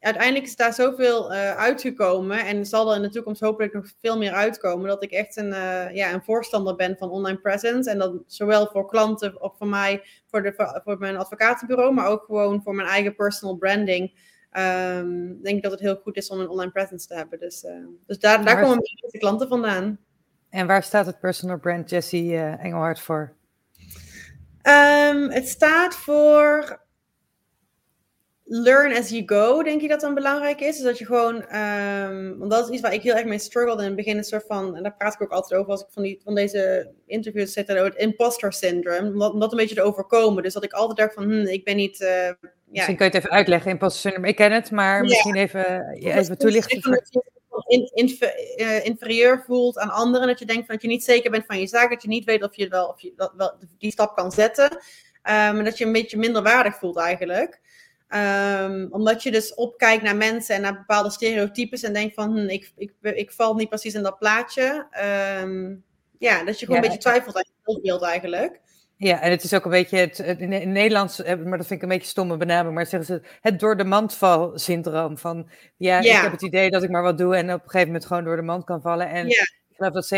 uiteindelijk 0.00 0.44
is 0.44 0.56
daar 0.56 0.74
zoveel 0.74 1.32
uh, 1.32 1.56
uitgekomen 1.56 2.46
en 2.46 2.66
zal 2.66 2.90
er 2.90 2.96
in 2.96 3.02
de 3.02 3.08
toekomst 3.08 3.40
hopelijk 3.40 3.72
nog 3.72 3.92
veel 4.00 4.18
meer 4.18 4.32
uitkomen, 4.32 4.88
dat 4.88 5.02
ik 5.02 5.10
echt 5.10 5.36
een, 5.36 5.50
ja, 5.94 6.12
een 6.12 6.24
voorstander 6.24 6.76
ben 6.76 6.96
van 6.98 7.10
online 7.10 7.38
presence. 7.38 7.90
En 7.90 7.98
dat 7.98 8.22
zowel 8.26 8.66
voor 8.66 8.88
klanten 8.88 9.42
of 9.42 9.56
voor 9.58 9.66
mij, 9.66 10.02
voor, 10.30 10.42
de, 10.42 10.80
voor 10.84 10.98
mijn 10.98 11.16
advocatenbureau, 11.16 11.94
maar 11.94 12.06
ook 12.06 12.24
gewoon 12.24 12.62
voor 12.62 12.74
mijn 12.74 12.88
eigen 12.88 13.14
personal 13.14 13.56
branding 13.56 14.32
um, 14.56 15.42
denk 15.42 15.56
ik 15.56 15.62
dat 15.62 15.72
het 15.72 15.80
heel 15.80 16.00
goed 16.02 16.16
is 16.16 16.30
om 16.30 16.40
een 16.40 16.48
online 16.48 16.70
presence 16.70 17.06
te 17.06 17.14
hebben. 17.14 17.38
Dus, 17.38 17.64
uh, 17.64 17.72
dus 18.06 18.18
daar, 18.18 18.44
daar 18.44 18.60
komen 18.60 18.82
eerste 18.82 19.18
klanten 19.18 19.48
vandaan. 19.48 19.98
En 20.50 20.66
waar 20.66 20.82
staat 20.82 21.06
het 21.06 21.20
personal 21.20 21.58
brand 21.58 21.90
Jessie 21.90 22.32
uh, 22.32 22.64
Engelhard 22.64 23.00
voor? 23.00 23.32
Um, 24.62 25.30
het 25.30 25.48
staat 25.48 25.94
voor 25.94 26.82
learn 28.44 28.96
as 28.96 29.08
you 29.08 29.22
go, 29.26 29.62
denk 29.62 29.82
ik 29.82 29.88
dat 29.88 30.00
dan 30.00 30.14
belangrijk 30.14 30.60
is. 30.60 30.76
Dus 30.76 30.84
dat 30.84 30.98
je 30.98 31.06
gewoon, 31.06 31.34
um, 31.34 32.38
want 32.38 32.50
dat 32.50 32.64
is 32.64 32.72
iets 32.72 32.82
waar 32.82 32.92
ik 32.92 33.02
heel 33.02 33.14
erg 33.14 33.26
mee 33.26 33.38
struggelde 33.38 33.82
in 33.82 33.88
het 33.88 33.96
begin, 33.96 34.16
een 34.16 34.24
soort 34.24 34.46
van, 34.46 34.76
en 34.76 34.82
daar 34.82 34.96
praat 34.96 35.14
ik 35.14 35.22
ook 35.22 35.30
altijd 35.30 35.60
over 35.60 35.70
als 35.70 35.80
ik 35.80 35.86
van, 35.90 36.02
die, 36.02 36.20
van 36.24 36.34
deze 36.34 36.92
interviews 37.06 37.52
zit, 37.52 37.68
het 37.68 37.94
imposter 37.94 38.52
syndrome, 38.52 39.12
om 39.12 39.18
dat, 39.18 39.32
om 39.32 39.40
dat 39.40 39.50
een 39.52 39.58
beetje 39.58 39.74
te 39.74 39.82
overkomen. 39.82 40.42
Dus 40.42 40.52
dat 40.52 40.64
ik 40.64 40.72
altijd 40.72 40.98
dacht 40.98 41.14
van, 41.14 41.24
hm, 41.24 41.46
ik 41.46 41.64
ben 41.64 41.76
niet... 41.76 42.00
Uh, 42.00 42.08
ja, 42.08 42.36
misschien 42.74 42.96
kun 42.96 43.06
je 43.06 43.12
het 43.12 43.20
even 43.20 43.36
uitleggen, 43.36 43.70
imposter 43.70 44.00
syndrome. 44.00 44.28
Ik 44.28 44.36
ken 44.36 44.52
het, 44.52 44.70
maar 44.70 45.02
misschien 45.02 45.36
even, 45.36 45.88
even 45.92 46.38
toelichten. 46.38 47.02
In, 47.66 47.90
in, 47.94 48.18
uh, 48.56 48.84
inferieur 48.84 49.42
voelt 49.46 49.78
aan 49.78 49.90
anderen, 49.90 50.26
dat 50.26 50.38
je 50.38 50.46
denkt 50.46 50.66
van 50.66 50.74
dat 50.74 50.82
je 50.82 50.88
niet 50.88 51.04
zeker 51.04 51.30
bent 51.30 51.46
van 51.46 51.60
je 51.60 51.66
zaak, 51.66 51.90
dat 51.90 52.02
je 52.02 52.08
niet 52.08 52.24
weet 52.24 52.42
of 52.42 52.56
je, 52.56 52.68
wel, 52.68 52.86
of 52.86 53.00
je 53.00 53.12
dat 53.16 53.32
wel, 53.36 53.54
die 53.78 53.90
stap 53.90 54.16
kan 54.16 54.32
zetten, 54.32 54.72
um, 54.72 54.78
en 55.22 55.64
dat 55.64 55.78
je 55.78 55.84
een 55.84 55.92
beetje 55.92 56.16
minder 56.16 56.42
waardig 56.42 56.76
voelt 56.76 56.96
eigenlijk. 56.96 57.60
Um, 58.08 58.88
omdat 58.90 59.22
je 59.22 59.30
dus 59.30 59.54
opkijkt 59.54 60.02
naar 60.02 60.16
mensen 60.16 60.54
en 60.54 60.60
naar 60.60 60.74
bepaalde 60.74 61.10
stereotypes 61.10 61.82
en 61.82 61.92
denkt 61.92 62.14
van, 62.14 62.30
hm, 62.30 62.48
ik, 62.48 62.72
ik, 62.76 62.92
ik 63.00 63.32
val 63.32 63.54
niet 63.54 63.68
precies 63.68 63.94
in 63.94 64.02
dat 64.02 64.18
plaatje. 64.18 64.86
Um, 65.42 65.84
ja, 66.18 66.44
dat 66.44 66.60
je 66.60 66.66
gewoon 66.66 66.82
ja, 66.82 66.86
een 66.86 66.92
beetje 66.92 67.10
twijfelt 67.10 67.36
aan 67.36 67.44
je 67.64 67.80
beeld 67.80 68.02
eigenlijk. 68.02 68.60
Ja, 69.04 69.20
en 69.20 69.30
het 69.30 69.42
is 69.42 69.54
ook 69.54 69.64
een 69.64 69.70
beetje, 69.70 69.98
het, 69.98 70.18
het, 70.18 70.40
in 70.40 70.52
het 70.52 70.66
Nederlands, 70.66 71.22
maar 71.22 71.58
dat 71.58 71.66
vind 71.66 71.70
ik 71.70 71.82
een 71.82 71.88
beetje 71.88 72.08
stomme 72.08 72.36
benaming, 72.36 72.74
maar 72.74 72.86
zeggen 72.86 73.08
ze 73.08 73.28
het 73.40 73.60
door 73.60 73.76
de 73.76 73.84
mand 73.84 74.14
val 74.14 74.58
syndroom. 74.58 75.18
Van 75.18 75.48
ja, 75.76 76.00
ja, 76.00 76.16
ik 76.16 76.22
heb 76.22 76.32
het 76.32 76.42
idee 76.42 76.70
dat 76.70 76.82
ik 76.82 76.90
maar 76.90 77.02
wat 77.02 77.18
doe 77.18 77.36
en 77.36 77.52
op 77.52 77.62
een 77.62 77.70
gegeven 77.70 77.86
moment 77.86 78.06
gewoon 78.06 78.24
door 78.24 78.36
de 78.36 78.42
mand 78.42 78.64
kan 78.64 78.80
vallen. 78.80 79.08
En 79.08 79.28
ja. 79.28 79.42
ik 79.68 79.76
geloof 79.76 79.92
dat 79.92 80.14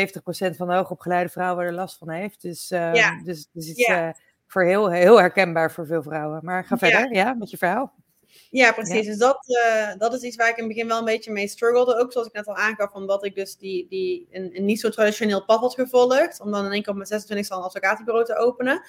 70% 0.52 0.56
van 0.56 0.68
de 0.68 0.74
hoogopgeleide 0.74 1.28
vrouwen 1.28 1.64
er 1.64 1.72
last 1.72 1.98
van 1.98 2.10
heeft. 2.10 2.42
Dus, 2.42 2.70
uh, 2.70 2.94
ja. 2.94 3.20
dus, 3.24 3.48
dus 3.52 3.68
iets 3.68 3.88
uh, 3.88 4.08
voor 4.46 4.64
heel, 4.64 4.90
heel 4.90 5.18
herkenbaar 5.18 5.72
voor 5.72 5.86
veel 5.86 6.02
vrouwen. 6.02 6.40
Maar 6.42 6.64
ga 6.64 6.78
verder, 6.78 7.14
ja, 7.14 7.34
met 7.34 7.50
je 7.50 7.56
verhaal. 7.56 7.94
Ja, 8.50 8.72
precies. 8.72 9.04
Ja. 9.04 9.10
Dus 9.10 9.18
dat, 9.18 9.38
uh, 9.66 9.90
dat 9.98 10.14
is 10.14 10.20
iets 10.20 10.36
waar 10.36 10.48
ik 10.48 10.56
in 10.56 10.64
het 10.64 10.72
begin 10.72 10.88
wel 10.88 10.98
een 10.98 11.04
beetje 11.04 11.32
mee 11.32 11.48
struggelde. 11.48 11.98
Ook 11.98 12.12
zoals 12.12 12.26
ik 12.26 12.32
net 12.32 12.46
al 12.46 12.56
aangaf, 12.56 12.92
omdat 12.92 13.24
ik 13.24 13.34
dus 13.34 13.56
die, 13.56 13.86
die 13.88 14.28
een, 14.30 14.50
een 14.56 14.64
niet 14.64 14.80
zo 14.80 14.88
traditioneel 14.88 15.44
pad 15.44 15.60
had 15.60 15.74
gevolgd. 15.74 16.40
Om 16.40 16.50
dan 16.50 16.64
in 16.64 16.72
één 16.72 16.82
keer 16.82 16.90
op 16.90 16.96
mijn 16.96 17.08
26 17.08 17.50
al 17.50 17.58
een 17.58 17.64
advocatenbureau 17.64 18.26
te 18.26 18.36
openen. 18.36 18.74
Uh, 18.74 18.86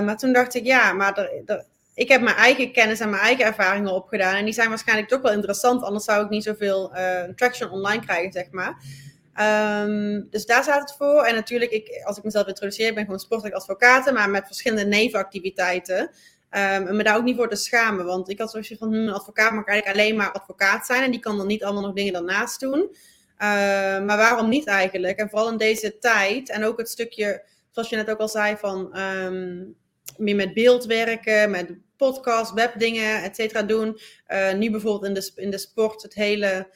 maar 0.00 0.16
toen 0.16 0.32
dacht 0.32 0.54
ik, 0.54 0.64
ja, 0.64 0.92
maar 0.92 1.18
er, 1.18 1.42
er, 1.46 1.64
ik 1.94 2.08
heb 2.08 2.20
mijn 2.20 2.36
eigen 2.36 2.72
kennis 2.72 3.00
en 3.00 3.10
mijn 3.10 3.22
eigen 3.22 3.44
ervaringen 3.44 3.92
opgedaan. 3.92 4.34
En 4.34 4.44
die 4.44 4.54
zijn 4.54 4.68
waarschijnlijk 4.68 5.08
toch 5.08 5.20
wel 5.20 5.32
interessant. 5.32 5.82
Anders 5.82 6.04
zou 6.04 6.24
ik 6.24 6.30
niet 6.30 6.42
zoveel 6.42 6.96
uh, 6.96 7.22
traction 7.22 7.70
online 7.70 8.04
krijgen, 8.04 8.32
zeg 8.32 8.50
maar. 8.50 8.82
Um, 9.40 10.26
dus 10.30 10.46
daar 10.46 10.62
staat 10.62 10.80
het 10.80 10.96
voor. 10.98 11.22
En 11.24 11.34
natuurlijk, 11.34 11.70
ik, 11.70 12.02
als 12.04 12.16
ik 12.16 12.24
mezelf 12.24 12.46
introduceer, 12.46 12.88
ik 12.88 12.94
ben 12.94 13.04
gewoon 13.04 13.20
sportelijk 13.20 13.54
advocaat, 13.54 14.12
maar 14.12 14.30
met 14.30 14.46
verschillende 14.46 14.84
nevenactiviteiten. 14.84 16.10
Um, 16.50 16.86
en 16.86 16.96
me 16.96 17.02
daar 17.02 17.16
ook 17.16 17.24
niet 17.24 17.36
voor 17.36 17.48
te 17.48 17.56
schamen. 17.56 18.04
Want 18.04 18.28
ik 18.28 18.38
had 18.38 18.50
zoiets 18.50 18.74
van, 18.78 18.92
een 18.92 19.10
advocaat 19.10 19.52
mag 19.52 19.66
eigenlijk 19.66 19.98
alleen 19.98 20.16
maar 20.16 20.32
advocaat 20.32 20.86
zijn. 20.86 21.02
En 21.02 21.10
die 21.10 21.20
kan 21.20 21.36
dan 21.36 21.46
niet 21.46 21.64
allemaal 21.64 21.82
nog 21.82 21.94
dingen 21.94 22.12
daarnaast 22.12 22.60
doen. 22.60 22.80
Uh, 22.80 23.38
maar 24.04 24.16
waarom 24.16 24.48
niet 24.48 24.66
eigenlijk? 24.66 25.18
En 25.18 25.28
vooral 25.28 25.50
in 25.50 25.56
deze 25.56 25.98
tijd. 25.98 26.50
En 26.50 26.64
ook 26.64 26.78
het 26.78 26.88
stukje, 26.88 27.44
zoals 27.70 27.88
je 27.88 27.96
net 27.96 28.10
ook 28.10 28.18
al 28.18 28.28
zei, 28.28 28.56
van 28.56 28.98
um, 28.98 29.76
meer 30.16 30.36
met 30.36 30.54
beeld 30.54 30.84
werken, 30.84 31.50
met 31.50 31.74
podcast, 31.96 32.52
webdingen, 32.52 33.22
et 33.22 33.36
cetera 33.36 33.62
doen. 33.62 33.98
Uh, 34.28 34.52
nu 34.52 34.70
bijvoorbeeld 34.70 35.04
in 35.04 35.14
de, 35.14 35.42
in 35.42 35.50
de 35.50 35.58
sport 35.58 36.02
het 36.02 36.14
hele 36.14 36.68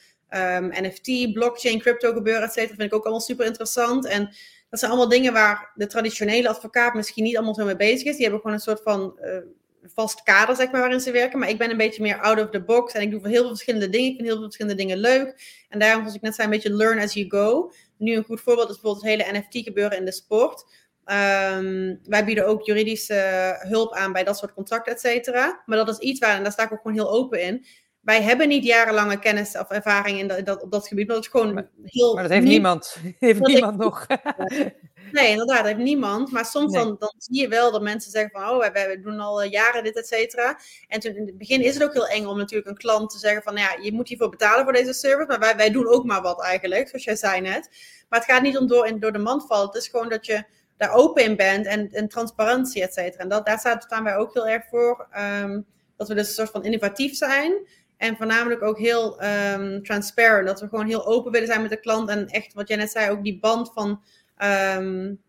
NFT, 0.81 1.33
blockchain, 1.33 1.79
crypto 1.79 2.13
gebeuren, 2.13 2.43
et 2.43 2.53
cetera. 2.53 2.75
vind 2.75 2.91
ik 2.91 2.93
ook 2.93 3.03
allemaal 3.03 3.21
super 3.21 3.45
interessant. 3.45 4.05
En 4.05 4.35
dat 4.69 4.79
zijn 4.79 4.91
allemaal 4.91 5.09
dingen 5.09 5.33
waar 5.33 5.71
de 5.75 5.87
traditionele 5.87 6.49
advocaat 6.49 6.93
misschien 6.93 7.23
niet 7.23 7.35
allemaal 7.35 7.55
zo 7.55 7.65
mee 7.65 7.75
bezig 7.75 8.07
is. 8.07 8.13
Die 8.13 8.21
hebben 8.21 8.41
gewoon 8.41 8.55
een 8.55 8.61
soort 8.61 8.81
van 8.81 9.19
uh, 9.21 9.37
vast 9.83 10.23
kader, 10.23 10.55
zeg 10.55 10.71
maar, 10.71 10.81
waarin 10.81 10.99
ze 10.99 11.11
werken. 11.11 11.39
Maar 11.39 11.49
ik 11.49 11.57
ben 11.57 11.69
een 11.69 11.77
beetje 11.77 12.01
meer 12.01 12.19
out 12.19 12.39
of 12.39 12.49
the 12.49 12.61
box. 12.61 12.93
En 12.93 13.01
ik 13.01 13.11
doe 13.11 13.27
heel 13.27 13.41
veel 13.41 13.47
verschillende 13.47 13.89
dingen. 13.89 14.09
Ik 14.09 14.15
vind 14.15 14.27
heel 14.27 14.35
veel 14.35 14.45
verschillende 14.45 14.77
dingen 14.77 14.97
leuk. 14.97 15.63
En 15.69 15.79
daarom, 15.79 15.99
zoals 15.99 16.15
ik 16.15 16.21
net 16.21 16.35
zei, 16.35 16.47
een 16.47 16.53
beetje 16.53 16.73
learn 16.73 16.99
as 16.99 17.13
you 17.13 17.29
go. 17.29 17.71
Nu 17.97 18.15
een 18.15 18.23
goed 18.23 18.41
voorbeeld 18.41 18.69
is 18.69 18.79
bijvoorbeeld 18.79 19.05
het 19.05 19.27
hele 19.27 19.39
NFT 19.39 19.57
gebeuren 19.65 19.97
in 19.97 20.05
de 20.05 20.11
sport. 20.11 20.65
Um, 21.05 21.99
wij 22.03 22.25
bieden 22.25 22.47
ook 22.47 22.65
juridische 22.65 23.55
hulp 23.59 23.93
aan 23.93 24.11
bij 24.13 24.23
dat 24.23 24.37
soort 24.37 24.53
contracten, 24.53 24.93
et 24.93 24.99
cetera. 24.99 25.63
Maar 25.65 25.77
dat 25.77 25.89
is 25.89 25.97
iets 25.97 26.19
waar, 26.19 26.35
en 26.35 26.43
daar 26.43 26.51
sta 26.51 26.63
ik 26.63 26.71
ook 26.71 26.81
gewoon 26.81 26.97
heel 26.97 27.11
open 27.11 27.41
in. 27.41 27.65
Wij 28.01 28.21
hebben 28.21 28.47
niet 28.47 28.63
jarenlange 28.63 29.19
kennis 29.19 29.57
of 29.57 29.69
ervaring 29.69 30.19
in 30.19 30.45
dat, 30.45 30.61
op 30.61 30.71
dat 30.71 30.87
gebied, 30.87 31.07
maar 31.07 31.15
dat 31.15 31.25
is 31.25 31.31
gewoon 31.31 31.53
maar, 31.53 31.69
heel... 31.83 32.13
Maar 32.13 32.23
dat 32.23 32.31
heeft 32.31 32.45
niemand. 32.45 32.97
heeft 33.19 33.39
niemand 33.39 33.77
nog. 33.77 34.07
nee, 35.11 35.29
inderdaad, 35.29 35.57
dat 35.57 35.65
heeft 35.65 35.77
niemand. 35.77 36.31
Maar 36.31 36.45
soms 36.45 36.71
nee. 36.71 36.83
dan, 36.83 36.95
dan 36.99 37.13
zie 37.17 37.41
je 37.41 37.47
wel 37.47 37.71
dat 37.71 37.81
mensen 37.81 38.11
zeggen 38.11 38.31
van, 38.31 38.49
oh, 38.49 38.59
wij, 38.59 38.71
wij 38.71 39.01
doen 39.01 39.19
al 39.19 39.43
jaren 39.43 39.83
dit, 39.83 39.97
et 39.97 40.07
cetera. 40.07 40.59
En 40.87 40.99
toen, 40.99 41.15
in 41.15 41.25
het 41.25 41.37
begin 41.37 41.61
is 41.61 41.73
het 41.73 41.83
ook 41.83 41.93
heel 41.93 42.07
eng 42.07 42.25
om 42.25 42.37
natuurlijk 42.37 42.69
een 42.69 42.77
klant 42.77 43.09
te 43.09 43.17
zeggen 43.17 43.43
van, 43.43 43.55
ja, 43.55 43.77
je 43.81 43.93
moet 43.93 44.07
hiervoor 44.07 44.29
betalen 44.29 44.63
voor 44.63 44.73
deze 44.73 44.93
service, 44.93 45.27
maar 45.27 45.39
wij, 45.39 45.55
wij 45.55 45.71
doen 45.71 45.87
ook 45.87 46.05
maar 46.05 46.21
wat 46.21 46.41
eigenlijk, 46.41 46.87
zoals 46.87 47.03
jij 47.03 47.15
zei 47.15 47.41
net. 47.41 47.69
Maar 48.09 48.19
het 48.19 48.29
gaat 48.29 48.41
niet 48.41 48.57
om 48.57 48.67
door, 48.67 48.87
in, 48.87 48.99
door 48.99 49.11
de 49.11 49.19
mand 49.19 49.45
vallen, 49.47 49.67
het 49.67 49.75
is 49.75 49.87
gewoon 49.87 50.09
dat 50.09 50.25
je 50.25 50.43
daar 50.77 50.93
open 50.93 51.23
in 51.23 51.35
bent 51.35 51.65
en, 51.65 51.89
en 51.91 52.07
transparantie, 52.07 52.81
et 52.81 52.93
cetera. 52.93 53.23
En 53.23 53.29
dat, 53.29 53.45
daar 53.45 53.79
staan 53.79 54.03
wij 54.03 54.15
ook 54.15 54.33
heel 54.33 54.47
erg 54.47 54.63
voor, 54.69 55.07
um, 55.43 55.65
dat 55.97 56.07
we 56.07 56.13
dus 56.13 56.27
een 56.27 56.33
soort 56.33 56.49
van 56.49 56.63
innovatief 56.63 57.15
zijn. 57.15 57.67
En 57.97 58.17
voornamelijk 58.17 58.61
ook 58.61 58.77
heel 58.77 59.23
um, 59.23 59.83
transparent. 59.83 60.47
Dat 60.47 60.61
we 60.61 60.67
gewoon 60.67 60.87
heel 60.87 61.05
open 61.05 61.31
willen 61.31 61.47
zijn 61.47 61.61
met 61.61 61.69
de 61.69 61.79
klant. 61.79 62.09
En 62.09 62.27
echt, 62.27 62.53
wat 62.53 62.67
jij 62.67 62.77
net 62.77 62.91
zei, 62.91 63.11
ook 63.11 63.23
die 63.23 63.39
band 63.39 63.71
van. 63.73 64.03
Um, 64.43 65.21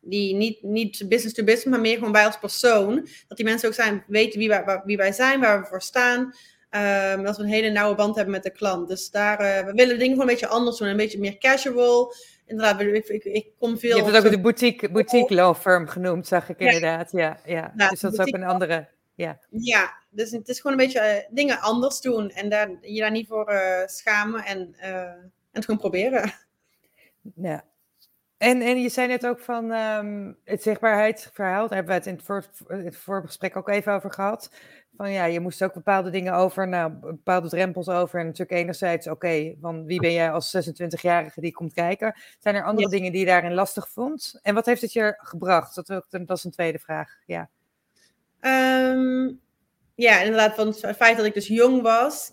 die 0.00 0.34
niet, 0.34 0.62
niet 0.62 1.04
business 1.08 1.34
to 1.34 1.44
business, 1.44 1.64
maar 1.64 1.80
meer 1.80 1.96
gewoon 1.96 2.12
bij 2.12 2.26
als 2.26 2.38
persoon. 2.38 3.08
Dat 3.28 3.36
die 3.36 3.46
mensen 3.46 3.68
ook 3.68 3.74
zijn, 3.74 4.04
weten 4.06 4.38
wie 4.38 4.48
wij, 4.48 4.80
wie 4.84 4.96
wij 4.96 5.12
zijn, 5.12 5.40
waar 5.40 5.60
we 5.60 5.66
voor 5.66 5.82
staan. 5.82 6.20
Um, 6.20 7.22
dat 7.22 7.36
we 7.36 7.42
een 7.42 7.48
hele 7.48 7.70
nauwe 7.70 7.94
band 7.94 8.14
hebben 8.14 8.34
met 8.34 8.42
de 8.42 8.50
klant. 8.50 8.88
Dus 8.88 9.10
daar, 9.10 9.40
uh, 9.40 9.66
we 9.66 9.72
willen 9.72 9.98
dingen 9.98 10.12
gewoon 10.12 10.20
een 10.20 10.34
beetje 10.34 10.46
anders 10.46 10.76
doen. 10.78 10.88
Een 10.88 10.96
beetje 10.96 11.18
meer 11.18 11.38
casual. 11.38 12.14
Inderdaad, 12.46 12.80
ik, 12.80 13.08
ik, 13.08 13.24
ik 13.24 13.46
kom 13.58 13.78
veel... 13.78 13.96
Je 13.96 14.02
hebt 14.02 14.16
het 14.16 14.24
ook 14.24 14.30
de 14.30 14.40
boutique, 14.40 14.90
boutique 14.90 15.34
law 15.34 15.56
firm 15.56 15.86
genoemd, 15.86 16.26
zag 16.26 16.48
ik 16.48 16.58
inderdaad. 16.58 17.12
Ja, 17.12 17.40
ja. 17.44 17.72
ja 17.76 17.88
dus 17.88 18.00
dat 18.00 18.12
is 18.12 18.18
ook 18.18 18.34
een 18.34 18.44
andere... 18.44 18.88
Ja. 19.14 19.38
ja, 19.50 19.92
dus 20.10 20.30
het 20.30 20.48
is 20.48 20.60
gewoon 20.60 20.78
een 20.78 20.84
beetje 20.84 21.00
uh, 21.00 21.34
dingen 21.34 21.60
anders 21.60 22.00
doen. 22.00 22.30
En 22.30 22.48
daar, 22.48 22.70
je 22.80 23.00
daar 23.00 23.10
niet 23.10 23.26
voor 23.26 23.52
uh, 23.52 23.86
schamen 23.86 24.44
en, 24.44 24.74
en 24.78 25.32
het 25.52 25.64
gewoon 25.64 25.80
proberen. 25.80 26.32
Ja, 27.34 27.64
en, 28.42 28.60
en 28.60 28.82
je 28.82 28.88
zei 28.88 29.08
net 29.08 29.26
ook 29.26 29.40
van 29.40 29.70
um, 29.70 30.36
het 30.44 30.62
zichtbaarheidsverhaal, 30.62 31.68
daar 31.68 31.76
hebben 31.76 31.94
we 31.94 31.98
het 31.98 32.06
in 32.06 32.14
het, 32.14 32.24
voor, 32.24 32.44
het 32.66 32.96
voorgesprek 32.96 33.56
ook 33.56 33.68
even 33.68 33.92
over 33.92 34.10
gehad. 34.10 34.50
Van 34.96 35.10
ja, 35.10 35.24
je 35.24 35.40
moest 35.40 35.64
ook 35.64 35.72
bepaalde 35.74 36.10
dingen 36.10 36.32
over, 36.32 36.68
nou, 36.68 36.92
bepaalde 36.92 37.48
drempels 37.48 37.88
over. 37.88 38.20
En 38.20 38.26
natuurlijk 38.26 38.60
enerzijds, 38.60 39.08
oké, 39.08 39.54
van 39.60 39.84
wie 39.84 40.00
ben 40.00 40.12
jij 40.12 40.30
als 40.30 40.56
26-jarige 40.56 41.40
die 41.40 41.52
komt 41.52 41.72
kijken? 41.72 42.14
Zijn 42.38 42.54
er 42.54 42.64
andere 42.64 42.88
dingen 42.88 43.12
die 43.12 43.20
je 43.20 43.26
daarin 43.26 43.54
lastig 43.54 43.88
vond? 43.88 44.38
En 44.42 44.54
wat 44.54 44.66
heeft 44.66 44.82
het 44.82 44.92
je 44.92 45.14
gebracht? 45.16 45.74
Dat, 45.74 46.28
is 46.28 46.44
een 46.44 46.50
tweede 46.50 46.78
vraag, 46.78 47.18
ja. 47.26 47.48
Um, 48.40 49.40
ja, 49.94 50.20
inderdaad, 50.20 50.54
van 50.54 50.66
het 50.66 50.96
feit 50.96 51.16
dat 51.16 51.26
ik 51.26 51.34
dus 51.34 51.46
jong 51.46 51.82
was, 51.82 52.32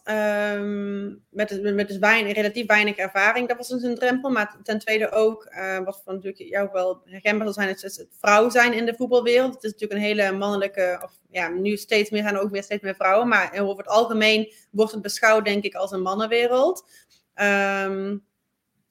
um, 0.56 1.24
met, 1.30 1.74
met 1.76 1.88
dus 1.88 1.98
weinig, 1.98 2.34
relatief 2.34 2.66
weinig 2.66 2.96
ervaring, 2.96 3.48
dat 3.48 3.58
was 3.58 3.68
dus 3.68 3.84
een 3.84 3.96
drempel. 3.96 4.30
Maar 4.30 4.56
ten 4.64 4.80
tweede 4.80 5.12
ook, 5.12 5.48
uh, 5.52 5.78
wat 5.78 6.02
van 6.06 6.14
natuurlijk 6.14 6.50
jou 6.50 6.70
wel 6.72 7.02
herkenbaar 7.06 7.46
zal 7.46 7.54
zijn, 7.54 7.68
het, 7.68 7.82
het 7.82 8.08
vrouw 8.20 8.50
zijn 8.50 8.74
in 8.74 8.86
de 8.86 8.94
voetbalwereld. 8.98 9.54
Het 9.54 9.64
is 9.64 9.72
natuurlijk 9.72 10.00
een 10.00 10.06
hele 10.06 10.32
mannelijke, 10.32 11.00
of 11.04 11.12
ja, 11.30 11.48
nu 11.48 11.78
steeds 11.78 12.10
meer 12.10 12.22
zijn 12.22 12.36
er 12.36 12.42
ook 12.42 12.52
weer 12.52 12.64
steeds 12.64 12.84
meer 12.84 12.96
vrouwen, 12.96 13.28
maar 13.28 13.60
over 13.60 13.78
het 13.78 13.94
algemeen 13.94 14.54
wordt 14.72 14.92
het 14.92 15.02
beschouwd, 15.02 15.46
denk 15.46 15.64
ik, 15.64 15.74
als 15.74 15.92
een 15.92 16.02
mannenwereld. 16.02 16.90
Um, 17.36 18.28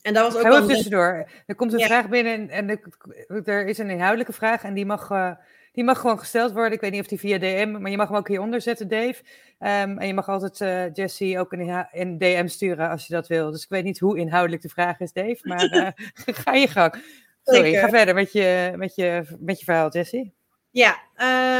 en 0.02 0.14
dat 0.14 0.32
was 0.32 0.44
ook 0.44 0.68
tussendoor. 0.68 1.30
Er 1.46 1.54
komt 1.54 1.72
een 1.72 1.80
vraag 1.80 2.08
binnen 2.08 2.50
en, 2.50 2.68
en 2.68 3.44
er 3.44 3.66
is 3.66 3.78
een 3.78 3.90
inhoudelijke 3.90 4.32
vraag 4.32 4.62
en 4.62 4.74
die 4.74 4.86
mag... 4.86 5.10
Uh, 5.10 5.30
die 5.78 5.86
mag 5.86 6.00
gewoon 6.00 6.18
gesteld 6.18 6.52
worden. 6.52 6.72
Ik 6.72 6.80
weet 6.80 6.90
niet 6.90 7.00
of 7.00 7.06
die 7.06 7.18
via 7.18 7.38
DM, 7.38 7.76
maar 7.80 7.90
je 7.90 7.96
mag 7.96 8.08
hem 8.08 8.16
ook 8.16 8.28
hieronder 8.28 8.60
zetten, 8.60 8.88
Dave. 8.88 9.22
Um, 9.58 9.98
en 9.98 10.06
je 10.06 10.14
mag 10.14 10.28
altijd 10.28 10.60
uh, 10.60 10.94
Jessie 10.94 11.38
ook 11.38 11.52
een, 11.52 11.86
een, 11.92 12.18
DM 12.18 12.46
sturen 12.46 12.90
als 12.90 13.06
je 13.06 13.14
dat 13.14 13.26
wil. 13.26 13.50
Dus 13.50 13.62
ik 13.62 13.68
weet 13.68 13.84
niet 13.84 13.98
hoe 13.98 14.18
inhoudelijk 14.18 14.62
de 14.62 14.68
vraag 14.68 15.00
is, 15.00 15.12
Dave. 15.12 15.38
Maar 15.42 15.74
uh, 15.74 15.88
ga 16.44 16.54
je 16.54 16.68
gang. 16.68 17.02
Sorry, 17.44 17.74
ga 17.74 17.88
verder 17.88 18.14
met 18.14 18.32
je, 18.32 18.72
met 18.76 18.94
je, 18.94 19.36
met 19.38 19.58
je 19.58 19.64
verhaal, 19.64 19.90
Jessie. 19.90 20.34
Ja, 20.70 20.98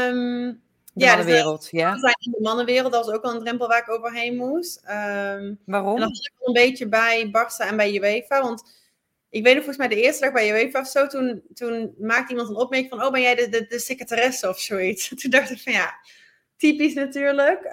um, 0.07 0.61
de 0.93 1.05
ja, 1.05 1.15
mannenwereld, 1.15 1.61
dus, 1.61 1.69
ja. 1.69 1.93
In 1.93 2.31
de 2.31 2.41
mannenwereld, 2.41 2.91
dat 2.91 3.05
was 3.05 3.15
ook 3.15 3.23
wel 3.23 3.33
een 3.33 3.39
drempel 3.39 3.67
waar 3.67 3.81
ik 3.81 3.91
overheen 3.91 4.35
moest. 4.35 4.83
Um, 4.89 5.59
Waarom? 5.65 5.95
En 5.95 6.01
dat 6.01 6.09
was 6.09 6.31
een 6.47 6.53
beetje 6.53 6.87
bij 6.87 7.27
Barça 7.27 7.67
en 7.69 7.77
bij 7.77 7.93
UEFA, 7.93 8.41
want 8.41 8.78
ik 9.29 9.43
weet 9.43 9.55
nog 9.55 9.63
volgens 9.63 9.87
mij 9.87 9.87
de 9.87 10.01
eerste 10.01 10.23
dag 10.23 10.33
bij 10.33 10.51
UEFA 10.51 10.79
of 10.79 10.87
zo, 10.87 11.07
toen, 11.07 11.43
toen 11.53 11.95
maakte 11.99 12.31
iemand 12.31 12.49
een 12.49 12.55
opmerking 12.55 12.89
van, 12.89 13.05
oh 13.05 13.11
ben 13.11 13.21
jij 13.21 13.35
de, 13.35 13.49
de, 13.49 13.65
de 13.67 13.79
secretaresse 13.79 14.49
of 14.49 14.59
zoiets. 14.59 15.07
Toen 15.21 15.31
dacht 15.31 15.51
ik 15.51 15.59
van 15.59 15.73
ja, 15.73 15.93
typisch 16.57 16.93
natuurlijk, 16.93 17.63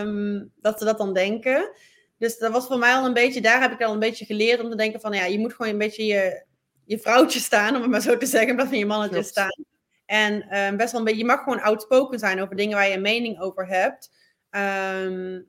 um, 0.00 0.52
dat 0.60 0.78
ze 0.78 0.84
dat 0.84 0.98
dan 0.98 1.14
denken. 1.14 1.70
Dus 2.18 2.38
dat 2.38 2.52
was 2.52 2.66
voor 2.66 2.78
mij 2.78 2.94
al 2.94 3.06
een 3.06 3.12
beetje, 3.12 3.40
daar 3.40 3.60
heb 3.60 3.72
ik 3.72 3.82
al 3.82 3.92
een 3.92 3.98
beetje 3.98 4.24
geleerd 4.24 4.60
om 4.60 4.70
te 4.70 4.76
denken 4.76 5.00
van, 5.00 5.12
ja, 5.12 5.24
je 5.24 5.38
moet 5.38 5.54
gewoon 5.54 5.72
een 5.72 5.78
beetje 5.78 6.06
je, 6.06 6.44
je 6.84 6.98
vrouwtje 6.98 7.38
staan, 7.38 7.74
om 7.74 7.82
het 7.82 7.90
maar 7.90 8.00
zo 8.00 8.16
te 8.16 8.26
zeggen, 8.26 8.48
in 8.48 8.54
plaats 8.54 8.70
van 8.70 8.78
je 8.78 8.86
mannetje 8.86 9.22
staan. 9.22 9.64
En 10.06 10.58
um, 10.58 10.76
best 10.76 10.90
wel 10.90 11.00
een 11.00 11.06
beetje, 11.06 11.20
je 11.20 11.26
mag 11.26 11.42
gewoon 11.42 11.60
outspoken 11.60 12.18
zijn 12.18 12.40
over 12.40 12.56
dingen 12.56 12.76
waar 12.76 12.88
je 12.88 12.94
een 12.94 13.02
mening 13.02 13.40
over 13.40 13.66
hebt. 13.66 14.10
Um, 14.50 15.46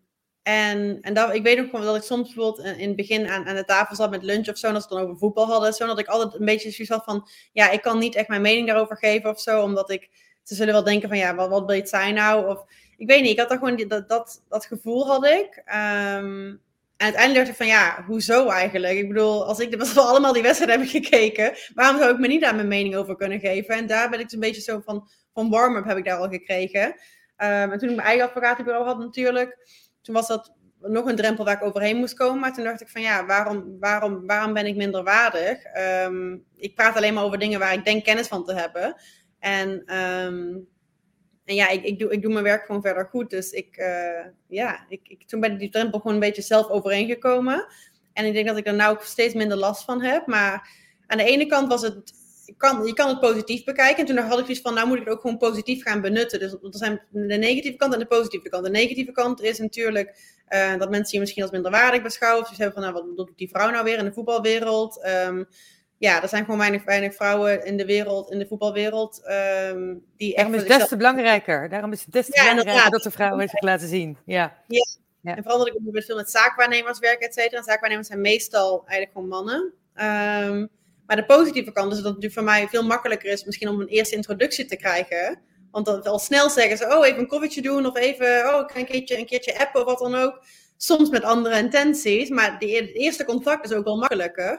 en, 0.47 0.97
en 1.01 1.13
dat, 1.13 1.33
ik 1.33 1.43
weet 1.43 1.59
ook 1.59 1.69
gewoon 1.69 1.85
dat 1.85 1.95
ik 1.95 2.01
soms 2.01 2.33
bijvoorbeeld 2.33 2.77
in 2.77 2.87
het 2.87 2.95
begin 2.95 3.27
aan, 3.27 3.45
aan 3.45 3.55
de 3.55 3.65
tafel 3.65 3.95
zat 3.95 4.09
met 4.09 4.23
lunch 4.23 4.49
of 4.49 4.57
zo, 4.57 4.67
en 4.67 4.75
als 4.75 4.87
we 4.87 4.89
het 4.89 4.99
dan 4.99 5.07
over 5.07 5.19
voetbal 5.19 5.45
hadden, 5.45 5.73
zo, 5.73 5.85
dat 5.85 5.99
ik 5.99 6.07
altijd 6.07 6.39
een 6.39 6.45
beetje 6.45 6.71
zoiets 6.71 6.93
had 6.93 7.03
van, 7.03 7.27
ja, 7.53 7.69
ik 7.69 7.81
kan 7.81 7.99
niet 7.99 8.15
echt 8.15 8.27
mijn 8.27 8.41
mening 8.41 8.67
daarover 8.67 8.97
geven 8.97 9.29
of 9.29 9.41
zo, 9.41 9.61
omdat 9.61 9.91
ik, 9.91 10.09
ze 10.43 10.55
zullen 10.55 10.73
wel 10.73 10.83
denken 10.83 11.09
van, 11.09 11.17
ja, 11.17 11.35
wat, 11.35 11.49
wat 11.49 11.65
wil 11.65 11.75
je 11.75 11.81
het 11.81 11.89
zijn 11.89 12.13
nou? 12.13 12.47
Of, 12.47 12.65
ik 12.97 13.07
weet 13.07 13.21
niet, 13.21 13.31
ik 13.31 13.39
had 13.39 13.49
daar 13.49 13.57
gewoon, 13.57 13.87
dat, 13.87 14.09
dat, 14.09 14.43
dat 14.49 14.65
gevoel 14.65 15.07
had 15.07 15.25
ik. 15.25 15.63
Um, 15.65 16.61
en 16.97 17.05
uiteindelijk 17.05 17.45
dacht 17.45 17.49
ik 17.49 17.55
van, 17.55 17.67
ja, 17.67 18.03
hoezo 18.07 18.49
eigenlijk? 18.49 18.97
Ik 18.97 19.07
bedoel, 19.07 19.45
als 19.45 19.59
ik 19.59 19.71
de, 19.93 20.01
allemaal 20.01 20.33
die 20.33 20.41
wedstrijden 20.41 20.79
heb 20.79 20.89
gekeken, 20.89 21.53
waarom 21.73 21.97
zou 21.97 22.13
ik 22.13 22.19
me 22.19 22.27
niet 22.27 22.41
daar 22.41 22.55
mijn 22.55 22.67
mening 22.67 22.95
over 22.95 23.15
kunnen 23.15 23.39
geven? 23.39 23.75
En 23.75 23.87
daar 23.87 24.09
ben 24.09 24.19
ik 24.19 24.31
een 24.31 24.39
beetje 24.39 24.61
zo 24.61 24.81
van, 24.85 25.09
van 25.33 25.49
warm-up 25.49 25.85
heb 25.85 25.97
ik 25.97 26.05
daar 26.05 26.17
al 26.17 26.29
gekregen. 26.29 26.85
Um, 27.37 27.71
en 27.71 27.77
toen 27.77 27.89
ik 27.89 27.95
mijn 27.95 28.07
eigen 28.07 28.25
advocatenbureau 28.25 28.85
had 28.85 28.99
natuurlijk, 28.99 29.57
toen 30.07 30.15
was 30.15 30.27
dat 30.27 30.53
nog 30.79 31.05
een 31.05 31.15
drempel 31.15 31.45
waar 31.45 31.55
ik 31.55 31.63
overheen 31.63 31.97
moest 31.97 32.13
komen. 32.13 32.39
Maar 32.39 32.53
toen 32.53 32.63
dacht 32.63 32.81
ik 32.81 32.89
van 32.89 33.01
ja, 33.01 33.25
waarom, 33.25 33.79
waarom, 33.79 34.27
waarom 34.27 34.53
ben 34.53 34.65
ik 34.65 34.75
minder 34.75 35.03
waardig? 35.03 35.59
Um, 36.05 36.45
ik 36.55 36.75
praat 36.75 36.95
alleen 36.95 37.13
maar 37.13 37.23
over 37.23 37.39
dingen 37.39 37.59
waar 37.59 37.73
ik 37.73 37.85
denk 37.85 38.03
kennis 38.03 38.27
van 38.27 38.45
te 38.45 38.53
hebben. 38.53 38.95
En, 39.39 39.69
um, 39.69 40.67
en 41.45 41.55
ja, 41.55 41.69
ik, 41.69 41.83
ik, 41.83 41.99
doe, 41.99 42.11
ik 42.11 42.21
doe 42.21 42.31
mijn 42.31 42.43
werk 42.43 42.65
gewoon 42.65 42.81
verder 42.81 43.05
goed. 43.05 43.29
Dus 43.29 43.51
ik, 43.51 43.77
uh, 43.77 44.25
ja, 44.47 44.85
ik, 44.89 45.07
ik, 45.07 45.27
toen 45.27 45.39
ben 45.39 45.51
ik 45.51 45.59
die 45.59 45.69
drempel 45.69 45.99
gewoon 45.99 46.13
een 46.13 46.19
beetje 46.19 46.41
zelf 46.41 46.67
overheen 46.67 47.07
gekomen. 47.07 47.67
En 48.13 48.25
ik 48.25 48.33
denk 48.33 48.47
dat 48.47 48.57
ik 48.57 48.67
er 48.67 48.75
nou 48.75 48.93
ook 48.95 49.01
steeds 49.01 49.33
minder 49.33 49.57
last 49.57 49.83
van 49.83 50.01
heb. 50.01 50.27
Maar 50.27 50.69
aan 51.07 51.17
de 51.17 51.23
ene 51.23 51.45
kant 51.45 51.67
was 51.67 51.81
het 51.81 52.13
kan, 52.57 52.85
je 52.85 52.93
kan 52.93 53.07
het 53.07 53.19
positief 53.19 53.63
bekijken. 53.63 53.97
En 53.97 54.05
toen 54.05 54.17
had 54.25 54.39
ik 54.39 54.45
zoiets 54.45 54.61
van, 54.61 54.73
nou 54.73 54.87
moet 54.87 54.97
ik 54.97 55.03
het 55.03 55.13
ook 55.13 55.21
gewoon 55.21 55.37
positief 55.37 55.83
gaan 55.83 56.01
benutten. 56.01 56.39
Dus 56.39 56.51
er 56.51 56.59
zijn 56.69 57.01
de 57.09 57.37
negatieve 57.37 57.77
kant 57.77 57.93
en 57.93 57.99
de 57.99 58.05
positieve 58.05 58.49
kant. 58.49 58.63
De 58.63 58.71
negatieve 58.71 59.11
kant 59.11 59.41
is 59.41 59.59
natuurlijk 59.59 60.19
uh, 60.49 60.77
dat 60.77 60.89
mensen 60.89 61.13
je 61.13 61.19
misschien 61.19 61.41
als 61.43 61.51
minderwaardig 61.51 62.01
beschouwen. 62.01 62.45
Dus 62.49 62.57
hebben 62.57 62.83
van, 62.83 62.93
nou 62.93 63.05
wat 63.15 63.27
doet 63.27 63.37
die 63.37 63.49
vrouw 63.49 63.69
nou 63.69 63.83
weer 63.83 63.97
in 63.97 64.05
de 64.05 64.13
voetbalwereld? 64.13 65.07
Um, 65.27 65.47
ja, 65.97 66.21
er 66.21 66.29
zijn 66.29 66.43
gewoon 66.43 66.59
weinig, 66.59 66.83
weinig 66.83 67.15
vrouwen 67.15 67.65
in 67.65 67.77
de 67.77 67.85
wereld, 67.85 68.31
in 68.31 68.39
de 68.39 68.47
voetbalwereld. 68.47 69.21
Um, 69.71 70.03
die 70.17 70.35
Daarom 70.35 70.53
is 70.53 70.59
het 70.59 70.69
des 70.69 70.87
te 70.87 70.97
belangrijker. 70.97 71.69
Daarom 71.69 71.91
is 71.91 72.03
het 72.03 72.13
des 72.13 72.25
te 72.25 72.41
ja, 72.41 72.49
belangrijker 72.49 72.91
dat 72.91 73.03
de 73.03 73.11
vrouwen 73.11 73.49
zich 73.49 73.61
laten 73.61 73.87
zien. 73.87 74.17
Ja. 74.25 74.57
ja. 74.67 74.85
ja. 75.21 75.35
En 75.35 75.41
vooral 75.41 75.57
dat 75.57 75.67
ik 75.67 75.73
bijvoorbeeld 75.73 76.05
veel 76.05 76.15
met 76.15 76.29
zaakwaarnemers 76.29 76.99
werk, 76.99 77.19
et 77.19 77.33
cetera. 77.33 77.57
En 77.57 77.63
zaakwaarnemers 77.63 78.07
zijn 78.07 78.21
meestal 78.21 78.83
eigenlijk 78.87 79.11
gewoon 79.11 79.27
mannen. 79.27 79.73
Um, 80.53 80.69
maar 81.07 81.15
de 81.15 81.25
positieve 81.25 81.71
kant 81.71 81.93
is 81.93 82.01
dat 82.01 82.15
het 82.19 82.33
voor 82.33 82.43
mij 82.43 82.67
veel 82.67 82.83
makkelijker 82.83 83.31
is 83.31 83.43
misschien 83.43 83.69
om 83.69 83.81
een 83.81 83.87
eerste 83.87 84.15
introductie 84.15 84.65
te 84.65 84.75
krijgen. 84.75 85.39
Want 85.71 86.07
al 86.07 86.19
snel 86.19 86.49
zeggen 86.49 86.77
ze, 86.77 86.97
oh, 86.97 87.05
even 87.05 87.19
een 87.19 87.27
koffietje 87.27 87.61
doen 87.61 87.85
of 87.85 87.97
even, 87.97 88.53
oh, 88.53 88.61
ik 88.61 88.75
een 88.75 88.85
keertje, 88.85 89.17
een 89.17 89.25
keertje 89.25 89.59
appen 89.59 89.81
of 89.81 89.87
wat 89.87 89.99
dan 89.99 90.15
ook. 90.15 90.43
Soms 90.77 91.09
met 91.09 91.23
andere 91.23 91.57
intenties, 91.57 92.29
maar 92.29 92.59
de, 92.59 92.71
het 92.71 92.95
eerste 92.95 93.25
contact 93.25 93.65
is 93.65 93.71
ook 93.71 93.83
wel 93.83 93.97
makkelijker. 93.97 94.51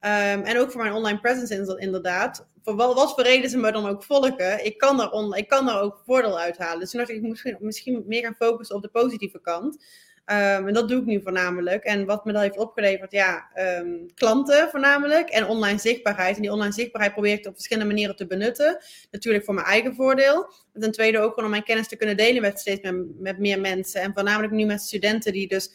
Um, 0.00 0.42
en 0.42 0.58
ook 0.58 0.70
voor 0.70 0.82
mijn 0.82 0.94
online 0.94 1.20
presence 1.20 1.78
inderdaad. 1.78 2.46
Voor 2.62 2.76
wat, 2.76 2.94
wat 2.94 3.14
voor 3.14 3.22
reden 3.22 3.50
ze 3.50 3.58
me 3.58 3.72
dan 3.72 3.86
ook 3.86 4.02
volgen, 4.02 4.64
ik 4.64 4.78
kan 4.78 4.96
daar, 4.96 5.38
ik 5.38 5.48
kan 5.48 5.68
ook 5.68 6.02
voordeel 6.06 6.38
uithalen. 6.38 6.80
Dus 6.80 6.90
toen 6.90 7.00
dacht 7.00 7.12
ik 7.12 7.22
misschien, 7.22 7.56
misschien 7.60 8.04
meer 8.06 8.22
gaan 8.22 8.34
focussen 8.34 8.76
op 8.76 8.82
de 8.82 8.88
positieve 8.88 9.40
kant. 9.40 9.84
Um, 10.30 10.68
en 10.68 10.74
dat 10.74 10.88
doe 10.88 11.00
ik 11.00 11.06
nu 11.06 11.22
voornamelijk. 11.22 11.84
En 11.84 12.04
wat 12.04 12.24
me 12.24 12.32
dat 12.32 12.42
heeft 12.42 12.56
opgeleverd, 12.56 13.12
ja, 13.12 13.50
um, 13.80 14.06
klanten 14.14 14.68
voornamelijk 14.70 15.28
en 15.28 15.46
online 15.46 15.78
zichtbaarheid. 15.78 16.36
En 16.36 16.42
die 16.42 16.52
online 16.52 16.72
zichtbaarheid 16.72 17.12
probeer 17.12 17.32
ik 17.32 17.46
op 17.46 17.54
verschillende 17.54 17.88
manieren 17.88 18.16
te 18.16 18.26
benutten. 18.26 18.78
Natuurlijk 19.10 19.44
voor 19.44 19.54
mijn 19.54 19.66
eigen 19.66 19.94
voordeel. 19.94 20.52
En 20.72 20.80
ten 20.80 20.92
tweede 20.92 21.18
ook 21.18 21.28
gewoon 21.28 21.44
om 21.44 21.50
mijn 21.50 21.62
kennis 21.62 21.88
te 21.88 21.96
kunnen 21.96 22.16
delen 22.16 22.42
met 22.42 22.58
steeds 22.58 22.80
meer, 22.80 23.04
met 23.18 23.38
meer 23.38 23.60
mensen. 23.60 24.00
En 24.00 24.12
voornamelijk 24.14 24.52
nu 24.52 24.64
met 24.64 24.80
studenten 24.80 25.32
die 25.32 25.48
dus 25.48 25.70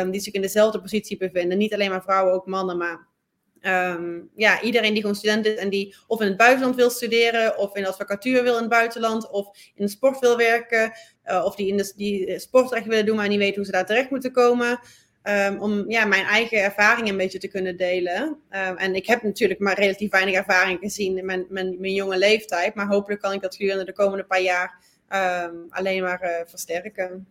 um, 0.00 0.10
die 0.10 0.20
zich 0.20 0.32
in 0.32 0.40
dezelfde 0.40 0.80
positie 0.80 1.16
bevinden. 1.16 1.58
Niet 1.58 1.74
alleen 1.74 1.90
maar 1.90 2.02
vrouwen, 2.02 2.34
ook 2.34 2.46
mannen, 2.46 2.76
maar 2.76 3.10
ja, 4.36 4.60
iedereen 4.62 4.92
die 4.92 5.00
gewoon 5.00 5.16
student 5.16 5.46
is 5.46 5.54
en 5.54 5.70
die 5.70 5.96
of 6.06 6.20
in 6.20 6.26
het 6.26 6.36
buitenland 6.36 6.76
wil 6.76 6.90
studeren, 6.90 7.58
of 7.58 7.76
in 7.76 7.82
de 7.82 7.88
advocatuur 7.88 8.42
wil 8.42 8.54
in 8.54 8.60
het 8.60 8.68
buitenland, 8.68 9.30
of 9.30 9.46
in 9.74 9.84
de 9.84 9.90
sport 9.90 10.18
wil 10.18 10.36
werken, 10.36 10.92
uh, 11.26 11.44
of 11.44 11.54
die 11.54 11.68
in 11.68 11.76
de 11.76 11.92
die 11.96 12.38
sportrecht 12.38 12.86
willen 12.86 13.06
doen, 13.06 13.16
maar 13.16 13.28
niet 13.28 13.38
weten 13.38 13.56
hoe 13.56 13.64
ze 13.64 13.72
daar 13.72 13.86
terecht 13.86 14.10
moeten 14.10 14.32
komen. 14.32 14.80
Um, 15.22 15.60
om 15.60 15.90
ja, 15.90 16.04
mijn 16.04 16.24
eigen 16.24 16.62
ervaring 16.62 17.08
een 17.08 17.16
beetje 17.16 17.38
te 17.38 17.48
kunnen 17.48 17.76
delen. 17.76 18.22
Um, 18.22 18.76
en 18.76 18.94
ik 18.94 19.06
heb 19.06 19.22
natuurlijk 19.22 19.60
maar 19.60 19.78
relatief 19.78 20.10
weinig 20.10 20.34
ervaring 20.34 20.78
gezien 20.78 21.18
in 21.18 21.24
mijn, 21.24 21.46
mijn, 21.48 21.92
jonge 21.92 22.18
leeftijd, 22.18 22.74
maar 22.74 22.86
hopelijk 22.86 23.20
kan 23.20 23.32
ik 23.32 23.42
dat 23.42 23.54
gedurende 23.54 23.84
de 23.84 23.92
komende 23.92 24.24
paar 24.24 24.40
jaar 24.40 24.78
alleen 25.68 26.02
maar 26.02 26.22
uh, 26.22 26.30
versterken. 26.46 27.26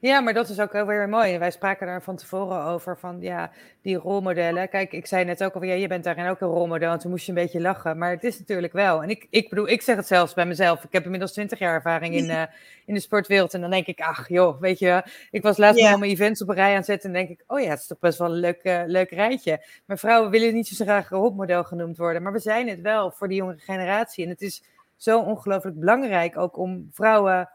Ja, 0.00 0.20
maar 0.20 0.34
dat 0.34 0.48
is 0.48 0.60
ook 0.60 0.72
heel 0.72 0.86
weer 0.86 1.08
mooi. 1.08 1.38
Wij 1.38 1.50
spraken 1.50 1.86
daar 1.86 2.02
van 2.02 2.16
tevoren 2.16 2.62
over, 2.64 2.98
van 2.98 3.20
ja, 3.20 3.50
die 3.82 3.96
rolmodellen. 3.96 4.68
Kijk, 4.68 4.92
ik 4.92 5.06
zei 5.06 5.24
net 5.24 5.44
ook 5.44 5.54
al, 5.54 5.62
ja, 5.62 5.74
je 5.74 5.86
bent 5.86 6.04
daarin 6.04 6.28
ook 6.28 6.40
een 6.40 6.48
rolmodel. 6.48 6.92
En 6.92 6.98
toen 6.98 7.10
moest 7.10 7.26
je 7.26 7.32
een 7.32 7.38
beetje 7.38 7.60
lachen. 7.60 7.98
Maar 7.98 8.10
het 8.10 8.24
is 8.24 8.38
natuurlijk 8.38 8.72
wel. 8.72 9.02
En 9.02 9.10
ik, 9.10 9.26
ik 9.30 9.48
bedoel, 9.48 9.68
ik 9.68 9.82
zeg 9.82 9.96
het 9.96 10.06
zelfs 10.06 10.34
bij 10.34 10.46
mezelf. 10.46 10.84
Ik 10.84 10.92
heb 10.92 11.04
inmiddels 11.04 11.32
twintig 11.32 11.58
jaar 11.58 11.74
ervaring 11.74 12.14
in, 12.14 12.24
uh, 12.24 12.42
in 12.86 12.94
de 12.94 13.00
sportwereld. 13.00 13.54
En 13.54 13.60
dan 13.60 13.70
denk 13.70 13.86
ik, 13.86 14.00
ach 14.00 14.28
joh, 14.28 14.60
weet 14.60 14.78
je, 14.78 15.02
ik 15.30 15.42
was 15.42 15.56
laatst 15.56 15.80
yeah. 15.80 15.92
al 15.92 15.98
mijn 15.98 16.10
events 16.10 16.42
op 16.42 16.48
een 16.48 16.54
rij 16.54 16.70
aan 16.70 16.76
het 16.76 16.84
zetten. 16.86 17.08
En 17.08 17.16
denk 17.16 17.28
ik, 17.28 17.44
oh 17.46 17.60
ja, 17.60 17.68
het 17.68 17.80
is 17.80 17.86
toch 17.86 17.98
best 17.98 18.18
wel 18.18 18.28
een 18.28 18.40
leuk, 18.40 18.60
uh, 18.62 18.82
leuk 18.86 19.10
rijtje. 19.10 19.64
Maar 19.86 19.98
vrouwen 19.98 20.30
willen 20.30 20.54
niet 20.54 20.68
zo 20.68 20.84
graag 20.84 21.10
een 21.10 21.18
rolmodel 21.18 21.64
genoemd 21.64 21.96
worden. 21.96 22.22
Maar 22.22 22.32
we 22.32 22.38
zijn 22.38 22.68
het 22.68 22.80
wel 22.80 23.10
voor 23.10 23.28
de 23.28 23.34
jongere 23.34 23.58
generatie. 23.58 24.24
En 24.24 24.30
het 24.30 24.42
is 24.42 24.62
zo 24.96 25.20
ongelooflijk 25.20 25.78
belangrijk 25.78 26.38
ook 26.38 26.58
om 26.58 26.88
vrouwen 26.92 27.48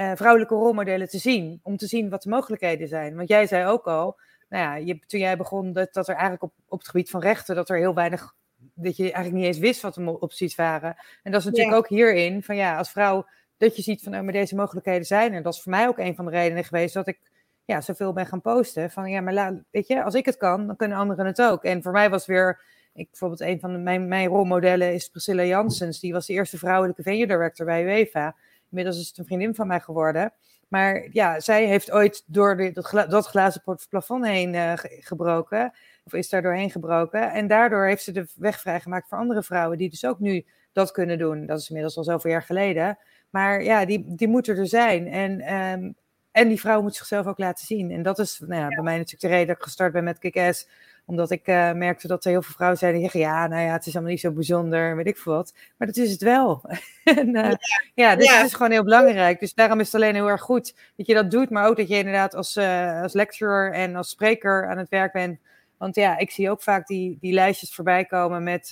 uh, 0.00 0.12
vrouwelijke 0.14 0.54
rolmodellen 0.54 1.08
te 1.08 1.18
zien. 1.18 1.60
Om 1.62 1.76
te 1.76 1.86
zien 1.86 2.10
wat 2.10 2.22
de 2.22 2.28
mogelijkheden 2.28 2.88
zijn. 2.88 3.16
Want 3.16 3.28
jij 3.28 3.46
zei 3.46 3.66
ook 3.66 3.86
al, 3.86 4.18
nou 4.48 4.64
ja, 4.64 4.74
je, 4.74 4.98
toen 5.06 5.20
jij 5.20 5.36
begon, 5.36 5.72
dat, 5.72 5.92
dat 5.92 6.08
er 6.08 6.14
eigenlijk 6.14 6.42
op, 6.42 6.52
op 6.68 6.78
het 6.78 6.88
gebied 6.88 7.10
van 7.10 7.20
rechten, 7.20 7.54
dat 7.54 7.68
er 7.68 7.76
heel 7.76 7.94
weinig, 7.94 8.34
dat 8.74 8.96
je 8.96 9.02
eigenlijk 9.02 9.34
niet 9.34 9.44
eens 9.44 9.58
wist 9.58 9.80
wat 9.80 9.94
de 9.94 10.20
opties 10.20 10.54
waren. 10.54 10.96
En 11.22 11.32
dat 11.32 11.40
is 11.40 11.46
natuurlijk 11.46 11.76
ook 11.76 11.88
hierin, 11.88 12.42
van 12.42 12.56
ja, 12.56 12.76
als 12.76 12.90
vrouw, 12.90 13.26
dat 13.56 13.76
je 13.76 13.82
ziet 13.82 14.02
van, 14.02 14.14
oh, 14.14 14.20
maar 14.20 14.32
deze 14.32 14.54
mogelijkheden 14.54 15.06
zijn 15.06 15.34
En 15.34 15.42
Dat 15.42 15.54
is 15.54 15.62
voor 15.62 15.72
mij 15.72 15.88
ook 15.88 15.98
een 15.98 16.14
van 16.14 16.24
de 16.24 16.30
redenen 16.30 16.64
geweest 16.64 16.94
dat 16.94 17.06
ik 17.06 17.20
ja, 17.64 17.80
zoveel 17.80 18.12
ben 18.12 18.26
gaan 18.26 18.40
posten. 18.40 18.90
Van 18.90 19.10
ja, 19.10 19.20
maar 19.20 19.32
la, 19.32 19.62
weet 19.70 19.86
je, 19.86 20.02
als 20.04 20.14
ik 20.14 20.24
het 20.24 20.36
kan, 20.36 20.66
dan 20.66 20.76
kunnen 20.76 20.98
anderen 20.98 21.26
het 21.26 21.42
ook. 21.42 21.64
En 21.64 21.82
voor 21.82 21.92
mij 21.92 22.10
was 22.10 22.26
weer, 22.26 22.60
ik, 22.92 23.10
bijvoorbeeld 23.10 23.40
een 23.40 23.60
van 23.60 23.72
de, 23.72 23.78
mijn, 23.78 24.08
mijn 24.08 24.28
rolmodellen 24.28 24.94
is 24.94 25.08
Priscilla 25.08 25.44
Janssens. 25.44 26.00
Die 26.00 26.12
was 26.12 26.26
de 26.26 26.32
eerste 26.32 26.58
vrouwelijke 26.58 27.02
venue 27.02 27.26
director 27.26 27.66
bij 27.66 27.84
UEFA. 27.84 28.36
Inmiddels 28.70 29.00
is 29.00 29.08
het 29.08 29.18
een 29.18 29.24
vriendin 29.24 29.54
van 29.54 29.66
mij 29.66 29.80
geworden. 29.80 30.32
Maar 30.68 31.08
ja, 31.12 31.40
zij 31.40 31.66
heeft 31.66 31.90
ooit 31.90 32.22
door 32.26 32.56
de, 32.56 32.72
dat, 32.72 33.10
dat, 33.10 33.26
glazen 33.26 33.62
plafond 33.88 34.26
heen 34.26 34.54
uh, 34.54 34.72
gebroken. 35.00 35.72
Of 36.04 36.12
is 36.12 36.28
daar 36.28 36.42
doorheen 36.42 36.70
gebroken. 36.70 37.32
En 37.32 37.46
daardoor 37.46 37.86
heeft 37.86 38.02
ze 38.02 38.12
de 38.12 38.26
weg 38.36 38.60
vrijgemaakt 38.60 39.08
voor 39.08 39.18
andere 39.18 39.42
vrouwen. 39.42 39.78
Die 39.78 39.90
dus 39.90 40.04
ook 40.04 40.18
nu 40.18 40.46
dat 40.72 40.92
kunnen 40.92 41.18
doen. 41.18 41.46
Dat 41.46 41.58
is 41.58 41.68
inmiddels 41.68 41.96
al 41.96 42.04
zoveel 42.04 42.30
jaar 42.30 42.42
geleden. 42.42 42.98
Maar 43.30 43.62
ja, 43.62 43.84
die, 43.84 44.04
die 44.14 44.28
moeten 44.28 44.56
er 44.56 44.66
zijn. 44.66 45.06
En, 45.06 45.54
um, 45.54 45.94
en 46.30 46.48
die 46.48 46.60
vrouw 46.60 46.82
moet 46.82 46.96
zichzelf 46.96 47.26
ook 47.26 47.38
laten 47.38 47.66
zien. 47.66 47.90
En 47.90 48.02
dat 48.02 48.18
is 48.18 48.38
nou 48.46 48.60
ja, 48.60 48.68
bij 48.68 48.82
mij 48.82 48.96
natuurlijk 48.96 49.22
de 49.22 49.28
reden 49.28 49.46
dat 49.46 49.56
ik 49.56 49.62
gestart 49.62 49.92
ben 49.92 50.04
met 50.04 50.18
Kick-Ass 50.18 50.68
omdat 51.10 51.30
ik 51.30 51.48
uh, 51.48 51.72
merkte 51.72 52.06
dat 52.06 52.24
er 52.24 52.30
heel 52.30 52.42
veel 52.42 52.54
vrouwen 52.54 52.78
zeiden: 52.78 53.00
zeggen, 53.00 53.20
ja, 53.20 53.46
nou 53.46 53.62
ja, 53.62 53.72
het 53.72 53.86
is 53.86 53.92
allemaal 53.92 54.10
niet 54.10 54.20
zo 54.20 54.32
bijzonder, 54.32 54.96
weet 54.96 55.06
ik 55.06 55.16
veel 55.16 55.32
wat. 55.32 55.54
Maar 55.76 55.86
dat 55.86 55.96
is 55.96 56.10
het 56.10 56.22
wel. 56.22 56.62
en, 57.04 57.28
uh, 57.28 57.42
ja, 57.42 57.58
ja, 57.94 58.16
dus 58.16 58.26
ja. 58.26 58.36
het 58.36 58.46
is 58.46 58.54
gewoon 58.54 58.70
heel 58.70 58.84
belangrijk. 58.84 59.40
Dus 59.40 59.54
daarom 59.54 59.80
is 59.80 59.86
het 59.86 59.94
alleen 59.94 60.14
heel 60.14 60.28
erg 60.28 60.40
goed 60.40 60.74
dat 60.96 61.06
je 61.06 61.14
dat 61.14 61.30
doet, 61.30 61.50
maar 61.50 61.66
ook 61.66 61.76
dat 61.76 61.88
je 61.88 61.96
inderdaad 61.96 62.34
als, 62.34 62.56
uh, 62.56 63.02
als 63.02 63.12
lecturer 63.12 63.72
en 63.72 63.96
als 63.96 64.08
spreker 64.08 64.68
aan 64.68 64.78
het 64.78 64.88
werk 64.88 65.12
bent. 65.12 65.38
Want 65.78 65.94
ja, 65.94 66.18
ik 66.18 66.30
zie 66.30 66.50
ook 66.50 66.62
vaak 66.62 66.86
die, 66.86 67.18
die 67.20 67.32
lijstjes 67.32 67.74
voorbij 67.74 68.04
komen 68.04 68.42
met, 68.42 68.68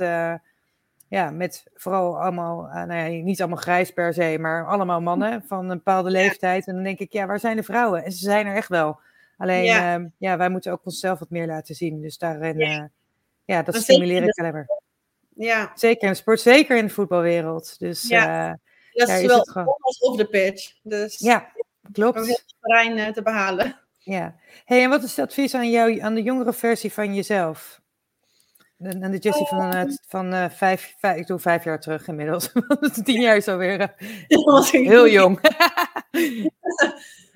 ja, 1.09 1.31
met 1.31 1.65
vooral 1.75 2.21
allemaal, 2.21 2.69
nou 2.73 2.95
ja, 2.95 3.23
niet 3.23 3.41
allemaal 3.41 3.59
grijs 3.59 3.91
per 3.91 4.15
se, 4.15 4.37
maar 4.41 4.67
allemaal 4.67 5.01
mannen 5.01 5.43
van 5.47 5.71
een 5.71 5.77
bepaalde 5.77 6.11
leeftijd. 6.11 6.67
En 6.67 6.75
dan 6.75 6.83
denk 6.83 6.99
ik, 6.99 7.13
ja, 7.13 7.27
waar 7.27 7.41
zijn 7.41 7.57
de 7.57 7.63
vrouwen? 7.63 8.05
En 8.05 8.13
ze 8.13 8.19
zijn 8.19 8.47
er 8.47 8.55
echt 8.55 8.69
wel. 8.69 9.01
Alleen, 9.39 9.65
ja. 9.65 9.99
Uh, 9.99 10.07
ja, 10.19 10.37
wij 10.37 10.49
moeten 10.49 10.73
ook 10.73 10.85
onszelf 10.85 11.19
wat 11.19 11.31
meer 11.31 11.47
laten 11.47 11.75
zien. 11.75 12.01
Dus 12.01 12.19
daarin, 12.19 12.59
ja, 12.59 12.79
uh, 12.79 12.85
ja 13.45 13.63
dat 13.63 13.75
stimuleer 13.75 14.23
ik 14.23 14.39
alleen 14.39 14.53
maar. 14.53 14.69
Ja. 15.35 15.73
Zeker 15.75 16.03
in 16.03 16.09
de 16.09 16.15
sport, 16.15 16.41
zeker 16.41 16.77
in 16.77 16.87
de 16.87 16.93
voetbalwereld. 16.93 17.79
Dus 17.79 18.09
ja, 18.09 18.49
uh, 18.49 18.55
dat 18.93 19.09
is, 19.09 19.21
is 19.21 19.27
wel 19.27 19.41
gewoon... 19.41 19.77
op 19.99 20.17
de 20.17 20.27
pitch. 20.27 20.73
Dus 20.83 21.19
ja, 21.19 21.53
klopt. 21.93 22.21
Om 22.21 22.29
het 22.29 22.45
terrein 22.61 23.13
te 23.13 23.23
behalen. 23.23 23.81
Ja. 23.99 24.37
Hey, 24.65 24.83
en 24.83 24.91
wat 24.91 25.03
is 25.03 25.17
het 25.17 25.27
advies 25.27 25.55
aan 25.55 25.71
jou, 25.71 26.01
aan 26.01 26.15
de 26.15 26.23
jongere 26.23 26.53
versie 26.53 26.93
van 26.93 27.15
jezelf? 27.15 27.81
Aan 28.83 29.11
de 29.11 29.19
Jessie 29.19 29.47
van, 29.47 29.77
uh, 29.77 29.83
van 30.07 30.35
uh, 30.35 30.49
vijf, 30.51 30.95
vijf, 30.99 31.17
ik 31.17 31.27
doe 31.27 31.39
vijf 31.39 31.65
jaar 31.65 31.81
terug 31.81 32.09
inmiddels. 32.09 32.53
Tien 33.05 33.21
jaar 33.21 33.37
is 33.37 33.49
alweer 33.49 33.81
uh, 33.81 34.63
heel 34.71 35.09
jong. 35.09 35.41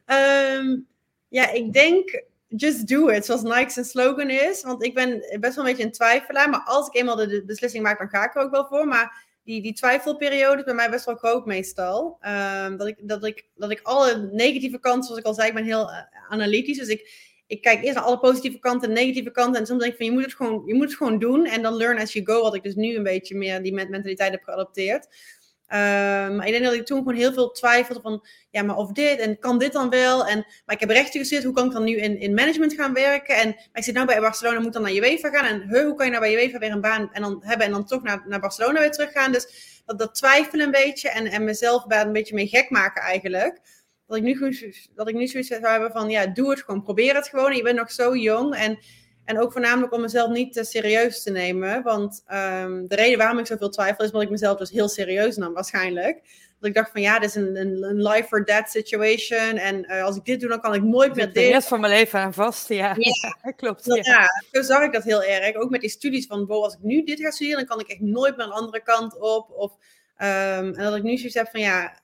um, 0.07 0.87
Ja, 1.33 1.51
ik 1.51 1.73
denk 1.73 2.23
just 2.49 2.89
do 2.89 3.09
it, 3.09 3.25
zoals 3.25 3.43
Nike's 3.43 3.91
slogan 3.91 4.31
is. 4.31 4.63
Want 4.63 4.85
ik 4.85 4.95
ben 4.95 5.39
best 5.41 5.55
wel 5.55 5.65
een 5.65 5.71
beetje 5.71 5.87
een 5.87 5.93
twijfelaar. 5.93 6.51
Maar 6.51 6.63
als 6.65 6.87
ik 6.87 6.95
eenmaal 6.95 7.17
de 7.17 7.43
beslissing 7.47 7.83
maak, 7.83 7.99
dan 7.99 8.09
ga 8.09 8.25
ik 8.25 8.35
er 8.35 8.43
ook 8.43 8.51
wel 8.51 8.67
voor. 8.67 8.87
Maar 8.87 9.27
die, 9.45 9.63
die 9.63 9.73
twijfelperiode 9.73 10.59
is 10.59 10.65
bij 10.65 10.75
mij 10.75 10.91
best 10.91 11.05
wel 11.05 11.15
groot 11.15 11.47
meestal. 11.47 12.19
Um, 12.67 12.77
dat, 12.77 12.87
ik, 12.87 12.97
dat, 13.01 13.25
ik, 13.25 13.47
dat 13.55 13.71
ik 13.71 13.81
alle 13.83 14.29
negatieve 14.33 14.79
kanten, 14.79 15.03
zoals 15.03 15.21
ik 15.21 15.27
al 15.27 15.35
zei, 15.35 15.49
ik 15.49 15.55
ben 15.55 15.65
heel 15.65 15.89
uh, 15.89 15.97
analytisch. 16.29 16.79
Dus 16.79 16.89
ik, 16.89 17.11
ik 17.47 17.63
kijk 17.63 17.83
eerst 17.83 17.95
naar 17.95 18.05
alle 18.05 18.19
positieve 18.19 18.59
kanten 18.59 18.89
en 18.89 18.95
negatieve 18.95 19.31
kanten. 19.31 19.61
En 19.61 19.67
soms 19.67 19.81
denk 19.81 19.93
ik 19.93 19.99
van, 19.99 20.07
je 20.07 20.13
moet 20.13 20.25
het 20.25 20.35
gewoon, 20.35 20.63
je 20.67 20.75
moet 20.75 20.89
het 20.89 20.97
gewoon 20.97 21.19
doen. 21.19 21.47
En 21.47 21.63
dan 21.63 21.75
learn 21.75 21.99
as 21.99 22.13
you 22.13 22.25
go, 22.25 22.43
wat 22.43 22.55
ik 22.55 22.63
dus 22.63 22.75
nu 22.75 22.97
een 22.97 23.03
beetje 23.03 23.37
meer 23.37 23.63
die 23.63 23.75
mentaliteit 23.75 24.31
heb 24.31 24.43
geadopteerd. 24.43 25.09
Maar 25.73 26.47
ik 26.47 26.53
denk 26.53 26.65
dat 26.65 26.73
ik 26.73 26.87
toen 26.87 26.99
gewoon 26.99 27.15
heel 27.15 27.33
veel 27.33 27.51
twijfelde 27.51 28.01
van, 28.01 28.27
ja, 28.51 28.63
maar 28.63 28.77
of 28.77 28.93
dit 28.93 29.19
en 29.19 29.39
kan 29.39 29.59
dit 29.59 29.73
dan 29.73 29.91
wel? 29.91 30.27
En, 30.27 30.47
maar 30.65 30.75
ik 30.75 30.81
heb 30.81 30.91
rechten 30.91 31.21
gestudeerd, 31.21 31.45
hoe 31.45 31.55
kan 31.55 31.67
ik 31.67 31.73
dan 31.73 31.85
nu 31.85 31.97
in, 31.97 32.21
in 32.21 32.35
management 32.35 32.73
gaan 32.73 32.93
werken? 32.93 33.37
En 33.37 33.49
maar 33.49 33.69
ik 33.73 33.85
zit 33.85 33.95
nou 33.95 34.07
bij 34.07 34.21
Barcelona, 34.21 34.61
moet 34.61 34.73
dan 34.73 34.83
naar 34.83 34.93
UEFA 34.93 35.31
gaan. 35.31 35.45
En 35.45 35.69
he, 35.69 35.85
hoe 35.85 35.95
kan 35.95 36.07
je 36.07 36.13
nou 36.13 36.25
bij 36.25 36.35
UEFA 36.35 36.59
weer 36.59 36.71
een 36.71 36.81
baan 36.81 37.13
en 37.13 37.23
dan 37.23 37.41
hebben 37.45 37.67
en 37.67 37.73
dan 37.73 37.87
toch 37.87 38.03
naar, 38.03 38.25
naar 38.27 38.41
Barcelona 38.41 38.81
weer 38.81 38.91
teruggaan? 38.91 39.33
Dus 39.33 39.47
dat, 39.87 39.99
dat 39.99 40.15
twijfelen 40.15 40.65
een 40.65 40.73
beetje 40.73 41.11
en, 41.11 41.27
en 41.27 41.45
mezelf 41.45 41.85
daar 41.85 42.07
een 42.07 42.13
beetje 42.13 42.35
mee 42.35 42.49
gek 42.49 42.71
maken 42.71 43.03
eigenlijk. 43.03 43.61
Dat 44.07 44.17
ik 44.17 44.23
nu, 44.23 44.57
dat 44.95 45.09
ik 45.09 45.15
nu 45.15 45.27
zoiets 45.27 45.49
zou 45.49 45.67
hebben 45.67 45.91
van, 45.91 46.11
ja, 46.11 46.27
doe 46.27 46.51
het 46.51 46.63
gewoon, 46.63 46.83
probeer 46.83 47.15
het 47.15 47.29
gewoon. 47.29 47.57
Je 47.57 47.63
bent 47.63 47.77
nog 47.77 47.93
zo 47.93 48.17
jong 48.17 48.55
en 48.55 48.79
en 49.25 49.41
ook 49.41 49.53
voornamelijk 49.53 49.93
om 49.93 50.01
mezelf 50.01 50.31
niet 50.31 50.53
te 50.53 50.65
serieus 50.65 51.23
te 51.23 51.31
nemen. 51.31 51.83
Want 51.83 52.25
um, 52.33 52.89
de 52.89 52.95
reden 52.95 53.19
waarom 53.19 53.39
ik 53.39 53.47
zoveel 53.47 53.71
twijfel 53.71 54.05
is 54.05 54.11
omdat 54.11 54.23
ik 54.23 54.31
mezelf 54.31 54.59
dus 54.59 54.71
heel 54.71 54.89
serieus 54.89 55.37
nam 55.37 55.53
waarschijnlijk. 55.53 56.21
Dat 56.61 56.71
ik 56.71 56.77
dacht 56.77 56.91
van 56.91 57.01
ja, 57.01 57.19
dit 57.19 57.29
is 57.29 57.35
een, 57.35 57.57
een, 57.57 57.83
een 57.83 58.03
life 58.03 58.27
or 58.31 58.45
death 58.45 58.71
situation. 58.71 59.57
En 59.57 59.85
uh, 59.93 60.05
als 60.05 60.17
ik 60.17 60.25
dit 60.25 60.41
doe, 60.41 60.49
dan 60.49 60.61
kan 60.61 60.75
ik 60.75 60.83
nooit 60.83 61.15
meer 61.15 61.25
dit. 61.25 61.35
De 61.35 61.49
rest 61.49 61.69
van 61.69 61.81
mijn 61.81 61.93
leven 61.93 62.21
aan 62.21 62.35
vast, 62.35 62.69
ja. 62.69 62.95
ja. 62.99 63.53
klopt. 63.57 63.85
Ja. 63.85 63.95
ja, 64.03 64.29
zo 64.53 64.63
zag 64.63 64.83
ik 64.83 64.93
dat 64.93 65.05
heel 65.05 65.23
erg. 65.23 65.55
Ook 65.57 65.71
met 65.71 65.81
die 65.81 65.91
studies 65.91 66.27
van, 66.27 66.47
wow, 66.47 66.63
als 66.65 66.75
ik 66.75 66.83
nu 66.83 67.05
dit 67.05 67.21
ga 67.21 67.31
studeren, 67.31 67.59
dan 67.59 67.69
kan 67.69 67.81
ik 67.81 67.89
echt 67.89 68.01
nooit 68.01 68.37
meer 68.37 68.47
een 68.47 68.53
andere 68.53 68.83
kant 68.83 69.19
op. 69.19 69.51
Of, 69.51 69.73
um, 70.19 70.75
en 70.75 70.85
dat 70.85 70.97
ik 70.97 71.03
nu 71.03 71.17
zoiets 71.17 71.35
heb 71.35 71.49
van 71.51 71.61
ja, 71.61 72.01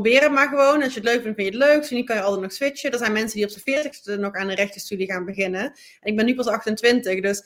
probeer 0.00 0.22
het 0.22 0.32
maar 0.32 0.48
gewoon. 0.48 0.82
Als 0.82 0.94
je 0.94 1.00
het 1.00 1.08
leuk 1.08 1.22
vindt, 1.22 1.40
vind 1.40 1.54
je 1.54 1.58
het 1.58 1.68
leuk. 1.70 1.84
Zo 1.84 1.94
niet 1.94 2.06
kan 2.06 2.16
je 2.16 2.22
altijd 2.22 2.42
nog 2.42 2.52
switchen. 2.52 2.90
Er 2.90 2.98
zijn 2.98 3.12
mensen 3.12 3.36
die 3.36 3.46
op 3.46 3.52
zijn 3.52 3.84
40ste 3.84 4.20
nog 4.20 4.34
aan 4.34 4.48
een 4.48 4.54
rechtenstudie 4.54 5.06
gaan 5.06 5.24
beginnen. 5.24 5.62
En 6.00 6.10
ik 6.10 6.16
ben 6.16 6.24
nu 6.24 6.34
pas 6.34 6.46
28, 6.46 7.20
dus 7.20 7.38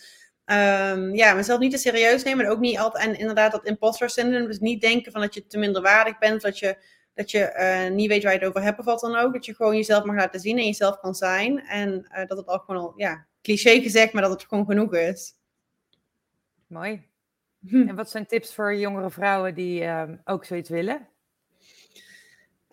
um, 0.45 1.15
ja, 1.15 1.35
mezelf 1.35 1.59
niet 1.59 1.71
te 1.71 1.79
serieus 1.79 2.23
nemen. 2.23 2.45
En 2.45 2.51
ook 2.51 2.61
niet 2.61 2.79
altijd, 2.79 3.05
en 3.05 3.19
inderdaad 3.19 3.53
dat 3.53 3.67
imposter 3.67 4.11
syndrome. 4.11 4.47
Dus 4.47 4.59
niet 4.59 4.81
denken 4.81 5.13
van 5.13 5.21
dat 5.21 5.35
je 5.35 5.47
te 5.47 5.59
minderwaardig 5.59 6.19
bent, 6.19 6.43
dat 6.43 6.59
je, 6.59 6.77
dat 7.15 7.31
je 7.31 7.55
uh, 7.89 7.95
niet 7.95 8.09
weet 8.09 8.23
waar 8.23 8.33
je 8.33 8.39
het 8.39 8.49
over 8.49 8.63
hebt 8.63 8.79
of 8.79 8.85
wat 8.85 9.01
dan 9.01 9.17
ook. 9.17 9.33
Dat 9.33 9.45
je 9.45 9.55
gewoon 9.55 9.77
jezelf 9.77 10.05
mag 10.05 10.17
laten 10.17 10.41
zien 10.41 10.59
en 10.59 10.65
jezelf 10.65 11.01
kan 11.01 11.15
zijn. 11.15 11.61
En 11.61 12.09
uh, 12.13 12.27
dat 12.27 12.39
het 12.39 12.47
al 12.47 12.59
gewoon 12.59 12.83
al, 12.83 12.93
ja, 12.97 13.27
cliché 13.43 13.81
gezegd, 13.81 14.13
maar 14.13 14.23
dat 14.23 14.33
het 14.33 14.49
gewoon 14.49 14.67
genoeg 14.67 14.95
is. 14.95 15.35
Mooi. 16.67 17.09
Hm. 17.69 17.87
En 17.89 17.95
wat 17.95 18.11
zijn 18.11 18.27
tips 18.27 18.55
voor 18.55 18.75
jongere 18.75 19.11
vrouwen 19.11 19.55
die 19.55 19.83
uh, 19.83 20.03
ook 20.25 20.45
zoiets 20.45 20.69
willen? 20.69 21.09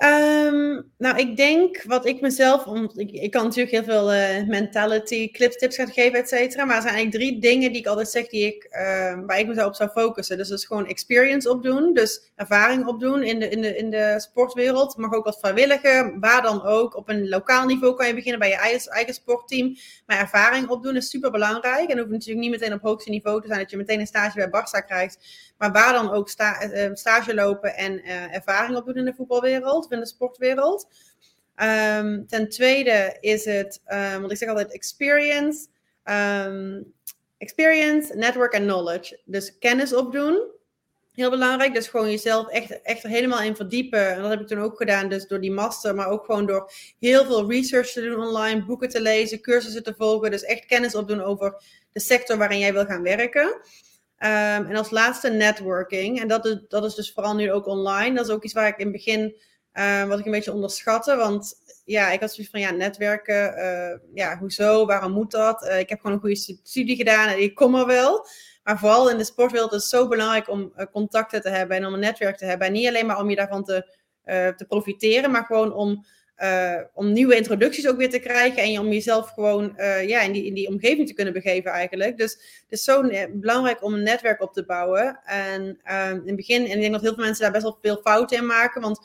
Um, 0.03 0.91
nou, 0.97 1.17
ik 1.17 1.37
denk 1.37 1.83
wat 1.83 2.05
ik 2.05 2.21
mezelf, 2.21 2.65
om, 2.65 2.91
ik, 2.95 3.11
ik 3.11 3.31
kan 3.31 3.43
natuurlijk 3.43 3.71
heel 3.71 3.83
veel 3.83 4.13
uh, 4.13 4.47
mentality 4.47 5.31
clips, 5.31 5.57
tips 5.57 5.75
gaan 5.75 5.91
geven, 5.91 6.19
et 6.19 6.27
cetera. 6.27 6.65
Maar 6.65 6.75
er 6.75 6.81
zijn 6.81 6.93
eigenlijk 6.93 7.23
drie 7.23 7.41
dingen 7.41 7.71
die 7.71 7.81
ik 7.81 7.87
altijd 7.87 8.09
zeg 8.09 8.27
die 8.27 8.45
ik, 8.45 8.67
uh, 8.71 8.79
waar 9.25 9.39
ik 9.39 9.47
mezelf 9.47 9.67
op 9.67 9.75
zou 9.75 9.89
focussen. 9.89 10.37
Dus 10.37 10.47
dat 10.47 10.57
is 10.57 10.65
gewoon 10.65 10.87
experience 10.87 11.49
opdoen, 11.49 11.93
dus 11.93 12.31
ervaring 12.35 12.85
opdoen 12.85 13.23
in 13.23 13.39
de, 13.39 13.49
in 13.49 13.61
de, 13.61 13.77
in 13.77 13.89
de 13.89 14.15
sportwereld. 14.17 14.97
Mag 14.97 15.13
ook 15.13 15.25
wat 15.25 15.39
vrijwilliger, 15.39 16.19
waar 16.19 16.41
dan 16.41 16.63
ook. 16.63 16.95
Op 16.95 17.09
een 17.09 17.29
lokaal 17.29 17.65
niveau 17.65 17.95
kan 17.95 18.07
je 18.07 18.13
beginnen 18.13 18.39
bij 18.39 18.49
je 18.49 18.55
eigen, 18.55 18.91
eigen 18.91 19.13
sportteam. 19.13 19.75
Maar 20.05 20.19
ervaring 20.19 20.67
opdoen 20.69 20.95
is 20.95 21.09
super 21.09 21.31
belangrijk. 21.31 21.89
En 21.89 21.97
hoeft 21.97 22.11
natuurlijk 22.11 22.39
niet 22.39 22.59
meteen 22.59 22.73
op 22.73 22.81
hoogste 22.81 23.09
niveau 23.09 23.41
te 23.41 23.47
zijn 23.47 23.59
dat 23.59 23.71
je 23.71 23.77
meteen 23.77 23.99
een 23.99 24.07
stage 24.07 24.35
bij 24.35 24.47
Barça 24.47 24.85
krijgt. 24.85 25.17
Maar 25.57 25.71
waar 25.71 25.93
dan 25.93 26.11
ook 26.11 26.29
uh, 26.37 26.89
stage 26.93 27.33
lopen 27.33 27.75
en 27.75 27.99
uh, 27.99 28.35
ervaring 28.35 28.77
opdoen 28.77 28.95
in 28.95 29.05
de 29.05 29.13
voetbalwereld 29.13 29.91
in 29.91 29.99
de 29.99 30.05
sportwereld. 30.05 30.87
Um, 31.61 32.27
ten 32.27 32.49
tweede 32.49 33.17
is 33.19 33.45
het, 33.45 33.81
um, 33.87 34.19
want 34.19 34.31
ik 34.31 34.37
zeg 34.37 34.49
altijd 34.49 34.71
experience, 34.71 35.67
um, 36.03 36.93
experience, 37.37 38.15
network 38.15 38.53
en 38.53 38.63
knowledge. 38.63 39.19
Dus 39.25 39.57
kennis 39.57 39.93
opdoen. 39.93 40.55
Heel 41.13 41.29
belangrijk, 41.29 41.73
dus 41.73 41.87
gewoon 41.87 42.09
jezelf 42.09 42.47
echt, 42.47 42.81
echt 42.81 43.03
helemaal 43.03 43.41
in 43.41 43.55
verdiepen. 43.55 44.09
En 44.09 44.21
dat 44.21 44.29
heb 44.29 44.39
ik 44.39 44.47
toen 44.47 44.61
ook 44.61 44.77
gedaan, 44.77 45.09
dus 45.09 45.27
door 45.27 45.41
die 45.41 45.51
master, 45.51 45.95
maar 45.95 46.07
ook 46.07 46.25
gewoon 46.25 46.45
door 46.45 46.71
heel 46.99 47.25
veel 47.25 47.49
research 47.49 47.91
te 47.91 48.01
doen 48.01 48.27
online, 48.27 48.65
boeken 48.65 48.89
te 48.89 49.01
lezen, 49.01 49.41
cursussen 49.41 49.83
te 49.83 49.93
volgen. 49.97 50.31
Dus 50.31 50.43
echt 50.43 50.65
kennis 50.65 50.95
opdoen 50.95 51.21
over 51.21 51.63
de 51.91 51.99
sector 51.99 52.37
waarin 52.37 52.59
jij 52.59 52.73
wil 52.73 52.85
gaan 52.85 53.01
werken. 53.01 53.61
Um, 54.19 54.65
en 54.65 54.75
als 54.75 54.89
laatste 54.89 55.29
networking. 55.29 56.21
En 56.21 56.27
dat 56.27 56.45
is, 56.45 56.57
dat 56.67 56.85
is 56.85 56.95
dus 56.95 57.11
vooral 57.13 57.35
nu 57.35 57.51
ook 57.51 57.67
online. 57.67 58.15
Dat 58.15 58.27
is 58.27 58.33
ook 58.33 58.43
iets 58.43 58.53
waar 58.53 58.67
ik 58.67 58.77
in 58.77 58.83
het 58.83 58.95
begin 58.95 59.35
wat 60.07 60.19
ik 60.19 60.25
een 60.25 60.31
beetje 60.31 60.53
onderschatte. 60.53 61.15
Want 61.15 61.55
ja, 61.85 62.11
ik 62.11 62.19
had 62.19 62.33
zoiets 62.33 62.51
van, 62.51 62.59
ja, 62.59 62.71
netwerken, 62.71 63.53
ja, 64.13 64.37
hoezo, 64.37 64.85
waarom 64.85 65.11
moet 65.11 65.31
dat? 65.31 65.65
ik 65.65 65.89
heb 65.89 65.99
gewoon 65.99 66.15
een 66.15 66.21
goede 66.21 66.59
studie 66.63 66.95
gedaan 66.95 67.27
en 67.27 67.41
ik 67.41 67.55
kom 67.55 67.75
er 67.75 67.85
wel. 67.85 68.27
Maar 68.63 68.79
vooral 68.79 69.09
in 69.09 69.17
de 69.17 69.23
sportwereld 69.23 69.73
is 69.73 69.81
het 69.81 69.89
zo 69.89 70.07
belangrijk 70.07 70.49
om 70.49 70.73
contacten 70.91 71.41
te 71.41 71.49
hebben 71.49 71.77
en 71.77 71.85
om 71.85 71.93
een 71.93 71.99
netwerk 71.99 72.37
te 72.37 72.45
hebben. 72.45 72.67
En 72.67 72.73
niet 72.73 72.87
alleen 72.87 73.05
maar 73.05 73.19
om 73.19 73.29
je 73.29 73.35
daarvan 73.35 73.63
te, 73.63 73.93
te 74.55 74.65
profiteren, 74.67 75.31
maar 75.31 75.45
gewoon 75.45 75.73
om 75.73 76.05
uh, 76.43 76.79
om 76.93 77.13
nieuwe 77.13 77.35
introducties 77.35 77.87
ook 77.87 77.97
weer 77.97 78.09
te 78.09 78.19
krijgen 78.19 78.63
en 78.63 78.79
om 78.79 78.91
jezelf 78.91 79.29
gewoon 79.29 79.73
uh, 79.77 80.07
ja, 80.07 80.21
in, 80.21 80.31
die, 80.31 80.45
in 80.45 80.53
die 80.53 80.67
omgeving 80.67 81.07
te 81.07 81.13
kunnen 81.13 81.33
begeven 81.33 81.71
eigenlijk. 81.71 82.17
Dus 82.17 82.31
het 82.33 82.79
is 82.79 82.83
zo 82.83 83.09
belangrijk 83.31 83.83
om 83.83 83.93
een 83.93 84.03
netwerk 84.03 84.41
op 84.41 84.53
te 84.53 84.65
bouwen. 84.65 85.19
En 85.25 85.79
uh, 85.85 86.09
in 86.09 86.21
het 86.25 86.35
begin, 86.35 86.65
en 86.65 86.71
ik 86.71 86.79
denk 86.79 86.91
dat 86.91 87.01
heel 87.01 87.13
veel 87.13 87.23
mensen 87.23 87.43
daar 87.43 87.51
best 87.51 87.63
wel 87.63 87.77
veel 87.81 88.01
fouten 88.03 88.37
in 88.37 88.45
maken, 88.45 88.81
want 88.81 88.99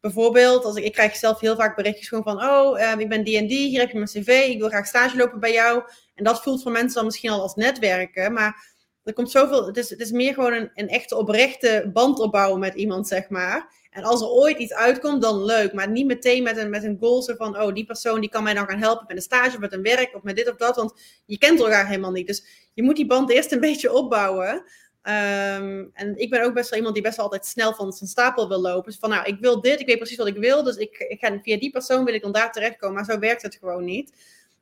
bijvoorbeeld, 0.00 0.64
als 0.64 0.76
ik, 0.76 0.84
ik 0.84 0.92
krijg 0.92 1.16
zelf 1.16 1.40
heel 1.40 1.56
vaak 1.56 1.76
berichtjes 1.76 2.08
gewoon 2.08 2.24
van, 2.24 2.42
oh, 2.42 2.98
ik 2.98 3.08
ben 3.08 3.24
D&D, 3.24 3.50
hier 3.50 3.80
heb 3.80 3.90
je 3.90 3.98
mijn 3.98 4.08
cv, 4.08 4.46
ik 4.48 4.58
wil 4.58 4.68
graag 4.68 4.86
stage 4.86 5.16
lopen 5.16 5.40
bij 5.40 5.52
jou. 5.52 5.82
En 6.14 6.24
dat 6.24 6.42
voelt 6.42 6.62
voor 6.62 6.72
mensen 6.72 6.94
dan 6.94 7.04
misschien 7.04 7.30
al 7.30 7.40
als 7.40 7.54
netwerken, 7.54 8.32
maar 8.32 8.76
er 9.08 9.14
komt 9.14 9.30
zoveel, 9.30 9.66
het 9.66 9.76
is, 9.76 9.90
het 9.90 10.00
is 10.00 10.10
meer 10.10 10.34
gewoon 10.34 10.52
een, 10.52 10.70
een 10.74 10.88
echte 10.88 11.16
oprechte 11.16 11.90
band 11.92 12.18
opbouwen 12.18 12.60
met 12.60 12.74
iemand, 12.74 13.08
zeg 13.08 13.28
maar. 13.28 13.76
En 13.90 14.04
als 14.04 14.20
er 14.20 14.28
ooit 14.28 14.58
iets 14.58 14.72
uitkomt, 14.72 15.22
dan 15.22 15.44
leuk. 15.44 15.72
Maar 15.72 15.90
niet 15.90 16.06
meteen 16.06 16.42
met 16.42 16.56
een, 16.56 16.70
met 16.70 16.84
een 16.84 16.96
goal 17.00 17.22
zo 17.22 17.34
van, 17.34 17.60
oh, 17.60 17.74
die 17.74 17.84
persoon 17.84 18.20
die 18.20 18.30
kan 18.30 18.42
mij 18.42 18.54
dan 18.54 18.68
gaan 18.68 18.78
helpen 18.78 19.04
met 19.08 19.16
een 19.16 19.22
stage 19.22 19.54
of 19.54 19.58
met 19.58 19.72
een 19.72 19.82
werk 19.82 20.14
of 20.14 20.22
met 20.22 20.36
dit 20.36 20.50
of 20.50 20.56
dat. 20.56 20.76
Want 20.76 21.00
je 21.26 21.38
kent 21.38 21.60
elkaar 21.60 21.86
helemaal 21.86 22.10
niet. 22.10 22.26
Dus 22.26 22.70
je 22.74 22.82
moet 22.82 22.96
die 22.96 23.06
band 23.06 23.30
eerst 23.30 23.52
een 23.52 23.60
beetje 23.70 23.92
opbouwen. 23.92 24.54
Um, 25.02 25.90
en 25.92 26.16
ik 26.16 26.30
ben 26.30 26.44
ook 26.44 26.54
best 26.54 26.68
wel 26.68 26.78
iemand 26.78 26.94
die 26.94 27.04
best 27.04 27.16
wel 27.16 27.24
altijd 27.24 27.46
snel 27.46 27.74
van 27.74 27.92
zijn 27.92 28.10
stapel 28.10 28.48
wil 28.48 28.60
lopen. 28.60 28.90
Dus 28.90 28.98
van, 28.98 29.10
nou, 29.10 29.26
ik 29.26 29.36
wil 29.40 29.60
dit, 29.60 29.80
ik 29.80 29.86
weet 29.86 29.98
precies 29.98 30.16
wat 30.16 30.26
ik 30.26 30.36
wil. 30.36 30.62
Dus 30.62 30.76
ik, 30.76 30.98
ik 30.98 31.20
ga 31.20 31.38
via 31.42 31.58
die 31.58 31.70
persoon 31.70 32.04
wil 32.04 32.14
ik 32.14 32.22
dan 32.22 32.32
daar 32.32 32.52
terechtkomen. 32.52 32.96
Maar 32.96 33.04
zo 33.04 33.18
werkt 33.18 33.42
het 33.42 33.56
gewoon 33.60 33.84
niet. 33.84 34.12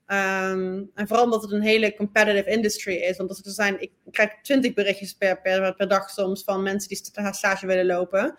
Um, 0.08 0.90
en 0.94 1.06
vooral 1.06 1.24
omdat 1.24 1.42
het 1.42 1.52
een 1.52 1.62
hele 1.62 1.94
competitive 1.94 2.50
industry 2.50 2.94
is. 2.94 3.16
Want 3.16 3.30
er 3.30 3.52
zijn, 3.52 3.80
ik 3.80 3.90
krijg 4.10 4.30
twintig 4.42 4.74
berichtjes 4.74 5.12
per, 5.12 5.40
per, 5.40 5.74
per 5.74 5.88
dag 5.88 6.10
soms 6.10 6.44
van 6.44 6.62
mensen 6.62 6.88
die 6.88 7.00
stage 7.30 7.66
willen 7.66 7.86
lopen. 7.86 8.34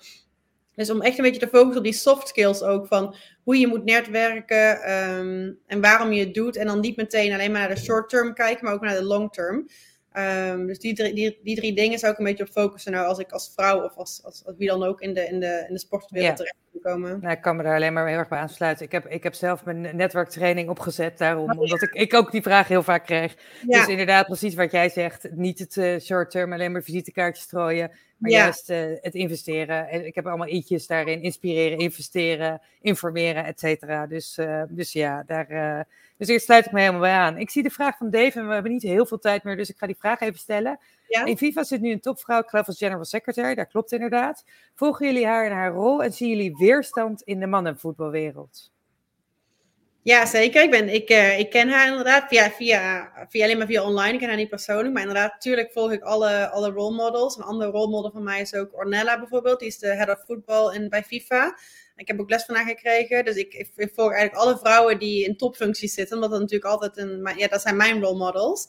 Dus 0.76 0.89
om 0.89 1.01
echt 1.01 1.18
een 1.18 1.24
beetje 1.24 1.39
te 1.39 1.47
focussen 1.47 1.78
op 1.78 1.84
die 1.84 1.93
soft 1.93 2.28
skills 2.28 2.61
ook 2.61 2.88
van 2.88 3.15
hoe 3.43 3.59
je 3.59 3.68
moet 3.68 3.84
netwerken 3.84 4.91
um, 4.93 5.59
en 5.65 5.82
waarom 5.82 6.11
je 6.11 6.26
het 6.26 6.34
doet. 6.34 6.55
En 6.55 6.68
dan 6.68 6.80
niet 6.80 6.97
meteen 6.97 7.34
alleen 7.34 7.51
maar 7.51 7.68
naar 7.68 7.76
de 7.76 7.82
short 7.82 8.09
term 8.09 8.34
kijken, 8.34 8.65
maar 8.65 8.74
ook 8.74 8.82
naar 8.82 8.95
de 8.95 9.03
long 9.03 9.34
term. 9.34 9.68
Um, 10.18 10.68
dus 10.68 10.80
die 10.80 10.93
drie, 10.93 11.13
die, 11.13 11.39
die 11.43 11.55
drie 11.55 11.74
dingen 11.74 11.99
zou 11.99 12.11
ik 12.11 12.20
een 12.20 12.26
beetje 12.26 12.43
op 12.43 12.49
focussen. 12.49 12.91
Nou, 12.91 13.07
als 13.07 13.20
ik 13.20 13.32
als 13.32 13.51
vrouw 13.55 13.84
of 13.84 13.95
als, 13.95 14.22
als, 14.24 14.45
als 14.45 14.55
wie 14.57 14.68
dan 14.68 14.84
ook 14.84 15.01
in 15.01 15.13
de, 15.13 15.28
in 15.28 15.39
de, 15.39 15.65
in 15.68 15.74
de 15.74 15.80
sportwereld 15.80 16.38
terecht 16.38 16.55
komen. 16.82 17.20
Nou, 17.22 17.34
ik 17.34 17.41
kan 17.41 17.55
me 17.55 17.63
daar 17.63 17.76
alleen 17.76 17.93
maar 17.93 18.07
heel 18.07 18.18
erg 18.18 18.28
bij 18.28 18.39
aansluiten. 18.39 18.86
Ik 18.86 18.91
heb, 18.91 19.07
ik 19.07 19.24
heb 19.24 19.34
zelf 19.34 19.65
mijn 19.65 19.95
netwerktraining 19.95 20.70
opgezet 20.70 21.18
daarom, 21.18 21.51
oh, 21.51 21.59
omdat 21.59 21.82
ik, 21.82 21.93
ik 21.93 22.13
ook 22.13 22.32
die 22.32 22.41
vraag 22.41 22.68
heel 22.68 22.84
vaak 22.84 23.05
kreeg. 23.05 23.36
Dus 23.65 23.88
inderdaad, 23.88 24.26
precies 24.26 24.55
wat 24.55 24.72
jij 24.72 24.89
zegt. 24.89 25.28
Niet 25.32 25.59
het 25.59 25.76
uh, 25.76 25.99
short 25.99 26.32
term, 26.32 26.53
alleen 26.53 26.72
maar 26.72 26.84
visitekaartjes 26.84 27.45
strooien. 27.45 27.91
Maar 28.18 28.32
juist 28.32 28.70
uh, 28.70 28.78
het 29.01 29.13
investeren. 29.13 29.89
En 29.89 30.05
ik 30.05 30.15
heb 30.15 30.28
allemaal 30.28 30.47
i'tjes 30.47 30.88
daarin. 30.88 31.22
Inspireren, 31.22 31.78
investeren, 31.78 32.61
informeren, 32.82 33.45
et 33.45 33.59
cetera. 33.59 34.07
Dus, 34.07 34.38
uh, 34.38 34.63
dus 34.70 34.91
ja, 34.91 35.24
daar, 35.26 35.88
dus 36.18 36.28
hier 36.28 36.39
sluit 36.39 36.65
ik 36.65 36.72
me 36.72 36.80
helemaal 36.80 37.01
bij 37.01 37.13
aan. 37.13 37.38
Ik 37.38 37.49
zie 37.49 37.63
de 37.63 37.70
vraag 37.70 37.97
van 37.97 38.09
Dave 38.09 38.39
en 38.39 38.47
we 38.47 38.53
hebben 38.53 38.72
niet 38.72 38.82
heel 38.82 39.05
veel 39.05 39.20
tijd 39.20 39.43
meer. 39.43 39.55
Dus 39.55 39.70
ik 39.70 39.78
ga 39.78 39.86
die 39.86 39.97
vraag 39.99 40.20
even 40.20 40.39
stellen. 40.39 40.80
Ja? 41.07 41.26
In 41.26 41.38
FIFA 41.38 41.63
zit 41.63 41.82
nu 41.82 41.91
een 41.91 41.99
topvrouw, 41.99 42.39
ik 42.39 42.49
geloof 42.49 42.68
als 42.68 42.78
general 42.78 43.05
secretary. 43.05 43.55
Dat 43.55 43.68
klopt 43.68 43.91
inderdaad. 43.91 44.43
Volgen 44.76 45.05
jullie 45.05 45.26
haar 45.26 45.45
in 45.45 45.51
haar 45.51 45.72
rol 45.72 46.03
en 46.03 46.13
zien 46.13 46.30
jullie 46.30 46.55
weerstand 46.57 47.22
in 47.22 47.39
de 47.39 47.47
mannenvoetbalwereld? 47.47 48.72
Ja, 50.07 50.26
zeker. 50.26 50.63
Ik, 50.63 50.72
ben, 50.72 50.93
ik, 50.93 51.09
uh, 51.09 51.39
ik 51.39 51.49
ken 51.49 51.70
haar 51.70 51.88
inderdaad 51.88 52.28
via, 52.28 52.51
via, 52.51 53.11
via, 53.30 53.43
alleen 53.43 53.57
maar 53.57 53.68
via 53.68 53.84
online. 53.84 54.13
Ik 54.13 54.20
ken 54.20 54.28
haar 54.28 54.38
niet 54.38 54.49
persoonlijk. 54.49 54.93
Maar 54.93 55.01
inderdaad, 55.01 55.34
natuurlijk 55.34 55.72
volg 55.72 55.91
ik 55.91 56.01
alle, 56.01 56.49
alle 56.49 56.70
role 56.70 56.95
models. 56.95 57.38
Een 57.38 57.43
andere 57.43 57.72
role 57.72 57.89
model 57.89 58.11
van 58.11 58.24
mij 58.24 58.41
is 58.41 58.53
ook 58.53 58.78
Ornella 58.78 59.20
bijvoorbeeld. 59.20 59.59
Die 59.59 59.68
is 59.68 59.80
de 59.80 59.88
head 59.88 60.09
of 60.09 60.24
football 60.26 60.76
in, 60.76 60.89
bij 60.89 61.03
FIFA. 61.03 61.57
Ik 61.98 62.08
heb 62.08 62.20
ook 62.20 62.30
les 62.30 62.45
van 62.45 62.56
haar 62.56 62.66
gekregen. 62.66 63.26
Dus 63.26 63.36
ik, 63.36 63.54
ik, 63.54 63.91
volg 63.93 64.12
eigenlijk 64.12 64.41
alle 64.41 64.58
vrouwen 64.58 65.00
die 65.00 65.26
in 65.26 65.38
topfuncties 65.38 65.93
zitten. 65.93 66.16
Omdat 66.16 66.32
dat 66.32 66.39
natuurlijk 66.39 66.72
altijd 66.72 66.98
een... 66.98 67.34
Ja, 67.36 67.48
dat 67.48 67.62
zijn 67.62 67.78
mijn 67.78 68.02
role 68.02 68.18
models. 68.18 68.68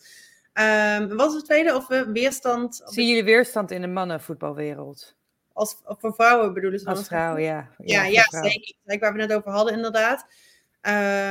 Um, 0.55 1.16
wat 1.16 1.29
is 1.29 1.37
het 1.37 1.45
tweede? 1.45 1.74
Of 1.74 1.87
we 1.87 2.12
weerstand... 2.12 2.83
Zien 2.85 3.09
jullie 3.09 3.24
weerstand 3.24 3.70
in 3.70 3.81
de 3.81 3.87
mannenvoetbalwereld? 3.87 5.16
Als, 5.53 5.76
voor 5.85 6.14
vrouwen 6.14 6.55
bedoelen 6.55 6.81
ze 6.81 6.87
Als 6.87 7.07
vrouw, 7.07 7.37
ja. 7.37 7.68
Ja, 7.79 8.05
ja, 8.05 8.24
ja 8.31 8.43
zeker. 8.43 8.74
Waar 8.99 9.12
we 9.12 9.20
het 9.20 9.33
over 9.33 9.51
hadden 9.51 9.74
inderdaad. 9.74 10.26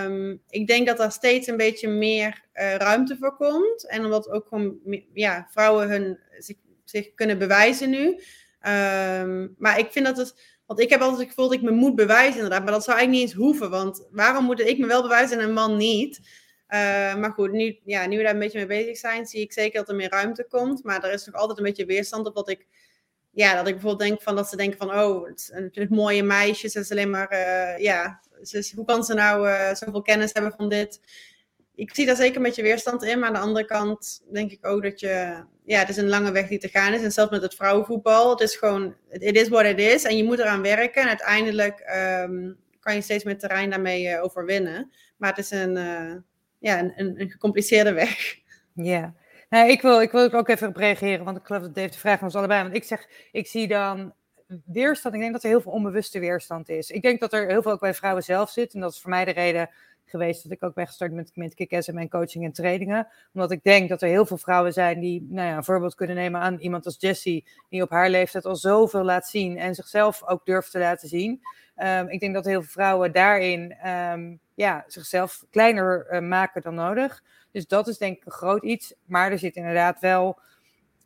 Um, 0.06 0.42
ik 0.50 0.68
denk 0.68 0.88
dat 0.88 0.98
daar 0.98 1.12
steeds 1.12 1.48
een 1.48 1.58
beetje 1.58 1.88
meer 1.88 2.44
uh, 2.54 2.76
ruimte 2.76 3.18
voor 3.20 3.36
komt. 3.36 3.88
En 3.88 4.06
omdat 4.06 4.30
ook 4.30 4.48
gewoon 4.48 4.80
ja, 5.14 5.48
vrouwen 5.52 5.90
hun, 5.90 6.20
zich, 6.38 6.56
zich 6.84 7.14
kunnen 7.14 7.38
bewijzen 7.38 7.90
nu. 7.90 8.06
Um, 8.08 9.56
maar 9.58 9.80
ik 9.80 9.92
vind 9.92 10.06
dat 10.06 10.18
het. 10.18 10.56
Want 10.68 10.80
ik 10.80 10.90
heb 10.90 11.02
altijd 11.02 11.20
het 11.20 11.28
gevoel 11.28 11.46
dat 11.46 11.54
ik 11.54 11.62
me 11.62 11.72
moet 11.72 11.96
bewijzen, 11.96 12.36
inderdaad. 12.36 12.64
Maar 12.64 12.72
dat 12.72 12.84
zou 12.84 12.98
eigenlijk 12.98 13.26
niet 13.26 13.36
eens 13.36 13.46
hoeven. 13.46 13.70
Want 13.70 14.08
waarom 14.12 14.44
moet 14.46 14.60
ik 14.60 14.78
me 14.78 14.86
wel 14.86 15.02
bewijzen 15.02 15.40
en 15.40 15.44
een 15.44 15.54
man 15.54 15.78
niet? 15.78 16.18
Uh, 16.70 17.16
maar 17.16 17.32
goed, 17.32 17.52
nu, 17.52 17.80
ja, 17.86 18.06
nu 18.06 18.18
we 18.18 18.24
daar 18.24 18.34
een 18.34 18.40
beetje 18.40 18.58
mee 18.58 18.84
bezig 18.84 18.98
zijn, 18.98 19.26
zie 19.26 19.42
ik 19.42 19.54
zeker 19.54 19.80
dat 19.80 19.90
er 19.90 19.96
meer 19.96 20.10
ruimte 20.10 20.46
komt. 20.50 20.84
Maar 20.84 21.04
er 21.04 21.14
is 21.14 21.26
nog 21.26 21.36
altijd 21.36 21.58
een 21.58 21.64
beetje 21.64 21.86
weerstand 21.86 22.28
op 22.28 22.36
dat 22.36 22.50
ik 22.50 22.68
ja, 23.38 23.56
dat 23.56 23.68
ik 23.68 23.74
bijvoorbeeld 23.74 24.10
denk 24.10 24.22
van 24.22 24.36
dat 24.36 24.50
ze 24.50 24.56
denken 24.56 24.78
van, 24.78 25.00
oh, 25.00 25.28
het, 25.28 25.52
het 25.72 25.90
mooie 25.90 26.24
meisje, 26.24 26.70
ze 26.70 26.80
is 26.80 26.92
alleen 26.92 27.10
maar, 27.10 27.34
uh, 27.34 27.84
ja, 27.84 28.22
hoe 28.76 28.86
kan 28.86 29.04
ze 29.04 29.14
nou 29.14 29.48
uh, 29.48 29.74
zoveel 29.74 30.02
kennis 30.02 30.34
hebben 30.34 30.52
van 30.52 30.70
dit? 30.70 31.02
Ik 31.76 31.96
zie 31.96 32.06
daar 32.06 32.16
zeker 32.16 32.36
een 32.38 32.44
beetje 32.44 32.62
weerstand 32.62 33.04
in, 33.04 33.20
maar 33.20 33.28
aan 33.28 33.34
de 33.34 33.40
andere 33.40 33.66
kant 33.66 34.24
denk 34.32 34.52
ik 34.52 34.66
ook 34.66 34.84
dat 34.84 35.00
je, 35.00 35.44
ja, 35.68 35.80
het 35.80 35.90
is 35.90 35.98
een 35.98 36.10
lange 36.10 36.32
weg 36.32 36.48
die 36.48 36.60
te 36.60 36.68
gaan 36.68 36.94
is. 36.94 37.04
En 37.04 37.12
zelfs 37.12 37.32
met 37.32 37.42
het 37.42 37.56
vrouwenvoetbal, 37.56 38.30
het 38.30 38.40
is 38.40 38.56
gewoon, 38.56 38.96
it 39.10 39.36
is 39.36 39.48
what 39.48 39.66
it 39.66 39.80
is. 39.80 40.04
En 40.04 40.18
je 40.18 40.24
moet 40.24 40.40
eraan 40.40 40.62
werken 40.62 41.02
en 41.02 41.08
uiteindelijk 41.08 41.80
um, 42.24 42.58
kan 42.80 42.96
je 42.96 43.02
steeds 43.02 43.24
meer 43.24 43.38
terrein 43.38 43.70
daarmee 43.70 44.08
uh, 44.08 44.24
overwinnen. 44.24 44.92
Maar 45.18 45.30
het 45.30 45.38
is 45.38 45.52
een, 45.52 45.74
ja, 46.60 46.80
een, 46.80 46.94
een, 46.96 47.30
gecompliceerde 47.30 47.94
weg. 48.04 48.36
Ja. 48.74 49.14
Nou, 49.50 49.70
ik 49.70 49.82
wil, 49.82 50.02
ik 50.02 50.12
wil 50.12 50.32
ook 50.32 50.50
even 50.50 50.74
reageren, 50.76 51.26
want 51.26 51.38
ik 51.38 51.46
geloof 51.46 51.62
dat 51.62 51.76
Dave 51.76 51.90
de 51.90 51.98
vraag 51.98 52.18
van 52.18 52.28
ons 52.28 52.36
allebei. 52.36 52.64
Want 52.64 52.76
ik 52.76 52.84
zeg, 52.84 53.08
ik 53.32 53.48
zie 53.48 53.68
dan 53.68 54.14
weerstand. 54.66 55.16
Ik 55.16 55.22
denk 55.22 55.34
dat 55.34 55.44
er 55.44 55.50
heel 55.50 55.62
veel 55.62 55.72
onbewuste 55.72 56.20
weerstand 56.20 56.70
is. 56.70 56.90
Ik 56.90 57.02
denk 57.02 57.20
dat 57.20 57.34
er 57.34 57.48
heel 57.48 57.62
veel 57.62 57.72
ook 57.72 57.80
bij 57.80 57.94
vrouwen 57.94 58.24
zelf 58.24 58.50
zit. 58.50 58.74
En 58.74 58.80
dat 58.80 58.92
is 58.92 59.02
voor 59.02 59.10
mij 59.10 59.26
de 59.26 59.32
reden 59.32 59.70
geweest 60.10 60.44
dat 60.44 60.52
ik 60.52 60.64
ook 60.64 60.74
ben 60.74 60.88
gestart 60.88 61.12
met, 61.12 61.32
met 61.34 61.54
Kick 61.54 61.72
en 61.72 61.94
mijn 61.94 62.10
coaching 62.10 62.46
en 62.46 62.52
trainingen. 62.52 63.08
Omdat 63.34 63.52
ik 63.52 63.64
denk 63.64 63.90
dat 63.90 64.02
er 64.02 64.08
heel 64.08 64.26
veel 64.26 64.38
vrouwen 64.38 64.74
zijn 64.74 65.00
die 65.00 65.28
nou 65.30 65.48
ja, 65.48 65.58
een 65.58 65.64
voorbeeld 65.64 65.96
kunnen 65.96 66.16
nemen 66.16 66.42
aan 66.42 66.60
iemand 66.60 66.86
als 66.86 66.96
Jessie, 67.00 67.46
die 67.70 67.82
op 67.82 67.90
haar 67.90 68.10
leeftijd 68.10 68.46
al 68.46 68.56
zoveel 68.56 69.04
laat 69.04 69.28
zien 69.28 69.58
en 69.58 69.76
zichzelf 69.76 70.24
ook 70.24 70.46
durft 70.46 70.72
te 70.72 70.80
laten 70.80 71.08
zien. 71.08 71.42
Um, 71.84 72.10
ik 72.10 72.20
denk 72.20 72.34
dat 72.34 72.46
heel 72.46 72.62
veel 72.62 72.72
vrouwen 72.72 73.12
daarin 73.12 73.88
um, 73.88 74.40
ja, 74.54 74.84
zichzelf 74.88 75.46
kleiner 75.50 76.08
uh, 76.12 76.20
maken 76.20 76.62
dan 76.62 76.76
nodig. 76.76 77.24
Dus 77.52 77.68
dat 77.68 77.88
is 77.88 77.98
denk 77.98 78.18
ik 78.18 78.26
een 78.26 78.32
groot 78.32 78.64
iets. 78.64 78.94
Maar 79.06 79.32
er 79.32 79.40
zit 79.40 79.56
inderdaad 79.56 80.00
wel 80.00 80.40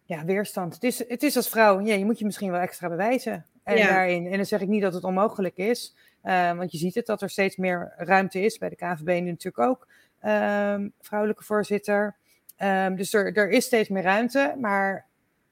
ja, 0.05 0.25
weerstand. 0.25 0.73
Het 0.73 0.83
is, 0.83 1.07
het 1.07 1.23
is 1.23 1.35
als 1.35 1.49
vrouw, 1.49 1.79
ja, 1.79 1.93
je 1.93 2.05
moet 2.05 2.19
je 2.19 2.25
misschien 2.25 2.51
wel 2.51 2.59
extra 2.59 2.89
bewijzen. 2.89 3.45
En, 3.63 3.77
daarin. 3.77 4.25
en 4.25 4.35
dan 4.35 4.45
zeg 4.45 4.61
ik 4.61 4.67
niet 4.67 4.81
dat 4.81 4.93
het 4.93 5.03
onmogelijk 5.03 5.57
is. 5.57 5.95
Uh, 6.23 6.57
want 6.57 6.71
je 6.71 6.77
ziet 6.77 6.95
het 6.95 7.05
dat 7.05 7.21
er 7.21 7.29
steeds 7.29 7.55
meer 7.55 7.93
ruimte 7.97 8.39
is. 8.39 8.57
Bij 8.57 8.69
de 8.69 8.75
KVB 8.75 9.21
nu 9.21 9.29
natuurlijk 9.29 9.69
ook. 9.69 9.87
Um, 10.25 10.93
vrouwelijke 11.01 11.43
voorzitter. 11.43 12.15
Um, 12.63 12.95
dus 12.95 13.13
er, 13.13 13.37
er 13.37 13.49
is 13.49 13.65
steeds 13.65 13.89
meer 13.89 14.03
ruimte. 14.03 14.55
Maar 14.59 15.05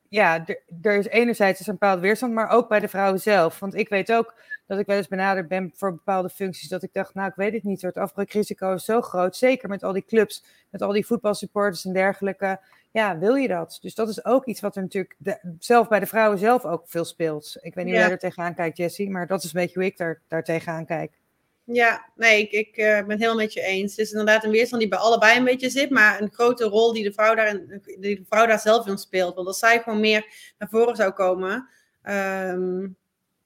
ja, 0.09 0.45
er 0.81 0.97
is 0.97 1.07
enerzijds 1.07 1.67
een 1.67 1.73
bepaalde 1.73 2.01
weerstand, 2.01 2.33
maar 2.33 2.49
ook 2.49 2.69
bij 2.69 2.79
de 2.79 2.87
vrouwen 2.87 3.19
zelf. 3.19 3.59
Want 3.59 3.75
ik 3.75 3.89
weet 3.89 4.11
ook 4.11 4.35
dat 4.69 4.79
ik 4.79 4.85
wel 4.85 4.97
eens 4.97 5.07
benaderd 5.07 5.47
ben 5.47 5.71
voor 5.75 5.91
bepaalde 5.91 6.29
functies, 6.29 6.69
dat 6.69 6.83
ik 6.83 6.93
dacht, 6.93 7.13
nou, 7.13 7.29
ik 7.29 7.35
weet 7.35 7.53
het 7.53 7.63
niet, 7.63 7.81
het 7.81 7.97
afbreukrisico 7.97 8.73
is 8.73 8.85
zo 8.85 9.01
groot, 9.01 9.35
zeker 9.35 9.69
met 9.69 9.83
al 9.83 9.93
die 9.93 10.05
clubs, 10.05 10.43
met 10.69 10.81
al 10.81 10.91
die 10.91 11.05
voetbalsupporters 11.05 11.85
en 11.85 11.93
dergelijke. 11.93 12.59
Ja, 12.91 13.17
wil 13.17 13.35
je 13.35 13.47
dat? 13.47 13.77
Dus 13.81 13.95
dat 13.95 14.09
is 14.09 14.25
ook 14.25 14.45
iets 14.45 14.61
wat 14.61 14.75
er 14.75 14.81
natuurlijk 14.81 15.39
zelf 15.59 15.87
bij 15.87 15.99
de 15.99 16.05
vrouwen 16.05 16.39
zelf 16.39 16.65
ook 16.65 16.83
veel 16.87 17.05
speelt. 17.05 17.57
Ik 17.61 17.73
weet 17.73 17.85
niet 17.85 17.93
hoe 17.93 18.03
jij 18.03 18.11
er 18.11 18.19
tegenaan 18.19 18.55
kijkt, 18.55 18.77
Jessie, 18.77 19.09
maar 19.09 19.27
dat 19.27 19.43
is 19.43 19.53
een 19.53 19.59
beetje 19.59 19.79
hoe 19.79 19.85
ik 19.85 19.97
daar, 19.97 20.21
daar 20.27 20.43
tegenaan 20.43 20.85
kijk. 20.85 21.11
Ja, 21.63 22.09
nee, 22.15 22.41
ik, 22.41 22.51
ik 22.51 22.77
uh, 22.77 22.85
ben 22.85 23.09
het 23.09 23.19
helemaal 23.19 23.35
met 23.35 23.53
je 23.53 23.61
eens. 23.61 23.91
Het 23.91 23.99
is 23.99 24.11
inderdaad 24.11 24.43
een 24.43 24.51
weerstand 24.51 24.81
die 24.81 24.89
bij 24.89 24.99
allebei 24.99 25.37
een 25.37 25.43
beetje 25.43 25.69
zit, 25.69 25.89
maar 25.89 26.21
een 26.21 26.31
grote 26.31 26.63
rol 26.63 26.93
die 26.93 27.03
de 27.03 27.13
vrouw 27.13 27.35
daar, 27.35 27.59
die 27.99 28.15
de 28.15 28.25
vrouw 28.29 28.45
daar 28.45 28.59
zelf 28.59 28.87
in 28.87 28.97
speelt. 28.97 29.35
Want 29.35 29.47
als 29.47 29.59
zij 29.59 29.79
gewoon 29.79 29.99
meer 29.99 30.25
naar 30.57 30.69
voren 30.69 30.95
zou 30.95 31.11
komen, 31.11 31.69
um, 32.03 32.97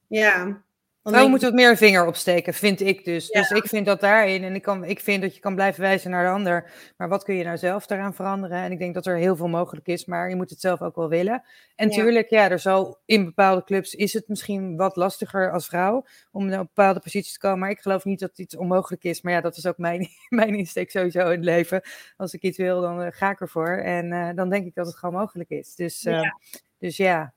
ja, 0.07 0.63
Vrouwen 1.04 1.30
moeten 1.30 1.49
wat 1.49 1.58
meer 1.58 1.70
een 1.70 1.78
vinger 1.78 2.06
opsteken, 2.06 2.54
vind 2.54 2.82
ik 2.82 3.06
dus. 3.06 3.30
Dus 3.30 3.49
ik 3.49 3.68
vind 3.68 3.86
dat 3.86 3.99
daarin. 3.99 4.43
En 4.43 4.56
ik, 4.56 4.62
kan, 4.62 4.84
ik 4.84 4.99
vind 4.99 5.22
dat 5.22 5.36
je 5.36 5.41
kan 5.41 5.56
blijven 5.56 5.82
wijzen 5.82 6.12
naar 6.12 6.24
de 6.24 6.30
ander. 6.30 6.72
Maar 6.97 7.10
wat 7.10 7.24
kun 7.24 7.36
je 7.36 7.43
nou 7.43 7.58
zelf 7.58 7.86
daaraan 7.86 8.14
veranderen? 8.14 8.58
En 8.58 8.72
ik 8.72 8.80
denk 8.80 8.93
dat 8.93 9.06
er 9.06 9.18
heel 9.18 9.36
veel 9.36 9.47
mogelijk 9.47 9.88
is, 9.88 10.06
maar 10.06 10.30
je 10.30 10.36
moet 10.36 10.49
het 10.49 10.60
zelf 10.60 10.82
ook 10.82 10.95
wel 10.95 11.10
willen. 11.10 11.43
En 11.76 11.89
ja. 11.89 11.95
tuurlijk, 11.95 12.30
ja, 12.30 12.49
er 12.49 12.60
zal 12.60 13.01
in 13.06 13.26
bepaalde 13.26 13.64
clubs 13.64 13.93
is 13.93 14.14
het 14.14 14.28
misschien 14.28 14.76
wat 14.78 14.95
lastiger 14.95 15.51
als 15.51 15.68
vrouw 15.68 16.06
om 16.32 16.45
naar 16.45 16.60
een 16.60 16.70
bepaalde 16.74 16.99
positie 16.99 17.34
te 17.34 17.39
komen. 17.39 17.60
Maar 17.60 17.70
ik 17.70 17.82
geloof 17.82 18.04
niet 18.04 18.20
dat 18.20 18.39
iets 18.39 18.58
onmogelijk 18.58 19.04
is. 19.04 19.22
Maar 19.22 19.34
ja, 19.34 19.41
dat 19.41 19.58
is 19.58 19.66
ook 19.66 19.78
mijn, 19.78 20.08
mijn 20.30 20.56
insteek 20.56 20.91
sowieso 20.91 21.20
in 21.20 21.36
het 21.36 21.45
leven. 21.45 21.82
Als 22.18 22.34
ik 22.34 22.41
iets 22.41 22.58
wil, 22.58 22.82
dan 22.82 23.01
uh, 23.01 23.08
ga 23.10 23.30
ik 23.30 23.39
ervoor. 23.39 23.78
En 23.78 24.12
uh, 24.12 24.30
dan 24.36 24.49
denk 24.49 24.66
ik 24.66 24.76
dat 24.76 24.86
het 24.86 24.95
gewoon 24.95 25.20
mogelijk 25.20 25.49
is. 25.49 25.76
Dus, 25.76 26.06
uh, 26.06 26.14
ja. 26.14 26.38
dus 26.78 26.97
ja, 26.97 27.34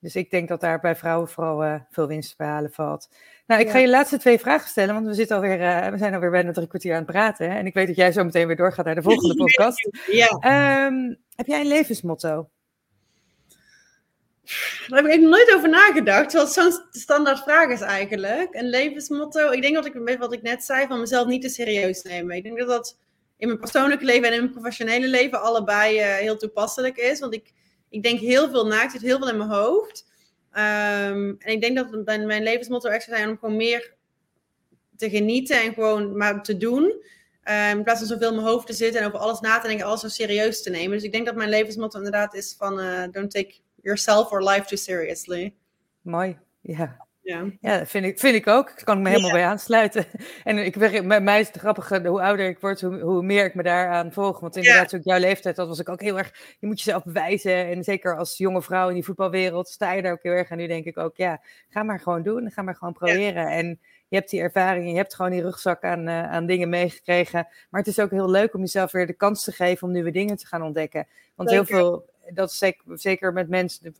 dus 0.00 0.16
ik 0.16 0.30
denk 0.30 0.48
dat 0.48 0.60
daar 0.60 0.80
bij 0.80 0.96
vrouwen 0.96 1.28
vooral 1.28 1.64
uh, 1.64 1.74
veel 1.90 2.06
winst 2.06 2.30
te 2.30 2.36
behalen 2.36 2.72
valt. 2.72 3.08
Nou, 3.46 3.60
ik 3.60 3.66
ja. 3.66 3.72
ga 3.72 3.78
je 3.78 3.88
laatste 3.88 4.18
twee 4.18 4.38
vragen 4.38 4.68
stellen, 4.68 4.94
want 4.94 5.06
we, 5.06 5.14
zitten 5.14 5.36
alweer, 5.36 5.60
uh, 5.60 5.88
we 5.88 5.98
zijn 5.98 6.14
alweer 6.14 6.30
bijna 6.30 6.52
drie 6.52 6.66
kwartier 6.66 6.92
aan 6.92 7.02
het 7.02 7.10
praten. 7.10 7.50
Hè? 7.50 7.58
En 7.58 7.66
ik 7.66 7.74
weet 7.74 7.86
dat 7.86 7.96
jij 7.96 8.12
zo 8.12 8.24
meteen 8.24 8.46
weer 8.46 8.56
doorgaat 8.56 8.84
naar 8.84 8.94
de 8.94 9.02
volgende 9.02 9.34
podcast. 9.44 9.88
Ja. 10.06 10.86
Um, 10.86 11.18
heb 11.34 11.46
jij 11.46 11.60
een 11.60 11.66
levensmotto? 11.66 12.48
Daar 14.88 15.02
heb 15.02 15.12
ik 15.12 15.20
nooit 15.20 15.54
over 15.54 15.68
nagedacht, 15.68 16.32
het 16.32 16.48
zo'n 16.48 16.72
standaard 16.90 17.38
vraag 17.38 17.68
is 17.68 17.80
eigenlijk. 17.80 18.54
Een 18.54 18.68
levensmotto, 18.68 19.50
ik 19.50 19.62
denk 19.62 19.74
dat 19.74 19.86
ik 19.86 20.18
wat 20.18 20.32
ik 20.32 20.42
net 20.42 20.64
zei, 20.64 20.86
van 20.86 21.00
mezelf 21.00 21.26
niet 21.26 21.42
te 21.42 21.48
serieus 21.48 22.02
nemen. 22.02 22.36
Ik 22.36 22.42
denk 22.42 22.58
dat 22.58 22.68
dat 22.68 22.98
in 23.36 23.46
mijn 23.46 23.60
persoonlijke 23.60 24.04
leven 24.04 24.28
en 24.28 24.32
in 24.32 24.40
mijn 24.40 24.52
professionele 24.52 25.08
leven 25.08 25.42
allebei 25.42 25.98
uh, 25.98 26.14
heel 26.14 26.36
toepasselijk 26.36 26.96
is. 26.96 27.20
Want 27.20 27.34
ik 27.34 27.52
ik 27.90 28.02
denk 28.02 28.20
heel 28.20 28.50
veel 28.50 28.66
na, 28.66 28.84
ik 28.84 28.90
zit 28.90 29.02
heel 29.02 29.18
veel 29.18 29.28
in 29.28 29.36
mijn 29.36 29.50
hoofd. 29.50 30.08
Um, 30.52 31.36
en 31.38 31.52
ik 31.52 31.60
denk 31.60 31.76
dat 31.76 32.04
mijn, 32.04 32.42
levensmotto 32.42 32.88
echt 32.88 33.04
zou 33.04 33.16
zijn 33.16 33.28
om 33.28 33.38
gewoon 33.38 33.56
meer 33.56 33.94
te 34.96 35.10
genieten 35.10 35.62
en 35.62 35.74
gewoon 35.74 36.16
maar 36.16 36.42
te 36.42 36.56
doen. 36.56 36.82
Um, 36.82 37.76
in 37.76 37.82
plaats 37.82 37.98
van 37.98 38.08
zoveel 38.08 38.28
in 38.28 38.34
mijn 38.34 38.46
hoofd 38.46 38.66
te 38.66 38.72
zitten 38.72 39.00
en 39.00 39.06
over 39.06 39.18
alles 39.18 39.40
na 39.40 39.58
te 39.58 39.68
denken, 39.68 39.86
alles 39.86 40.00
zo 40.00 40.08
serieus 40.08 40.62
te 40.62 40.70
nemen. 40.70 40.90
Dus 40.90 41.02
ik 41.02 41.12
denk 41.12 41.26
dat 41.26 41.34
mijn 41.34 41.48
levensmotto 41.48 41.98
inderdaad 41.98 42.34
is 42.34 42.54
van 42.58 42.80
uh, 42.80 43.02
don't 43.10 43.30
take 43.30 43.54
yourself 43.82 44.30
or 44.30 44.42
life 44.42 44.66
too 44.66 44.76
seriously. 44.76 45.54
Mooi, 46.02 46.38
ja. 46.60 47.08
Ja, 47.22 47.44
ja 47.60 47.86
vind, 47.86 48.04
ik, 48.04 48.18
vind 48.18 48.34
ik 48.34 48.46
ook. 48.46 48.66
Daar 48.66 48.84
kan 48.84 48.96
ik 48.96 49.02
me 49.02 49.08
helemaal 49.08 49.30
ja. 49.30 49.36
bij 49.36 49.46
aansluiten. 49.46 50.06
En 50.44 50.58
ik 50.58 50.78
bij 51.08 51.20
mij 51.20 51.40
is 51.40 51.46
het 51.46 51.56
grappige, 51.56 52.06
hoe 52.06 52.22
ouder 52.22 52.48
ik 52.48 52.58
word, 52.58 52.80
hoe, 52.80 53.00
hoe 53.00 53.22
meer 53.22 53.44
ik 53.44 53.54
me 53.54 53.62
daaraan 53.62 54.12
volg. 54.12 54.40
Want 54.40 54.56
inderdaad, 54.56 54.90
ja. 54.90 54.98
ik 54.98 55.04
jouw 55.04 55.18
leeftijd 55.18 55.56
had, 55.56 55.68
was 55.68 55.78
ik 55.78 55.88
ook 55.88 56.00
heel 56.00 56.18
erg... 56.18 56.56
Je 56.58 56.66
moet 56.66 56.82
jezelf 56.82 57.04
bewijzen. 57.04 57.66
En 57.66 57.84
zeker 57.84 58.16
als 58.16 58.36
jonge 58.36 58.62
vrouw 58.62 58.88
in 58.88 58.94
die 58.94 59.04
voetbalwereld 59.04 59.68
sta 59.68 59.92
je 59.92 60.02
daar 60.02 60.12
ook 60.12 60.22
heel 60.22 60.32
erg. 60.32 60.50
En 60.50 60.56
nu 60.56 60.66
denk 60.66 60.84
ik 60.84 60.98
ook, 60.98 61.16
ja, 61.16 61.40
ga 61.68 61.82
maar 61.82 62.00
gewoon 62.00 62.22
doen. 62.22 62.50
Ga 62.50 62.62
maar 62.62 62.76
gewoon 62.76 62.94
proberen. 62.94 63.42
Ja. 63.42 63.50
En 63.50 63.80
je 64.08 64.16
hebt 64.16 64.30
die 64.30 64.40
ervaring, 64.40 64.90
je 64.90 64.96
hebt 64.96 65.14
gewoon 65.14 65.30
die 65.30 65.42
rugzak 65.42 65.84
aan, 65.84 66.08
uh, 66.08 66.30
aan 66.30 66.46
dingen 66.46 66.68
meegekregen. 66.68 67.48
Maar 67.70 67.80
het 67.80 67.90
is 67.90 68.00
ook 68.00 68.10
heel 68.10 68.30
leuk 68.30 68.54
om 68.54 68.60
jezelf 68.60 68.92
weer 68.92 69.06
de 69.06 69.12
kans 69.12 69.44
te 69.44 69.52
geven 69.52 69.86
om 69.86 69.92
nieuwe 69.92 70.10
dingen 70.10 70.36
te 70.36 70.46
gaan 70.46 70.62
ontdekken. 70.62 71.06
Want 71.34 71.50
heel 71.50 71.64
veel 71.64 72.09
dat 72.34 72.50
is 72.50 72.74
zeker, 72.94 73.32
met 73.32 73.48
mensen, 73.48 73.94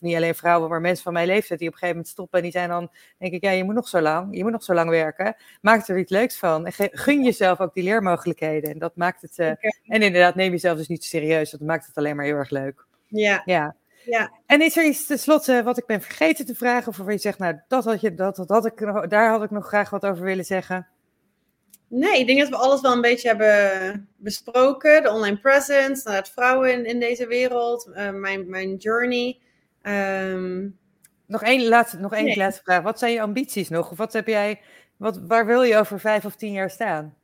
niet 0.00 0.16
alleen 0.16 0.34
vrouwen, 0.34 0.70
maar 0.70 0.80
mensen 0.80 1.04
van 1.04 1.12
mijn 1.12 1.26
leeftijd 1.26 1.58
die 1.58 1.68
op 1.68 1.74
een 1.74 1.80
gegeven 1.80 1.96
moment 1.96 2.08
stoppen 2.08 2.38
en 2.38 2.44
die 2.44 2.52
zijn 2.52 2.68
dan, 2.68 2.90
denk 3.18 3.32
ik, 3.32 3.42
ja, 3.42 3.50
je 3.50 3.64
moet 3.64 3.74
nog 3.74 3.88
zo 3.88 4.00
lang, 4.00 4.36
je 4.36 4.42
moet 4.42 4.52
nog 4.52 4.62
zo 4.62 4.74
lang 4.74 4.90
werken. 4.90 5.36
Maak 5.60 5.88
er 5.88 5.98
iets 5.98 6.10
leuks 6.10 6.38
van. 6.38 6.66
En 6.66 6.72
gun 6.92 7.22
jezelf 7.24 7.60
ook 7.60 7.74
die 7.74 7.84
leermogelijkheden. 7.84 8.70
En 8.70 8.78
dat 8.78 8.96
maakt 8.96 9.22
het, 9.22 9.38
uh, 9.38 9.46
okay. 9.46 9.80
en 9.86 10.02
inderdaad, 10.02 10.34
neem 10.34 10.50
jezelf 10.50 10.78
dus 10.78 10.88
niet 10.88 11.04
serieus. 11.04 11.50
Dat 11.50 11.60
maakt 11.60 11.86
het 11.86 11.96
alleen 11.96 12.16
maar 12.16 12.24
heel 12.24 12.36
erg 12.36 12.50
leuk. 12.50 12.84
Ja. 13.06 13.42
Ja. 13.44 13.74
Ja. 14.04 14.32
En 14.46 14.62
is 14.62 14.76
er 14.76 14.84
iets 14.84 15.06
tenslotte 15.06 15.62
wat 15.62 15.78
ik 15.78 15.86
ben 15.86 16.00
vergeten 16.00 16.46
te 16.46 16.54
vragen, 16.54 16.88
of 16.88 16.96
waar 16.96 17.12
je 17.12 17.18
zegt, 17.18 17.38
nou, 17.38 17.60
dat 17.68 17.84
had 17.84 18.00
je, 18.00 18.14
dat, 18.14 18.36
dat 18.36 18.48
had 18.48 18.66
ik, 18.66 18.78
daar 19.08 19.30
had 19.30 19.42
ik 19.42 19.50
nog 19.50 19.66
graag 19.66 19.90
wat 19.90 20.06
over 20.06 20.24
willen 20.24 20.44
zeggen? 20.44 20.86
Nee, 21.94 22.18
ik 22.18 22.26
denk 22.26 22.38
dat 22.38 22.48
we 22.48 22.56
alles 22.56 22.80
wel 22.80 22.92
een 22.92 23.00
beetje 23.00 23.28
hebben 23.28 24.08
besproken. 24.16 25.02
De 25.02 25.10
online 25.10 25.38
presence, 25.38 26.10
het 26.10 26.28
vrouwen 26.28 26.72
in, 26.72 26.84
in 26.84 27.00
deze 27.00 27.26
wereld, 27.26 27.90
uh, 27.94 28.10
mijn, 28.10 28.50
mijn 28.50 28.76
journey. 28.76 29.40
Um... 29.82 30.78
Nog 31.26 31.42
één, 31.42 31.68
laatste, 31.68 31.98
nog 31.98 32.12
één 32.12 32.24
nee. 32.24 32.36
laatste 32.36 32.62
vraag. 32.62 32.82
Wat 32.82 32.98
zijn 32.98 33.12
je 33.12 33.20
ambities 33.20 33.68
nog? 33.68 33.90
Of 33.90 33.96
wat 33.96 34.12
heb 34.12 34.26
jij, 34.26 34.60
wat, 34.96 35.20
waar 35.26 35.46
wil 35.46 35.62
je 35.62 35.76
over 35.76 36.00
vijf 36.00 36.24
of 36.24 36.36
tien 36.36 36.52
jaar 36.52 36.70
staan? 36.70 37.14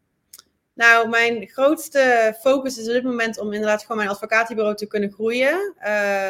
Nou, 0.78 1.08
mijn 1.08 1.48
grootste 1.48 2.34
focus 2.40 2.78
is 2.78 2.86
op 2.86 2.92
dit 2.92 3.02
moment 3.02 3.38
om 3.38 3.52
inderdaad 3.52 3.82
gewoon 3.82 3.96
mijn 3.96 4.08
advocatenbureau 4.08 4.76
te 4.76 4.86
kunnen 4.86 5.12
groeien. 5.12 5.74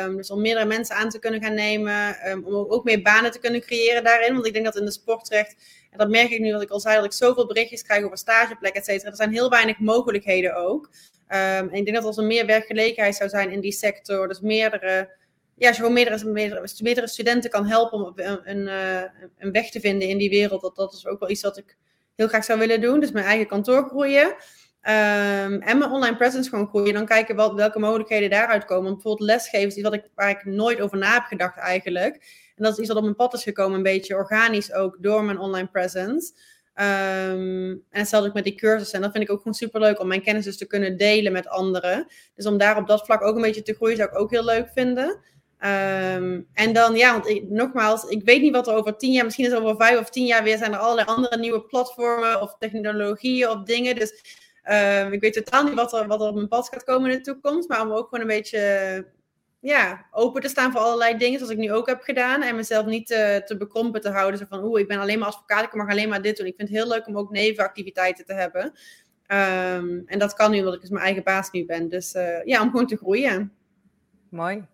Um, 0.05 0.17
dus 0.17 0.31
om 0.31 0.41
meerdere 0.41 0.67
mensen 0.67 0.97
aan 0.97 1.09
te 1.09 1.19
kunnen 1.19 1.43
gaan 1.43 1.55
nemen. 1.55 2.29
Um, 2.31 2.45
om 2.45 2.55
ook 2.55 2.85
meer 2.85 3.03
banen 3.03 3.31
te 3.31 3.39
kunnen 3.39 3.61
creëren 3.61 4.05
daarin. 4.05 4.33
Want 4.33 4.47
ik 4.47 4.53
denk 4.53 4.65
dat 4.65 4.77
in 4.77 4.85
de 4.85 4.91
sportrecht, 4.91 5.57
en 5.91 5.99
dat 5.99 6.09
merk 6.09 6.31
ik 6.31 6.41
nu 6.41 6.53
wat 6.53 6.63
ik 6.63 6.71
al 6.71 6.81
zei, 6.81 6.97
dat 6.97 7.05
ik 7.05 7.13
zoveel 7.13 7.47
berichtjes 7.47 7.83
krijg 7.83 8.05
over 8.05 8.19
stageplekken, 8.19 8.81
et 8.81 8.87
cetera. 8.87 9.11
Er 9.11 9.17
zijn 9.17 9.33
heel 9.33 9.51
weinig 9.51 9.79
mogelijkheden 9.79 10.57
ook. 10.57 10.85
Um, 10.85 11.69
en 11.69 11.73
ik 11.73 11.85
denk 11.85 11.97
dat 11.97 12.05
als 12.05 12.17
er 12.17 12.25
meer 12.25 12.47
werkgelegenheid 12.47 13.17
zou 13.17 13.29
zijn 13.29 13.51
in 13.51 13.61
die 13.61 13.73
sector, 13.73 14.29
dus 14.29 14.41
meerdere 14.41 15.17
ja, 15.57 15.69
als 15.69 15.77
gewoon 15.77 15.93
meerdere, 15.93 16.43
meerdere, 16.83 17.09
studenten 17.09 17.51
kan 17.51 17.67
helpen 17.67 17.99
om 17.99 18.13
een, 18.17 18.41
een, 18.45 18.67
een, 19.39 19.53
weg 19.53 19.71
te 19.71 19.81
vinden 19.81 20.09
in 20.09 20.19
die 20.19 20.31
wereld, 20.31 20.61
dat, 20.61 20.77
dat 20.77 20.93
is 20.93 21.07
ook 21.07 21.21
wel 21.21 21.31
iets 21.31 21.43
wat 21.43 21.59
ik 21.59 21.77
heel 22.19 22.29
graag 22.29 22.45
zou 22.45 22.59
willen 22.59 22.81
doen. 22.81 23.01
Dus 23.01 23.11
mijn 23.11 23.25
eigen 23.25 23.47
kantoor 23.47 23.89
groeien. 23.89 24.27
Um, 24.27 25.63
en 25.63 25.79
mijn 25.79 25.91
online 25.91 26.17
presence 26.17 26.49
gewoon 26.49 26.69
groeien. 26.69 26.95
Dan 26.95 27.07
kijken 27.07 27.37
wat, 27.37 27.55
welke 27.55 27.79
mogelijkheden 27.79 28.31
daaruit 28.31 28.65
komen. 28.65 28.93
Bijvoorbeeld 28.93 29.29
lesgeven 29.29 29.67
is 29.67 29.75
iets 29.75 29.83
wat 29.83 29.95
ik, 29.95 30.09
waar 30.15 30.31
ik 30.31 30.45
nooit 30.45 30.81
over 30.81 30.99
na 30.99 31.13
heb 31.13 31.23
gedacht 31.23 31.59
eigenlijk. 31.59 32.15
En 32.57 32.65
dat 32.65 32.73
is 32.73 32.79
iets 32.79 32.89
wat 32.89 32.97
op 32.97 33.03
mijn 33.03 33.17
pad 33.17 33.35
is 33.35 33.43
gekomen, 33.43 33.77
een 33.77 33.83
beetje 33.83 34.15
organisch 34.15 34.73
ook, 34.73 34.97
door 35.01 35.25
mijn 35.25 35.39
online 35.39 35.69
presence. 35.69 36.33
Um, 36.75 37.71
en 37.91 38.01
hetzelfde 38.01 38.29
ook 38.29 38.35
met 38.35 38.45
die 38.45 38.55
cursussen. 38.55 38.97
En 38.97 39.03
dat 39.03 39.13
vind 39.13 39.25
ik 39.25 39.31
ook 39.31 39.39
gewoon 39.39 39.55
super 39.55 39.81
leuk 39.81 40.01
om 40.01 40.09
mijn 40.09 40.23
kennis 40.23 40.45
dus 40.45 40.57
te 40.57 40.67
kunnen 40.67 40.97
delen 40.97 41.33
met 41.33 41.49
anderen. 41.49 42.07
Dus 42.35 42.47
om 42.47 42.59
daar 42.59 42.77
op 42.77 42.87
dat 42.87 43.05
vlak 43.05 43.23
ook 43.23 43.37
een 43.37 43.43
beetje 43.43 43.63
te 43.63 43.75
groeien, 43.75 43.97
zou 43.97 44.09
ik 44.09 44.19
ook 44.19 44.31
heel 44.31 44.45
leuk 44.45 44.69
vinden. 44.75 45.21
Um, 45.65 46.49
en 46.55 46.73
dan, 46.73 46.95
ja, 46.95 47.21
want 47.21 47.51
nogmaals, 47.51 48.05
ik 48.05 48.25
weet 48.25 48.43
niet 48.43 48.53
wat 48.53 48.67
er 48.67 48.75
over 48.75 48.97
tien 48.97 49.13
jaar, 49.13 49.25
misschien 49.25 49.47
is 49.47 49.53
er 49.53 49.63
over 49.63 49.77
vijf 49.77 49.99
of 49.99 50.11
tien 50.11 50.27
jaar 50.27 50.43
weer, 50.43 50.59
zijn 50.59 50.73
er 50.73 50.79
allerlei 50.79 51.07
andere 51.07 51.39
nieuwe 51.39 51.63
platformen 51.63 52.43
of 52.43 52.57
technologieën 52.59 53.49
of 53.49 53.63
dingen. 53.63 53.95
Dus 53.95 54.39
um, 54.71 55.13
ik 55.13 55.21
weet 55.21 55.33
totaal 55.33 55.65
niet 55.65 55.75
wat 55.75 55.93
er, 55.93 56.07
wat 56.07 56.21
er 56.21 56.29
op 56.29 56.35
mijn 56.35 56.49
pad 56.49 56.69
gaat 56.69 56.85
komen 56.85 57.11
in 57.11 57.17
de 57.17 57.23
toekomst, 57.23 57.69
maar 57.69 57.83
om 57.83 57.93
ook 57.93 58.09
gewoon 58.09 58.21
een 58.21 58.37
beetje 58.37 59.07
ja, 59.61 60.07
open 60.11 60.43
te 60.43 60.49
staan 60.49 60.73
voor 60.73 60.81
allerlei 60.81 61.17
dingen, 61.17 61.39
zoals 61.39 61.53
ik 61.53 61.59
nu 61.59 61.73
ook 61.73 61.87
heb 61.87 62.03
gedaan. 62.03 62.43
En 62.43 62.57
mezelf 62.57 62.87
niet 62.87 63.07
te, 63.07 63.55
bekrompen 63.59 64.01
te 64.01 64.11
houden. 64.11 64.39
Zo 64.39 64.47
van, 64.49 64.65
oeh, 64.65 64.81
ik 64.81 64.89
ben 64.89 64.99
alleen 64.99 65.19
maar 65.19 65.29
advocaat, 65.29 65.65
ik 65.65 65.75
mag 65.75 65.91
alleen 65.91 66.09
maar 66.09 66.23
dit 66.23 66.37
doen. 66.37 66.47
Ik 66.47 66.55
vind 66.57 66.69
het 66.69 66.79
heel 66.79 66.89
leuk 66.89 67.07
om 67.07 67.19
ook 67.19 67.31
nevenactiviteiten 67.31 68.25
te 68.25 68.35
hebben. 68.35 68.65
Um, 68.65 70.03
en 70.07 70.19
dat 70.19 70.35
kan 70.35 70.51
nu, 70.51 70.59
omdat 70.59 70.75
ik 70.75 70.81
dus 70.81 70.91
mijn 70.91 71.05
eigen 71.05 71.23
baas 71.23 71.51
nu 71.51 71.65
ben. 71.65 71.89
Dus 71.89 72.15
uh, 72.15 72.45
ja, 72.45 72.63
om 72.63 72.71
gewoon 72.71 72.87
te 72.87 72.97
groeien. 72.97 73.53
Mooi. 74.31 74.65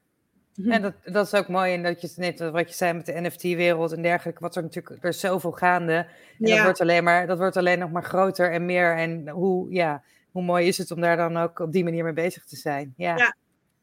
En 0.63 0.83
dat, 0.83 0.95
dat 1.05 1.27
is 1.27 1.35
ook 1.35 1.49
mooi. 1.49 1.75
En 1.75 1.83
dat 1.83 2.01
je 2.01 2.13
net 2.17 2.39
wat 2.39 2.69
je 2.69 2.75
zei 2.75 2.93
met 2.93 3.07
de 3.07 3.21
NFT-wereld 3.21 3.93
en 3.93 4.03
dergelijke, 4.03 4.41
wat 4.41 4.57
er 4.57 4.63
natuurlijk, 4.63 5.03
er 5.03 5.09
is 5.09 5.21
zoveel 5.21 5.53
gaande. 5.53 5.95
En 5.95 6.07
ja. 6.39 6.55
dat 6.55 6.65
wordt 6.65 6.81
alleen 6.81 7.05
maar, 7.05 7.27
dat 7.27 7.39
wordt 7.39 7.57
alleen 7.57 7.79
nog 7.79 7.91
maar 7.91 8.05
groter 8.05 8.53
en 8.53 8.65
meer. 8.65 8.97
En 8.97 9.29
hoe, 9.29 9.73
ja, 9.73 10.03
hoe 10.31 10.43
mooi 10.43 10.67
is 10.67 10.79
het 10.79 10.91
om 10.91 11.01
daar 11.01 11.17
dan 11.17 11.37
ook 11.37 11.59
op 11.59 11.73
die 11.73 11.85
manier 11.85 12.05
mee 12.05 12.13
bezig 12.13 12.45
te 12.45 12.57
zijn. 12.57 12.95
Ja, 12.97 13.17
ja, 13.17 13.37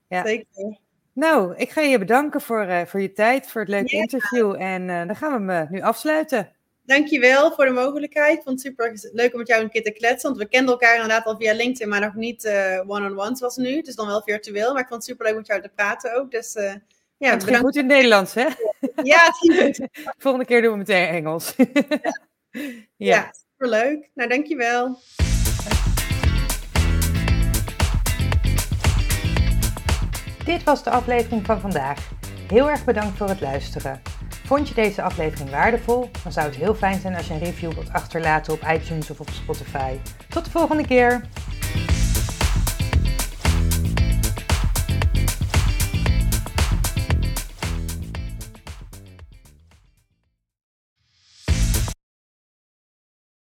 ja. 0.07 0.25
zeker. 0.25 0.79
Nou, 1.13 1.55
ik 1.55 1.69
ga 1.69 1.81
je 1.81 1.99
bedanken 1.99 2.41
voor, 2.41 2.65
uh, 2.65 2.81
voor 2.81 3.01
je 3.01 3.11
tijd, 3.11 3.47
voor 3.47 3.61
het 3.61 3.69
leuke 3.69 3.95
ja. 3.95 4.01
interview. 4.01 4.55
En 4.61 4.81
uh, 4.81 5.05
dan 5.05 5.15
gaan 5.15 5.45
we 5.45 5.53
hem 5.53 5.67
nu 5.71 5.81
afsluiten. 5.81 6.51
Dankjewel 6.83 7.51
voor 7.51 7.65
de 7.65 7.71
mogelijkheid. 7.71 8.37
Ik 8.37 8.43
vond 8.43 8.63
het 8.63 8.67
super 8.67 9.09
leuk 9.13 9.31
om 9.31 9.39
met 9.39 9.47
jou 9.47 9.63
een 9.63 9.69
keer 9.69 9.83
te 9.83 9.91
kletsen. 9.91 10.29
Want 10.29 10.41
we 10.41 10.49
kenden 10.49 10.71
elkaar 10.71 10.93
inderdaad 10.93 11.25
al 11.25 11.37
via 11.37 11.53
LinkedIn, 11.53 11.89
maar 11.89 11.99
nog 11.99 12.15
niet 12.15 12.45
one-on-one 12.87 13.29
uh, 13.29 13.35
zoals 13.35 13.55
nu. 13.55 13.75
Het 13.75 13.87
is 13.87 13.95
dan 13.95 14.07
wel 14.07 14.21
virtueel, 14.21 14.73
maar 14.73 14.81
ik 14.81 14.87
vond 14.87 15.01
het 15.01 15.11
super 15.11 15.25
leuk 15.25 15.35
met 15.35 15.47
jou 15.47 15.61
te 15.61 15.71
praten 15.75 16.15
ook. 16.15 16.31
Dus 16.31 16.55
uh, 16.55 16.73
ja, 17.17 17.31
het 17.31 17.43
ging 17.43 17.57
goed 17.57 17.75
in 17.75 17.83
het 17.83 17.91
Nederlands, 17.91 18.33
hè? 18.33 18.47
Ja, 19.03 19.25
het 19.25 19.37
ging 19.37 19.59
goed. 19.59 19.87
Volgende 20.23 20.45
keer 20.45 20.61
doen 20.61 20.71
we 20.71 20.77
meteen 20.77 21.07
Engels. 21.07 21.53
ja. 21.57 21.71
ja. 22.51 22.81
ja, 22.97 23.33
super 23.33 23.69
leuk. 23.69 24.09
Nou, 24.13 24.29
dankjewel. 24.29 24.99
Dit 30.45 30.63
was 30.63 30.83
de 30.83 30.89
aflevering 30.89 31.45
van 31.45 31.59
vandaag. 31.59 32.09
Heel 32.47 32.69
erg 32.69 32.85
bedankt 32.85 33.17
voor 33.17 33.27
het 33.27 33.41
luisteren. 33.41 34.01
Vond 34.51 34.67
je 34.67 34.73
deze 34.73 35.01
aflevering 35.01 35.49
waardevol? 35.49 36.09
Dan 36.23 36.31
zou 36.31 36.45
het 36.45 36.55
heel 36.55 36.75
fijn 36.75 36.99
zijn 36.99 37.15
als 37.15 37.27
je 37.27 37.33
een 37.33 37.39
review 37.39 37.71
wilt 37.71 37.93
achterlaten 37.93 38.53
op 38.53 38.61
iTunes 38.73 39.09
of 39.09 39.19
op 39.19 39.29
Spotify. 39.29 39.95
Tot 40.29 40.45
de 40.45 40.51
volgende 40.51 40.87
keer! 40.87 41.21